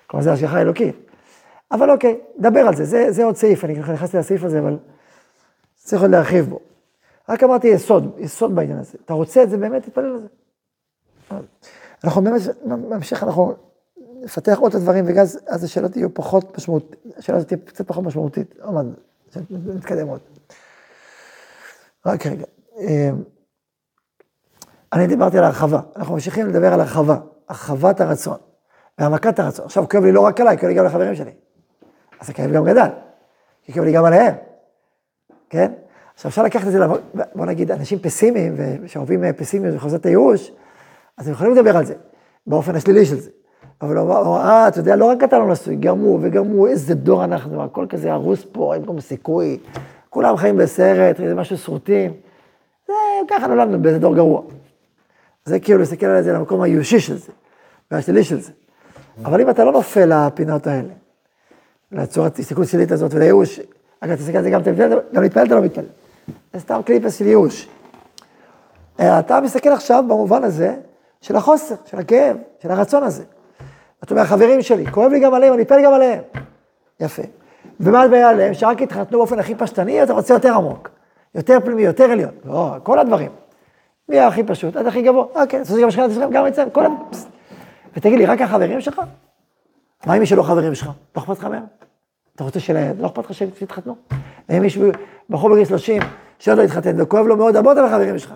כלומר, 0.08 0.24
זה 0.24 0.34
השגחה 0.34 0.62
אלוקית. 0.62 0.95
אבל 1.72 1.91
אוקיי, 1.91 2.20
דבר 2.39 2.60
על 2.60 2.76
זה, 2.76 2.86
זה, 2.86 3.12
זה 3.12 3.24
עוד 3.24 3.36
סעיף, 3.36 3.64
אני 3.64 3.80
נכנסתי 3.80 4.18
לסעיף 4.18 4.43
הזה, 4.43 4.60
אבל 4.60 4.78
צריך 5.76 6.01
עוד 6.01 6.12
להרחיב 6.12 6.45
בו. 6.45 6.60
רק 7.30 7.43
אמרתי 7.43 7.68
יסוד, 7.68 8.16
יסוד 8.18 8.55
בעניין 8.55 8.80
הזה. 8.80 8.97
אתה 9.05 9.14
רוצה 9.14 9.43
את 9.43 9.49
זה, 9.49 9.58
באמת 9.58 9.84
תתפלל 9.84 10.05
על 10.05 10.20
זה. 10.20 10.28
אנחנו 12.03 12.22
באמת, 12.22 12.41
בהמשך 12.66 13.24
אנחנו 13.24 13.55
נפתח 14.28 14.58
עוד 14.60 14.70
את 14.70 14.76
הדברים, 14.76 15.06
ואז 15.08 15.40
אז 15.48 15.64
השאלות 15.64 15.96
יהיו 15.96 16.14
פחות 16.14 16.58
משמעותיות, 16.58 16.96
השאלה 17.18 17.38
הזאת 17.38 17.48
תהיה 17.48 17.60
קצת 17.66 17.88
פחות 17.88 18.04
משמעותית. 18.04 18.56
עוד 18.62 18.74
מעט, 18.74 18.86
נתקדם 19.50 20.08
עוד. 20.08 20.20
רק 22.06 22.28
רגע. 22.28 22.46
אה, 22.80 23.10
אני 24.94 25.08
דיברתי 25.08 25.38
על 25.38 25.44
הרחבה, 25.44 25.80
אנחנו 25.96 26.14
ממשיכים 26.14 26.48
לדבר 26.48 26.74
על 26.74 26.80
הרחבה, 26.80 27.18
הרחבת 27.50 28.02
הרצון, 28.02 28.38
והעמקת 28.98 29.40
הרצון. 29.40 29.66
עכשיו 29.66 29.90
כואב 29.90 30.04
לי 30.04 30.12
לא 30.12 30.22
רק 30.22 30.42
עליי, 30.42 30.58
כואב 30.58 30.70
לי 30.70 30.74
גם 30.78 30.86
לחברים 30.86 31.16
שלי. 31.16 31.32
אז 32.20 32.30
הכאב 32.30 32.52
גם 32.52 32.66
גדל, 32.66 32.90
כי 33.64 33.74
כואב 33.74 33.86
לי 33.86 33.92
גם 33.92 34.06
עליהם, 34.06 34.36
כן? 35.50 35.72
עכשיו 36.14 36.30
אפשר 36.30 36.44
לקחת 36.44 36.68
את 36.68 36.72
זה, 36.72 36.80
בוא 37.36 37.46
נגיד, 37.46 37.72
אנשים 37.72 38.00
פסימיים, 38.00 38.56
ושאוהבים 38.84 39.24
אה, 39.24 39.34
פסימיות 39.34 39.76
וחוזרת 39.76 40.06
הייאוש, 40.06 40.52
אז 41.18 41.28
הם 41.28 41.34
יכולים 41.34 41.54
לדבר 41.54 41.78
על 41.78 41.86
זה, 41.86 41.96
באופן 42.48 42.76
השלילי 42.76 43.06
של 43.06 43.20
זה. 43.20 43.30
אבל 43.82 43.98
הוא 43.98 44.06
אמר, 44.06 44.38
אה, 44.38 44.68
אתה 44.68 44.80
יודע, 44.80 44.96
לא 44.96 45.06
רק 45.06 45.24
אתה 45.24 45.40
לא 45.40 45.48
נשוי, 45.52 45.76
גם 45.76 46.00
הוא 46.00 46.20
וגם 46.22 46.48
הוא, 46.48 46.68
איזה 46.68 46.96
דור 46.96 47.24
אנחנו, 47.24 47.64
הכל 47.64 47.86
כזה 47.90 48.14
הרוס 48.14 48.46
פה, 48.52 48.76
אין 48.76 48.86
פה 48.86 48.94
סיכוי, 49.00 49.58
כולם 50.10 50.38
חיים 50.38 50.58
בסרט, 50.58 51.18
זה 51.18 51.36
משהו 51.36 51.58
שרוטים. 51.58 52.14
זה, 52.88 52.94
ככה 53.28 53.48
נולדנו 53.48 53.82
באיזה 53.82 54.00
דור 54.00 54.16
גרוע. 54.16 54.42
זה 55.46 55.60
כאילו 55.60 55.80
להסתכל 55.80 56.06
על 56.06 56.24
זה 56.24 56.34
למקום 56.34 56.62
היושי 56.62 57.00
של 57.00 57.18
זה, 57.18 57.32
והשלילי 57.92 58.24
של 58.24 58.40
זה. 58.40 58.52
אבל 59.26 59.42
אם 59.42 59.50
אתה 59.50 59.64
לא 59.64 59.72
נופל 59.72 60.12
לפינות 60.14 60.68
האלה, 60.68 60.94
לצורת 61.92 62.40
הסתכלות 62.40 62.68
שלילית 62.68 62.92
הזאת 62.92 63.14
ולייאוש, 63.14 63.60
אגב, 64.00 64.16
תסתכל 64.16 64.38
על 64.38 64.44
זה 64.44 64.50
גם, 64.50 64.62
גם 65.14 65.22
להתפלל 65.24 65.46
אתה 65.46 65.56
לא 65.56 65.62
מתפלל. 65.62 65.86
זה 66.54 66.60
סתם 66.60 66.82
קליפס 66.86 67.20
של 67.20 67.28
ייאוש. 67.28 67.68
אה, 69.00 69.20
אתה 69.20 69.42
מסתכל 69.42 69.70
עכשיו 69.70 70.04
במובן 70.08 70.44
הזה 70.44 70.76
של 71.22 71.36
החוסר, 71.36 71.76
של 71.86 72.00
הכאב, 72.00 72.38
של 72.64 72.72
הרצון 72.72 73.04
הזה. 73.04 73.24
אתה 74.04 74.14
אומר, 74.14 74.22
החברים 74.22 74.62
שלי, 74.62 74.91
כואב 74.91 75.12
לי 75.12 75.20
גם 75.20 75.34
עליהם, 75.34 75.54
אני 75.54 75.62
אתפלל 75.62 75.84
גם 75.84 75.93
עליהם. 75.93 76.24
יפה. 77.00 77.24
ומה 77.80 78.02
הבעיה 78.02 78.30
עליהם? 78.30 78.54
שרק 78.54 78.82
יתחתנו 78.82 79.18
באופן 79.18 79.39
הכי 79.39 79.56
פשטני, 79.56 80.04
אתה 80.04 80.14
רוצה 80.14 80.34
יותר 80.34 80.54
עמוק. 80.54 80.89
יותר 81.36 81.60
פנימי, 81.66 81.82
יותר 81.82 82.04
עליון. 82.04 82.32
לא, 82.45 82.76
כל 82.84 83.00
הדברים. 83.00 83.32
מי 84.10 84.20
הכי 84.20 84.43
פשוט? 84.43 84.76
עד 84.76 84.88
הכי 84.88 85.02
גבוה. 85.02 85.26
אה, 85.36 85.48
כן, 85.48 85.58
תעשו 85.58 85.82
גם 85.82 85.91
שכנת 85.91 86.12
ישראל, 86.12 86.30
גם 86.32 86.45
אצלם, 86.45 86.70
כל 86.70 86.86
ה... 86.86 86.89
ותגיד 87.95 88.20
לי, 88.20 88.26
רק 88.26 88.41
החברים 88.41 88.82
שלך? 88.82 89.02
מה 90.06 90.14
עם 90.14 90.20
מי 90.20 90.26
שלא 90.26 90.43
חברים 90.43 90.76
שלך? 90.76 90.89
לא 91.16 91.22
אכפת 91.22 91.39
לך 91.39 91.45
מהם? 91.45 91.64
אתה 92.36 92.43
רוצה 92.43 92.60
שלהם, 92.60 92.95
לא 93.00 93.08
אכפת 93.08 93.26
לך 93.26 93.34
שהם 93.34 93.50
יתחתנו? 93.62 93.95
ואם 94.50 94.62
מישהו, 94.62 94.89
בחור 95.30 95.50
בגיל 95.50 95.66
30, 95.66 96.02
שעוד 96.39 96.58
לא 96.58 96.64
התחתן, 96.64 97.02
וכואב 97.02 97.26
לו 97.26 97.38
מאוד 97.38 97.56
המון 97.56 97.78
על 97.78 97.86
החברים 97.86 98.20
שלך, 98.20 98.34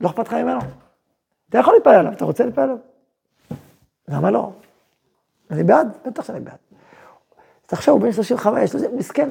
לא 0.00 0.08
אכפת 0.08 0.28
לך 0.28 0.34
ממנו? 0.34 0.60
אתה 1.50 1.58
יכול 1.58 1.74
להתפלל 1.74 1.94
עליו, 1.94 2.12
אתה 2.12 2.24
רוצה 2.24 2.44
להתפלל 2.44 2.64
עליו? 2.64 2.76
למה 4.08 4.30
לא? 4.30 4.50
אני 5.50 5.64
בעד, 5.64 5.88
בטח 6.06 6.24
שאני 6.24 6.40
בעד. 6.40 6.56
תחשוב, 7.66 7.94
הוא 7.94 8.02
בן 8.02 8.12
35, 8.12 8.74
מסכן, 8.74 9.28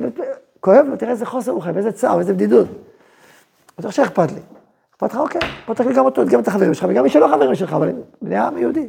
כואב 0.60 0.86
לו, 0.86 0.98
תראה 0.98 1.12
איזה 1.12 1.26
חוסר 1.26 1.52
הוא 1.52 1.62
חי, 1.62 1.72
ואיזה 1.72 1.92
צער, 1.92 2.18
ואיזה 2.18 2.34
בדידות. 2.34 2.68
בטח 3.78 3.92
שאכפת 3.92 4.32
לי. 4.32 4.40
אכפת 4.92 5.14
לך, 5.14 5.20
אוקיי, 5.20 5.42
בוא 5.68 5.76
תקליט 5.76 5.98
גם 5.98 6.06
אותו, 6.06 6.26
גם 6.26 6.40
את 6.40 6.48
החברים 6.48 6.74
שלך, 6.74 6.86
וגם 6.90 7.04
מי 7.04 7.10
שלא 7.10 7.28
חברים 7.28 7.56
שלך, 7.56 7.74
אבל 7.74 7.92
בני 8.22 8.36
העם 8.36 8.58
יהודי. 8.58 8.88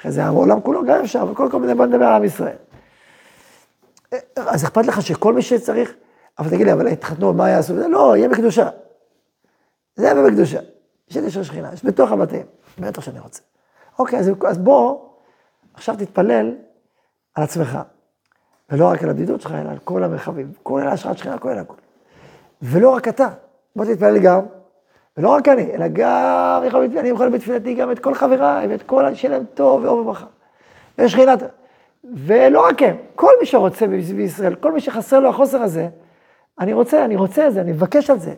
אחרי 0.00 0.12
זה 0.12 0.24
העולם 0.24 0.60
כולו 0.60 0.84
גם 0.84 1.00
אפשר, 1.00 1.26
וכל 1.30 1.48
כל 1.50 1.60
מיני, 1.60 1.74
בוא 1.74 1.86
נדבר 1.86 2.04
על 2.04 2.14
עם 2.14 2.24
ישראל. 2.24 2.56
אז 4.36 4.64
אכפת 4.64 4.86
לך 4.86 5.02
שכל 5.02 5.34
מי 5.34 5.42
שצריך, 5.42 5.94
אבל 6.38 6.50
תגיד 6.50 6.66
לי, 6.66 6.72
אבל 6.72 6.86
התחתנו, 6.86 7.32
מה 7.32 7.50
יעשו? 7.50 7.88
לא, 7.88 8.16
יהיה 8.16 8.28
בקדושה. 8.28 8.68
זה 9.96 10.04
יהיה 10.04 10.14
בקדושה. 10.24 10.60
ישר 11.08 11.42
שכינה, 11.42 11.70
יש 11.72 11.84
בתוך 11.84 12.12
הבתים. 12.12 12.46
בטח 12.78 13.02
שאני 13.02 13.20
רוצה. 13.20 13.42
אוקיי, 13.98 14.18
אז, 14.18 14.30
אז 14.46 14.58
בוא, 14.58 14.98
עכשיו 15.74 15.96
תתפלל 15.98 16.54
על 17.34 17.44
עצמך. 17.44 17.78
ולא 18.70 18.88
רק 18.88 19.02
על 19.02 19.10
הבדידות 19.10 19.40
שלך, 19.40 19.52
אלא 19.52 19.70
על 19.70 19.78
כל 19.84 20.04
המרחבים. 20.04 20.52
כולל 20.62 20.88
השראת 20.88 21.18
שכינה, 21.18 21.38
כולל 21.38 21.58
הכול. 21.58 21.76
ולא 22.62 22.90
רק 22.90 23.08
אתה, 23.08 23.28
בוא 23.76 23.84
תתפלל 23.84 24.18
גם, 24.18 24.40
ולא 25.16 25.28
רק 25.28 25.48
אני, 25.48 25.74
אלא 25.74 25.86
גם, 25.92 26.62
אני 26.98 27.08
יכול 27.08 27.28
בתפילתי 27.28 27.74
גם 27.74 27.90
את 27.90 27.98
כל 27.98 28.14
חבריי, 28.14 28.66
ואת 28.68 28.82
כל, 28.82 29.14
שיהיה 29.14 29.36
להם 29.36 29.44
טוב 29.54 29.84
ואור 29.84 29.98
וברכה. 29.98 30.26
ויש 30.98 31.12
שכינת, 31.12 31.42
ולא 32.04 32.66
רק 32.66 32.82
הם, 32.82 32.96
כל 33.14 33.32
מי 33.40 33.46
שרוצה 33.46 33.86
בישראל, 33.86 34.54
כל 34.54 34.72
מי 34.72 34.80
שחסר 34.80 35.20
לו 35.20 35.28
החוסר 35.28 35.62
הזה, 35.62 35.88
אני 36.60 36.72
רוצה, 36.72 37.04
אני 37.04 37.16
רוצה 37.16 37.48
את 37.48 37.52
זה, 37.52 37.60
אני 37.60 37.72
מבקש 37.72 38.10
על 38.10 38.18
זה. 38.18 38.34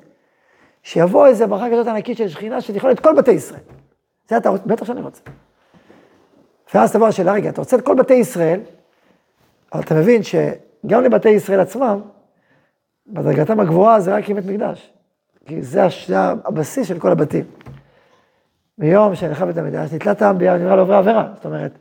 שיבוא 0.82 1.26
איזה 1.26 1.46
ברכה 1.46 1.70
כזאת 1.72 1.86
ענקית 1.86 2.16
של 2.16 2.28
שכינה 2.28 2.60
שתכלול 2.60 2.92
את 2.92 3.00
כל 3.00 3.14
בתי 3.14 3.30
ישראל. 3.30 3.60
זה 4.28 4.36
אתה 4.36 4.50
בטח 4.66 4.84
שאני 4.84 5.00
רוצה. 5.00 5.20
ואז 6.74 6.92
תבוא 6.92 7.08
השאלה, 7.08 7.32
רגע, 7.32 7.48
אתה 7.48 7.60
רוצה 7.60 7.76
את 7.76 7.80
כל 7.80 7.94
בתי 7.94 8.14
ישראל, 8.14 8.60
אבל 9.72 9.82
אתה 9.82 9.94
מבין 9.94 10.22
שגם 10.22 11.02
לבתי 11.04 11.28
ישראל 11.28 11.60
עצמם, 11.60 12.00
בדרגתם 13.06 13.60
הגבוהה 13.60 14.00
זה 14.00 14.14
רק 14.16 14.28
עם 14.28 14.36
בית 14.36 14.46
מקדש. 14.46 14.90
כי 15.46 15.62
זה 15.62 15.86
הבסיס 16.44 16.88
של 16.88 16.98
כל 16.98 17.12
הבתים. 17.12 17.44
מיום 18.78 19.14
שנחל 19.14 19.44
בית 19.44 19.56
המקדש, 19.56 19.92
נתלת 19.92 20.22
העם 20.22 20.38
ביד, 20.38 20.60
נראה 20.60 20.76
לו 20.76 20.82
עובר 20.82 20.94
עבירה. 20.94 21.28
זאת 21.34 21.44
אומרת, 21.44 21.72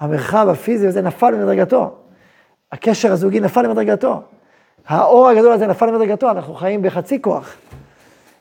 המרחב 0.00 0.48
הפיזי 0.48 0.86
הזה 0.86 1.02
נפל 1.02 1.34
ממדרגתו. 1.34 1.94
הקשר 2.72 3.12
הזוגי 3.12 3.40
נפל 3.40 3.66
ממדרגתו. 3.66 4.22
האור 4.86 5.28
הגדול 5.28 5.52
הזה 5.52 5.66
נפל 5.66 5.90
ממדרגתו, 5.90 6.30
אנחנו 6.30 6.54
חיים 6.54 6.82
בחצי 6.82 7.22
כוח. 7.22 7.54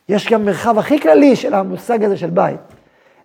יש 0.09 0.29
גם 0.31 0.45
מרחב 0.45 0.79
הכי 0.79 0.99
כללי 0.99 1.36
של 1.36 1.53
המושג 1.53 2.03
הזה 2.03 2.17
של 2.17 2.29
בית. 2.29 2.59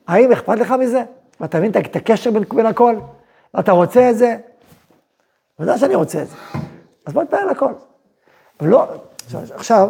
האם 0.09 0.33
אכפת 0.33 0.59
לך 0.59 0.75
מזה? 0.81 1.05
ואתה 1.41 1.59
מבין 1.59 1.71
את 1.71 1.97
הקשר 1.97 2.31
בין, 2.31 2.45
בין 2.55 2.67
הכל? 2.67 2.97
ואתה 3.55 3.73
רוצה 3.73 4.11
את 4.11 4.19
זה? 4.19 4.37
ודאי 5.59 5.79
שאני 5.79 5.95
רוצה 5.95 6.23
את 6.23 6.29
זה. 6.29 6.37
אז 7.07 7.13
בוא 7.13 7.23
נתפלל 7.23 7.49
הכל. 7.51 7.73
אבל 8.61 8.69
לא, 8.69 8.87
עכשיו, 9.55 9.89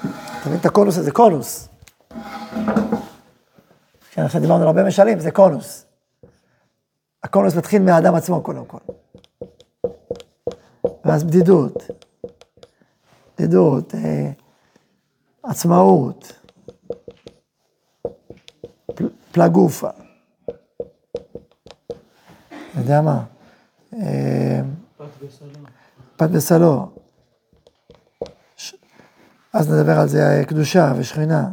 אתה 0.00 0.48
מבין 0.48 0.60
את 0.60 0.66
הקונוס 0.66 0.98
הזה, 0.98 1.10
קונוס. 1.10 1.68
כן, 4.10 4.22
עכשיו 4.22 4.40
דיברנו 4.40 4.62
על 4.62 4.66
הרבה 4.66 4.84
משלים, 4.84 5.18
זה 5.18 5.30
קונוס. 5.30 5.86
הקונוס 7.22 7.56
מתחיל 7.56 7.82
מהאדם 7.82 8.14
עצמו 8.14 8.42
קודם 8.42 8.64
כל. 8.64 8.78
ואז 11.04 11.24
בדידות, 11.24 11.82
בדידות, 13.38 13.94
אה, 13.94 14.30
עצמאות, 15.42 16.32
פל, 18.94 19.08
פלגופה. 19.32 19.88
אתה 22.70 22.80
יודע 22.80 23.00
מה? 23.00 23.22
אה, 23.94 24.60
פת 26.16 26.30
בסלו. 26.30 26.88
אז 29.52 29.72
נדבר 29.72 29.98
על 29.98 30.08
זה 30.08 30.26
אה, 30.26 30.44
קדושה 30.44 30.92
ושכינה. 30.96 31.48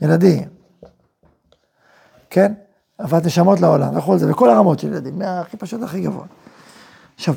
ילדים, 0.00 0.48
כן? 2.30 2.52
הבאת 2.98 3.26
נשמות 3.26 3.60
לעולם 3.60 3.96
וכל 3.96 4.18
זה, 4.18 4.30
וכל 4.30 4.50
הרמות 4.50 4.78
של 4.78 4.88
ילדים, 4.88 5.18
מהכי 5.18 5.56
פשוט 5.56 5.82
הכי 5.82 6.00
גבוה. 6.00 6.24
עכשיו, 7.14 7.34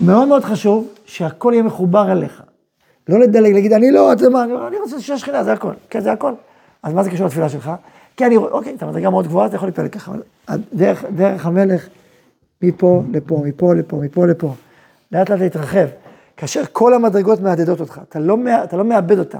מאוד 0.00 0.28
מאוד 0.28 0.44
חשוב 0.44 0.88
שהכל 1.04 1.50
יהיה 1.52 1.62
מחובר 1.62 2.12
אליך. 2.12 2.42
לא 3.08 3.20
לדלג, 3.20 3.52
להגיד, 3.52 3.72
אני 3.72 3.90
לא, 3.90 4.12
אתה 4.12 4.22
יודע 4.24 4.32
מה, 4.32 4.44
אני 4.44 4.78
רוצה 4.78 5.00
שיש 5.00 5.20
שכינה, 5.20 5.44
זה 5.44 5.52
הכל. 5.52 5.72
כן, 5.90 6.00
זה 6.00 6.12
הכל. 6.12 6.32
אז 6.82 6.92
מה 6.92 7.02
זה 7.02 7.10
קשור 7.10 7.26
לתפילה 7.26 7.48
שלך? 7.48 7.70
כי 8.16 8.26
אני 8.26 8.36
רואה, 8.36 8.50
אוקיי, 8.50 8.74
אתה 8.74 8.86
מדרגה 8.86 9.10
מאוד 9.10 9.26
גבוהה, 9.26 9.46
אתה 9.46 9.56
יכול 9.56 9.68
להתפלל 9.68 9.88
ככה, 9.88 10.12
אבל 10.48 10.60
דרך, 10.74 11.04
דרך 11.16 11.46
המלך, 11.46 11.88
מפה 12.62 13.02
לפה, 13.12 13.42
מפה 13.44 13.74
לפה, 13.74 13.96
מפה 13.96 14.26
לפה. 14.26 14.54
לאט 15.12 15.30
לאט 15.30 15.40
להתרחב. 15.40 15.86
כאשר 16.36 16.62
כל 16.72 16.94
המדרגות 16.94 17.40
מהדהדות 17.40 17.80
אותך, 17.80 18.00
אתה 18.08 18.18
לא, 18.18 18.36
אתה 18.64 18.76
לא 18.76 18.84
מאבד 18.84 19.18
אותן. 19.18 19.38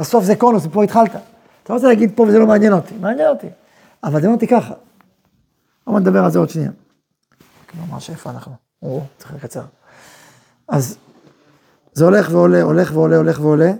בסוף 0.00 0.24
זה 0.24 0.36
קונוס, 0.36 0.66
ופה 0.66 0.84
התחלת. 0.84 1.10
אתה 1.10 1.72
לא 1.72 1.74
רוצה 1.74 1.88
להגיד 1.88 2.12
פה 2.14 2.22
וזה 2.22 2.38
לא 2.38 2.46
מעניין 2.46 2.72
אותי, 2.72 2.94
מעניין 3.00 3.28
אותי. 3.28 3.46
אבל 4.04 4.12
מעניין 4.12 4.32
אותי 4.32 4.46
ככה. 4.46 4.74
בואו 5.86 5.98
נדבר 5.98 6.24
על 6.24 6.30
זה 6.30 6.38
עוד 6.38 6.48
שנייה. 6.48 6.70
ממש 7.90 8.10
איפה 8.10 8.30
אנחנו? 8.30 8.52
או, 8.82 9.02
צריך 9.18 9.34
לקצר. 9.34 9.62
אז 10.68 10.96
זה 11.92 12.04
הולך 12.04 12.28
ועולה, 12.30 12.62
הולך 12.62 12.90
ועולה, 12.94 13.16
הולך 13.16 13.40
ועולה, 13.40 13.72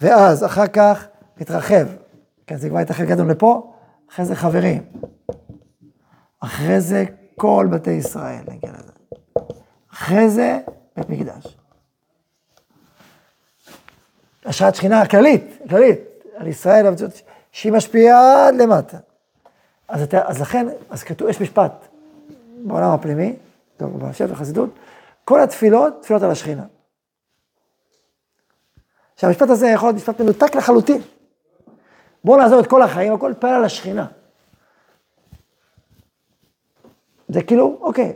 ואז 0.00 0.44
אחר 0.44 0.66
כך 0.66 1.06
מתרחב. 1.40 1.86
כן, 2.46 2.56
זה 2.56 2.68
כבר 2.68 2.78
התרחב, 2.78 3.02
הגענו 3.02 3.28
לפה, 3.28 3.72
אחרי 4.10 4.24
זה 4.24 4.34
חברים. 4.34 4.82
אחרי 6.40 6.80
זה 6.80 7.04
כל 7.36 7.68
בתי 7.70 7.90
ישראל, 7.90 8.42
נגיע 8.48 8.70
לזה. 8.70 8.92
אחרי 9.92 10.30
זה 10.30 10.58
בית 10.96 11.10
מקדש. 11.10 11.56
השראת 14.44 14.74
שכינה 14.74 15.06
כללית, 15.06 15.58
כללית, 15.70 15.98
על 16.36 16.46
ישראל, 16.46 16.86
שהיא 17.52 17.72
משפיעה 17.72 18.48
עד 18.48 18.54
למטה. 18.54 18.98
אז, 19.88 20.02
אתה, 20.02 20.28
אז 20.28 20.40
לכן, 20.40 20.66
אז 20.90 21.02
כתוב, 21.02 21.28
יש 21.28 21.40
משפט 21.40 21.72
בעולם 22.64 22.90
הפנימי, 22.90 23.36
טוב, 23.76 23.98
בשפט 23.98 24.30
החסידות, 24.30 24.70
כל 25.24 25.40
התפילות, 25.40 26.02
תפילות 26.02 26.22
על 26.22 26.30
השכינה. 26.30 26.64
שהמשפט 29.16 29.50
הזה 29.50 29.68
יכול 29.68 29.88
להיות 29.88 29.96
משפט 29.96 30.20
מנותק 30.20 30.54
לחלוטין. 30.54 31.00
בואו 32.24 32.36
נעזוב 32.36 32.58
את 32.58 32.66
כל 32.66 32.82
החיים, 32.82 33.12
הכל 33.12 33.32
פעל 33.38 33.54
על 33.54 33.64
השכינה. 33.64 34.06
זה 37.28 37.42
כאילו, 37.42 37.78
אוקיי, 37.80 38.12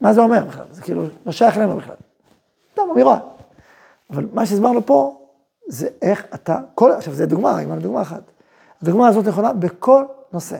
מה 0.00 0.12
זה 0.12 0.20
אומר 0.20 0.44
בכלל? 0.44 0.64
זה 0.70 0.82
כאילו, 0.82 1.04
לא 1.26 1.32
שייך 1.32 1.56
לנו 1.56 1.76
בכלל. 1.76 1.94
טוב, 2.74 2.90
אמירה. 2.90 3.18
אבל 4.10 4.26
מה 4.32 4.46
שהסברנו 4.46 4.86
פה, 4.86 5.18
זה 5.68 5.88
איך 6.02 6.26
אתה, 6.34 6.58
כל, 6.74 6.92
עכשיו 6.92 7.14
זו 7.14 7.26
דוגמה, 7.26 7.62
אם 7.62 7.72
אני 7.72 7.82
דוגמה 7.82 8.02
אחת. 8.02 8.22
הדוגמה 8.82 9.08
הזאת 9.08 9.26
נכונה 9.26 9.52
בכל 9.52 10.04
נושא, 10.32 10.58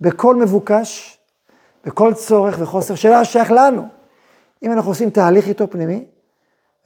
בכל 0.00 0.36
מבוקש, 0.36 1.18
בכל 1.84 2.14
צורך 2.14 2.56
וחוסר, 2.58 2.94
שאלה 2.94 3.24
שייך 3.24 3.50
לנו. 3.50 3.88
אם 4.62 4.72
אנחנו 4.72 4.90
עושים 4.90 5.10
תהליך 5.10 5.48
איתו 5.48 5.70
פנימי, 5.70 6.04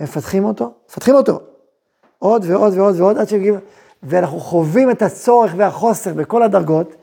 מפתחים 0.01 0.45
אותו, 0.45 0.73
מפתחים 0.89 1.14
אותו, 1.14 1.41
עוד 2.19 2.45
ועוד 2.49 2.73
ועוד 2.77 3.01
ועוד, 3.01 3.19
עד 3.19 3.29
שמגיעים, 3.29 3.59
ואנחנו 4.03 4.40
חווים 4.40 4.90
את 4.90 5.03
הצורך 5.03 5.53
והחוסר 5.57 6.14
בכל 6.14 6.42
הדרגות, 6.42 6.94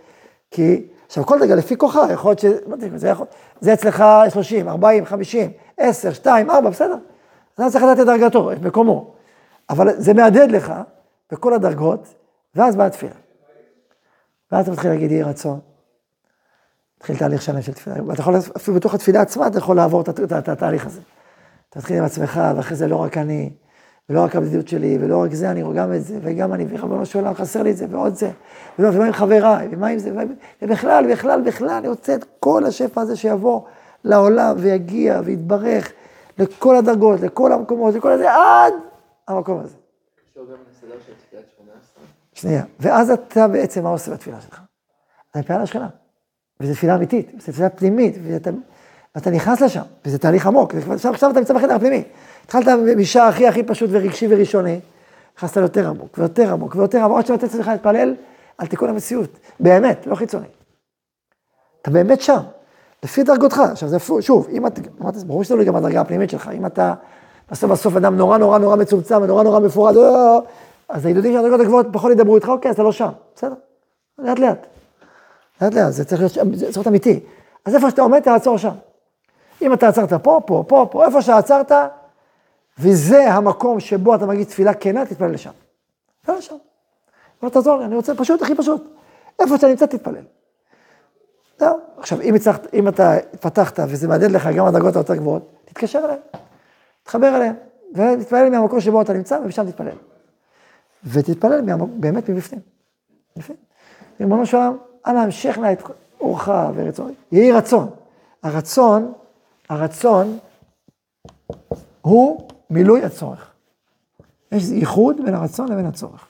כי, 0.51 0.85
עכשיו 1.07 1.25
כל 1.25 1.39
דרגה 1.39 1.55
לפי 1.55 1.77
כוחה, 1.77 2.07
יכול 2.13 2.31
להיות 2.31 2.39
ש... 2.39 2.45
זה, 2.95 3.09
יכול, 3.09 3.25
זה 3.61 3.73
אצלך 3.73 4.03
30, 4.29 4.69
40, 4.69 5.05
50, 5.05 5.51
10, 5.77 6.13
2, 6.13 6.49
4, 6.49 6.69
בסדר. 6.69 6.95
אז 7.57 7.71
צריך 7.71 7.83
לדעת 7.83 7.99
את 7.99 8.05
דרגתו, 8.05 8.51
את 8.51 8.61
מקומו. 8.61 9.13
אבל 9.69 9.89
זה 9.97 10.13
מהדהד 10.13 10.51
לך 10.51 10.73
בכל 11.31 11.53
הדרגות, 11.53 12.13
ואז 12.55 12.75
באה 12.75 12.87
התפילה. 12.87 13.13
ואז 14.51 14.63
אתה 14.63 14.71
מתחיל 14.71 14.91
להגיד 14.91 15.11
יהי 15.11 15.23
רצון. 15.23 15.59
מתחיל 16.97 17.17
תהליך 17.17 17.41
שלם 17.41 17.61
של 17.61 17.73
תפילה. 17.73 17.95
ואתה 18.07 18.21
יכול, 18.21 18.35
אפילו 18.57 18.77
בתוך 18.77 18.93
התפילה 18.93 19.21
עצמה, 19.21 19.47
אתה 19.47 19.57
יכול 19.57 19.75
לעבור 19.75 20.01
את 20.01 20.49
התהליך 20.49 20.85
הזה. 20.85 21.01
אתה 21.69 21.79
מתחיל 21.79 21.97
עם 21.97 22.03
עצמך, 22.03 22.41
ואחרי 22.55 22.77
זה 22.77 22.87
לא 22.87 22.95
רק 22.95 23.17
אני, 23.17 23.49
ולא 24.09 24.23
רק 24.23 24.35
הבדידות 24.35 24.67
שלי, 24.67 24.97
ולא 25.01 25.21
רק 25.21 25.33
זה, 25.33 25.51
אני 25.51 25.63
רואה 25.63 25.75
גם 25.75 25.93
את 25.93 26.03
זה, 26.03 26.19
וגם 26.21 26.53
אני, 26.53 26.65
וחברונו 26.69 27.05
של 27.05 27.19
עולם, 27.19 27.33
חסר 27.33 27.63
לי 27.63 27.71
את 27.71 27.77
זה, 27.77 27.85
ועוד 27.89 28.15
זה, 28.15 28.31
ומה 28.79 29.05
עם 29.05 29.11
חבריי, 29.11 29.67
ומה 29.71 29.87
עם 29.87 29.99
זה, 29.99 30.11
ובכלל, 30.61 31.11
בכלל, 31.11 31.41
בכלל, 31.41 31.69
אני 31.69 31.87
רוצה 31.87 32.15
את 32.15 32.25
כל 32.39 32.65
השפע 32.65 33.01
הזה 33.01 33.15
שיבוא 33.15 33.61
לעולם 34.03 34.55
ויגיע 34.59 35.21
ויתברך 35.25 35.91
לכל 36.37 36.75
הדרגות, 36.75 37.19
לכל 37.19 37.51
המקומות, 37.51 37.95
לכל 37.95 38.11
הזה, 38.11 38.31
עד 38.31 38.73
המקום 39.27 39.59
הזה. 39.59 39.75
שנייה. 42.33 42.63
ואז 42.79 43.09
אתה 43.09 43.47
בעצם, 43.47 43.83
מה 43.83 43.89
עושה 43.89 44.11
בתפילה 44.11 44.41
שלך? 44.41 44.61
אתה 45.31 45.39
מתפלל 45.39 45.55
על 45.55 45.61
השכנה. 45.61 45.89
וזו 46.59 46.73
תפילה 46.73 46.95
אמיתית, 46.95 47.31
וזו 47.37 47.51
תפילה 47.51 47.69
פנימית, 47.69 48.15
ואתה, 48.23 48.49
ואתה 49.16 49.30
נכנס 49.30 49.61
לשם, 49.61 49.82
וזה 50.05 50.18
תהליך 50.18 50.47
עמוק. 50.47 50.76
עכשיו, 50.76 51.11
עכשיו 51.11 51.32
אתה 51.32 51.39
נמצא 51.39 51.53
בחדר 51.53 51.74
הפנימי. 51.74 52.03
התחלת 52.45 52.68
משעה 52.97 53.28
הכי 53.28 53.47
הכי 53.47 53.64
פשוט 53.64 53.89
ורגשי 53.93 54.28
וראשוני, 54.30 54.80
נכנסת 55.38 55.57
ליותר 55.57 55.89
עמוק, 55.89 56.18
ויותר 56.18 56.53
עמוק, 56.53 56.76
ויותר 56.76 57.03
עמוק, 57.03 57.18
עד 57.18 57.26
שאתה 57.26 57.47
צריך 57.47 57.68
להתפלל 57.68 58.16
על 58.57 58.68
תיקון 58.68 58.89
המציאות. 58.89 59.30
באמת, 59.59 60.07
לא 60.07 60.16
חיצוני. 60.16 60.47
אתה 61.82 61.91
באמת 61.91 62.22
שם, 62.22 62.39
לפי 63.03 63.24
דרגותך. 63.24 63.59
עכשיו, 63.72 63.89
זה 63.89 63.95
הפוך, 63.95 64.22
שוב, 64.22 64.47
אם 64.51 64.68
אתה, 64.68 64.82
אמרתי, 65.01 65.18
ברור 65.28 65.43
שזה 65.43 65.55
לא 65.55 65.64
גם 65.64 65.76
הדרגה 65.76 66.01
הפנימית 66.01 66.30
שלך, 66.30 66.49
אם 66.53 66.66
אתה 66.66 66.93
בסוף 67.51 67.72
בסוף 67.72 67.95
אדם 67.95 68.18
נורא 68.18 68.38
נורא 68.38 68.57
נורא 68.57 68.76
מצומצם 68.76 69.22
ונורא 69.22 69.43
נורא 69.43 69.59
מפורד, 69.59 69.97
אה, 69.97 70.38
אז 70.89 71.05
הידידים 71.05 71.34
של 71.34 71.39
הדרגות 71.39 71.59
הגבוהות 71.59 71.88
פחות 71.91 72.11
ידברו 72.11 72.36
איתך, 72.36 72.49
אוקיי, 72.49 72.70
אז 72.70 72.76
אתה 72.76 72.84
לא 72.84 72.91
שם, 72.91 73.09
בסדר, 73.36 73.53
לאט 74.20 74.39
לאט. 74.39 74.68
לאט 75.61 75.74
לאט, 75.74 75.91
זה 75.91 76.05
צריך 76.05 76.22
להיות, 76.22 76.34
זה 76.53 76.66
צריך 76.66 76.78
להיות 76.78 76.88
אמיתי. 76.88 77.20
אז 77.66 77.76
איפה 77.76 77.89
שאתה 77.89 78.01
עומד, 78.01 78.20
תעצור 78.20 78.57
שם. 78.57 78.74
אם 79.64 79.74
אתה 79.74 79.88
עצרת 79.88 80.14
פה, 80.14 80.41
פה, 80.45 80.64
פה, 80.68 80.88
פה, 80.91 81.05
איפה 81.05 81.22
שעצרת, 81.22 81.72
וזה 82.80 83.34
המקום 83.34 83.80
שבו 83.80 84.16
אתה 84.16 84.26
מגיד 84.26 84.47
תפילה 84.47 84.74
כנה, 84.74 85.05
תתפלל 85.05 85.32
לשם. 85.32 85.51
תתפלל 86.22 86.38
לשם. 86.38 86.55
לא 87.43 87.49
תעזור 87.49 87.78
לי, 87.78 87.86
אני 87.86 87.95
רוצה 87.95 88.16
פשוט, 88.16 88.41
הכי 88.41 88.55
פשוט. 88.55 88.93
איפה 89.39 89.55
שאתה 89.55 89.68
נמצא, 89.68 89.86
תתפלל. 89.86 90.24
זהו. 91.59 91.78
עכשיו, 91.97 92.22
אם, 92.22 92.36
הצלחת, 92.36 92.74
אם 92.74 92.88
אתה 92.88 93.14
התפתחת 93.14 93.80
וזה 93.88 94.07
מהדהד 94.07 94.32
לך 94.32 94.49
גם 94.55 94.66
הדרגות 94.66 94.95
היותר 94.95 95.16
גבוהות, 95.16 95.55
תתקשר 95.66 95.99
אליהם, 95.99 96.20
תתחבר 97.03 97.36
אליהם, 97.36 97.55
ותתפלל 97.93 98.49
מהמקום 98.49 98.82
שבו 98.82 99.01
אתה 99.01 99.14
נמצא, 99.14 99.39
ומשם 99.43 99.72
תתפלל. 99.72 99.95
ותתפלל 101.03 101.61
מהמק... 101.61 101.89
באמת 101.93 102.30
מבפנים. 102.30 102.61
בפנים. 103.38 103.57
ריבונו 104.20 104.45
של 104.45 104.57
עולם, 104.57 104.78
אנא 105.07 105.20
המשך 105.20 105.57
נא 105.57 105.72
את 105.72 105.84
אורך 106.20 106.49
ורצון. 106.76 107.14
יהי 107.32 107.51
רצון. 107.51 107.89
הרצון, 108.43 109.14
הרצון 109.70 110.39
הוא 112.01 112.49
מילוי 112.70 113.03
הצורך. 113.03 113.51
יש 114.51 114.64
ייחוד 114.64 115.18
בין 115.26 115.34
הרצון 115.34 115.72
לבין 115.72 115.86
הצורך. 115.86 116.28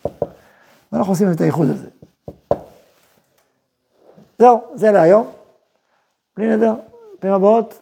ואנחנו 0.92 1.14
עושים 1.14 1.32
את 1.32 1.42
הייחוד 1.42 1.68
הזה. 1.70 1.88
זהו, 4.40 4.62
זה 4.76 4.92
להיום. 4.92 5.32
בלי 6.38 6.56
נדר, 6.56 6.74
פעמים 7.20 7.36
הבאות, 7.36 7.80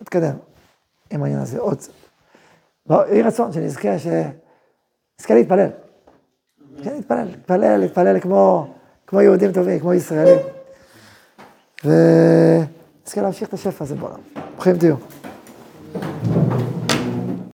נתקדם 0.00 0.36
עם 1.10 1.22
העניין 1.22 1.42
הזה 1.42 1.58
עוד 1.58 1.78
קצת. 1.78 1.92
לא, 2.90 3.06
יהי 3.08 3.22
רצון 3.22 3.52
שנזכה, 3.52 3.98
שנזכה 3.98 5.34
להתפלל. 5.34 5.70
כן, 6.82 6.94
להתפלל, 6.94 7.24
להתפלל, 7.24 7.76
להתפלל 7.76 8.20
כמו, 8.20 8.74
כמו 9.06 9.20
יהודים 9.20 9.52
טובים, 9.52 9.80
כמו 9.80 9.94
ישראלים. 9.94 10.38
ונזכה 13.06 13.22
להמשיך 13.22 13.48
את 13.48 13.54
השפע 13.54 13.84
הזה 13.84 13.94
בעולם. 13.94 14.18
ברוכים 14.54 14.78
תהיו. 14.78 14.96